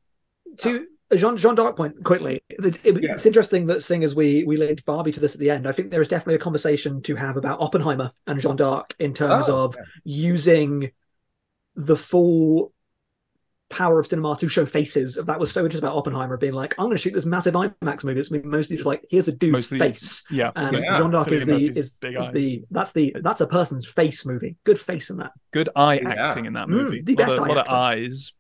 [0.61, 2.43] to Jean Jean d'Arc point quickly.
[2.49, 3.13] It, it- Yeah.
[3.13, 5.73] It's interesting that seeing as we we linked Barbie to this at the end, I
[5.73, 9.49] think there is definitely a conversation to have about Oppenheimer and Jean d'Arc in terms
[9.51, 10.91] Oh, of using
[11.75, 12.73] the full
[13.71, 15.17] power of cinema to show faces.
[15.17, 17.55] Of that was so interesting about Oppenheimer being like, I'm going to shoot this massive
[17.55, 18.21] IMAX movie.
[18.21, 20.23] It's mostly just like, here's a dude's Mostly- face.
[20.31, 20.51] Yeah.
[20.55, 20.99] And Yeah.
[20.99, 24.57] Jean d'Arc is the is, big is the that's the that's a person's face movie.
[24.65, 25.33] Good face in that.
[25.53, 26.11] Good eye Yeah.
[26.29, 27.01] acting in that Mm, movie.
[27.03, 28.33] the lot best of, eye lot of eyes.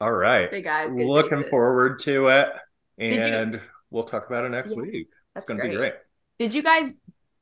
[0.00, 0.50] All right.
[0.50, 0.94] big guys.
[0.94, 1.50] good Looking faces.
[1.50, 2.48] forward to it,
[3.00, 3.60] Did you- and
[3.90, 4.76] we'll talk about it next Yeah.
[4.76, 4.94] week.
[4.94, 5.94] It's That's going to be great.
[6.38, 6.92] Did you guys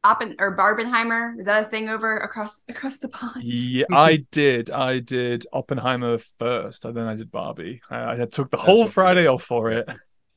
[0.05, 1.39] Oppen or Barbenheimer?
[1.39, 3.43] Is that a thing over across across the pond?
[3.45, 4.71] Yeah, I did.
[4.71, 7.83] I did Oppenheimer first, and then I did Barbie.
[7.91, 9.89] I, I took the whole Friday off for it.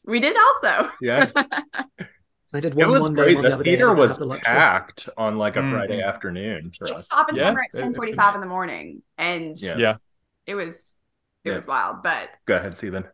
[0.06, 0.90] We did also.
[1.02, 1.31] Yeah.
[2.56, 3.35] I did It one was one day, great.
[3.35, 3.72] one the The other day.
[3.72, 5.72] I theater was have the packed on like a Mhm.
[5.72, 6.95] Friday afternoon for It us.
[7.10, 9.77] was Oppenheimer Yeah, at it- it ten forty five in the morning, and Yeah.
[9.77, 9.95] Yeah.
[10.45, 10.98] it was
[11.45, 11.56] it Yeah.
[11.56, 12.03] was wild.
[12.03, 13.06] But Go ahead, Stephen.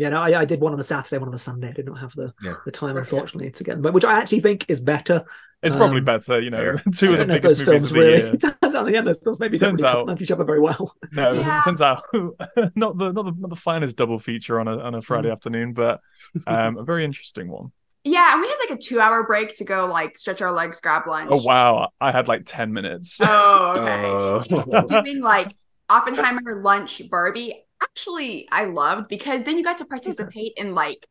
[0.00, 1.68] Yeah, no, I, I did one on the Saturday, one on the Sunday.
[1.68, 2.54] I did not have the, Yeah.
[2.64, 3.00] the time, Yeah.
[3.00, 5.24] unfortunately, to get but which I actually think is better.
[5.62, 6.78] It's probably Um, better, you know.
[6.94, 8.16] Two of the know biggest those movies films of the really.
[8.18, 8.26] year.
[8.32, 10.30] It turns out in the end, those films maybe don't Turns really out- complement each
[10.30, 10.96] other very well.
[11.12, 11.60] No, Yeah.
[11.62, 15.02] turns out not the not the not the finest double feature on a on a
[15.02, 16.00] Friday afternoon, but
[16.46, 17.72] um, a very interesting one.
[18.04, 20.80] yeah, and we had like a two hour break to go like stretch our legs,
[20.80, 21.28] grab lunch.
[21.30, 23.18] Oh wow, I had like ten minutes.
[23.22, 24.72] Oh, okay.
[24.78, 25.48] Uh, doing like
[25.90, 31.06] Oppenheimer lunch Barbie actually I loved because then you got to participate in like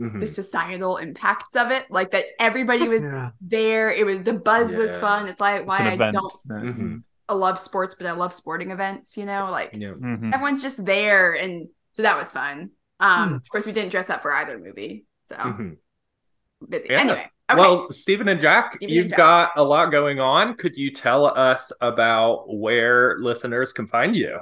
[0.00, 0.20] mhm.
[0.20, 3.30] the societal impacts of it like that everybody was Yeah.
[3.40, 7.02] there it was the buzz was fun it's like why it's I don't Mhm.
[7.28, 9.90] I love sports but I love sporting events you know like Yeah.
[9.90, 10.32] Mhm.
[10.32, 12.70] everyone's just there and so that was fun
[13.00, 13.34] um Hmm.
[13.36, 15.76] of course we didn't dress up for either movie so Mhm.
[16.68, 17.00] busy Yeah.
[17.00, 19.16] anyway okay Well, Stephen and Jack, Stephen you've Jack.
[19.18, 20.56] got a lot going on.
[20.56, 24.40] Could you tell us about where listeners can find you?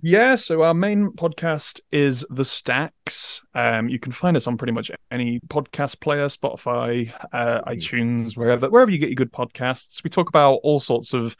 [0.00, 3.42] Yeah, so our main podcast is The Stacks.
[3.54, 7.76] Um, you can find us on pretty much any podcast player, Spotify, uh, Mhm.
[7.76, 10.04] iTunes, wherever wherever you get your good podcasts.
[10.04, 11.36] We talk about all sorts of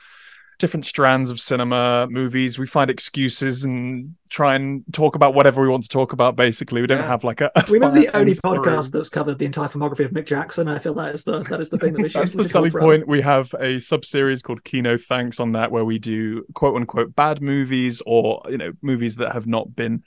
[0.59, 2.59] different strands of cinema, movies.
[2.59, 6.37] We find excuses and try and talk about whatever we want to talk about.
[6.37, 7.07] Basically, we don't Yeah.
[7.07, 7.51] have like a.
[7.55, 8.51] a We remember the only through.
[8.59, 10.69] podcast that's covered the entire filmography of Mick Jackson.
[10.69, 12.23] I feel that is the that is the thing that we should.
[12.23, 13.07] That's we the selling point.
[13.09, 17.15] We have a sub series called Kino Thanks on that, where we do quote unquote
[17.15, 20.03] bad movies or you know movies that have not been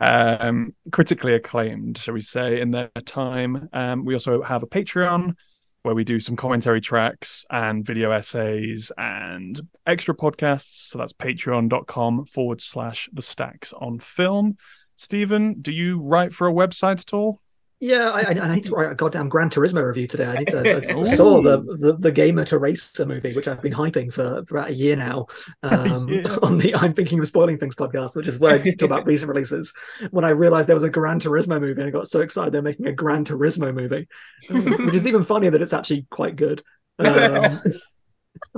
[0.00, 3.68] um critically acclaimed, shall we say, in their time.
[3.72, 5.34] Um, we also have a Patreon
[5.82, 10.88] where we do some commentary tracks and video essays and extra podcasts.
[10.88, 14.56] So that's patreon.com forward slash the stacks on film.
[14.96, 17.40] Stephen, do you write for a website at all?
[17.82, 20.26] Yeah, I, I, I need to write a goddamn Gran Turismo review today.
[20.26, 20.76] I need to.
[20.76, 24.58] I saw the, the the Gamer to Racer movie, which I've been hyping for, for
[24.58, 25.26] about a year now.
[25.64, 26.36] Um, Yeah.
[26.42, 29.28] On the I'm thinking of spoiling things podcast, which is where I talk about recent
[29.28, 29.72] releases.
[30.10, 32.86] When I realized there was a Gran Turismo movie, I got so excited they're making
[32.86, 34.06] a Gran Turismo movie,
[34.48, 36.62] which is even funnier that it's actually quite good.
[36.98, 37.60] Um,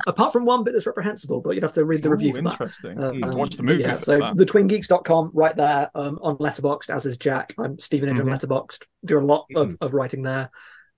[0.06, 2.42] apart from one bit that's reprehensible, but you'd have to read the review Ooh, for
[2.42, 2.52] that.
[2.52, 3.02] interesting.
[3.02, 3.82] Um, I have to watch the movie.
[3.82, 4.36] Yeah, so that.
[4.36, 7.54] the twingeeks.com right there um, on Letterboxd, as is Jack.
[7.58, 8.32] I'm Stephen Edge Mhm.
[8.32, 8.86] on Letterboxd.
[9.04, 9.76] Do a lot of, Mhm.
[9.80, 10.50] of writing there.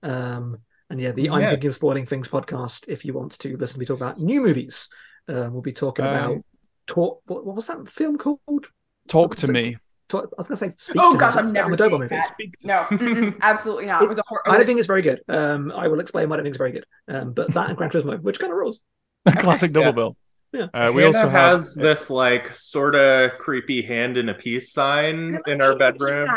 [0.03, 0.59] Um,
[0.89, 2.85] And yeah, the I'm thinking of spoiling things podcast.
[2.87, 4.87] If you want to listen to me talk about new movies,
[5.27, 6.37] um, we'll be talking Um, about
[6.85, 7.21] talk.
[7.25, 8.67] What, what was that film called?
[9.09, 9.77] Talk to me.
[10.09, 10.69] Talk, I was going to say.
[10.69, 12.07] Speak Oh, to gosh, I've never the seen movie.
[12.15, 12.35] that.
[12.63, 14.01] No, absolutely not.
[14.01, 14.41] It was a horror.
[14.47, 15.21] I don't think it's very good.
[15.27, 16.85] Um, I will explain why I don't think it's very good.
[17.07, 18.81] Um, but that and Gran Turismo, which kind of rules.
[19.39, 19.91] Classic double Yeah.
[19.91, 20.17] bill.
[20.53, 20.67] Yeah.
[20.73, 24.71] Uh, we Hannah also have has this like sort of creepy hand in a peace
[24.71, 26.29] sign in our bedroom.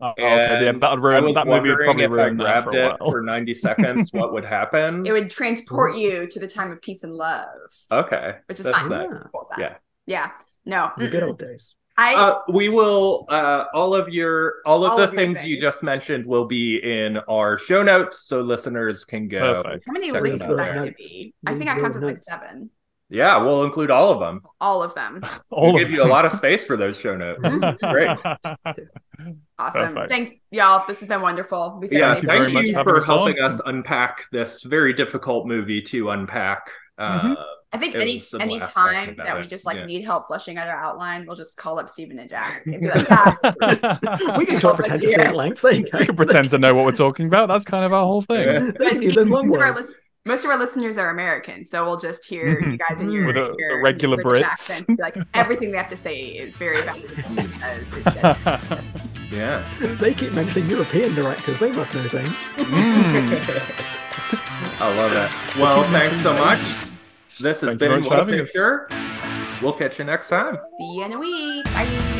[0.00, 1.68] Oh, okay, yeah, And that would I ruin was that movie.
[1.70, 5.06] Would probably if I ruin that grabbed for it for 90 seconds, what would happen?
[5.06, 7.46] It would transport you to the time of peace and love,
[7.92, 8.34] Okay.
[8.46, 8.88] which is That's fine.
[8.90, 9.06] nice.
[9.08, 9.58] We'll support that.
[9.60, 9.74] Yeah.
[10.06, 10.30] Yeah.
[10.66, 10.90] No.
[10.98, 11.76] The good old days.
[11.98, 15.44] I Uh, we will uh, all of your all of All the of your things
[15.44, 19.84] you just mentioned will be in our show notes so listeners can go Perfect.
[19.86, 21.34] how many links them is that going to be?
[21.46, 22.70] I think Your I counted like seven.
[23.10, 25.20] yeah we'll include all of them All of them.
[25.50, 27.42] All we'll of give you a lot of space for those show notes
[27.82, 28.16] great
[29.58, 29.94] Awesome.
[29.94, 30.10] Perfect.
[30.10, 30.84] Thanks, y'all.
[30.88, 31.78] This has been wonderful.
[31.80, 33.16] We yeah Thank you very thank much you for having for us on.
[33.18, 37.44] helping us unpack this very difficult movie to unpack uh, Mhm.
[37.74, 39.86] I think any any time talking about that we just like Yeah.
[39.86, 42.88] need help fleshing out our outline, we'll just call up Stephen and Jack and be
[42.88, 43.36] like, "Ah,
[44.38, 45.20] We can talk us pretentiously here.
[45.28, 45.62] at length.
[45.62, 47.48] There we can pretend to know what we're talking about.
[47.48, 48.46] That's kind of our whole thing.
[48.46, 48.60] Yeah.
[48.64, 49.88] We But can use Steve, those long most, of our words.
[49.88, 53.26] lis- most of our listeners are American, so we'll just hear you guys in your,
[53.26, 54.50] With a- your the regular British Brits.
[54.52, 58.84] accent, like everything they have to say is very valuable because it's
[59.32, 59.66] yeah
[59.98, 61.58] They keep mentioning European directors.
[61.58, 62.36] They must know things.
[62.56, 63.58] Mm.
[64.78, 66.60] I love it well thanks so much
[67.40, 68.46] this has Thank been much What a for having us.
[68.48, 68.88] picture
[69.62, 71.64] we'll catch you next time see you in a week.
[71.66, 72.18] Bye.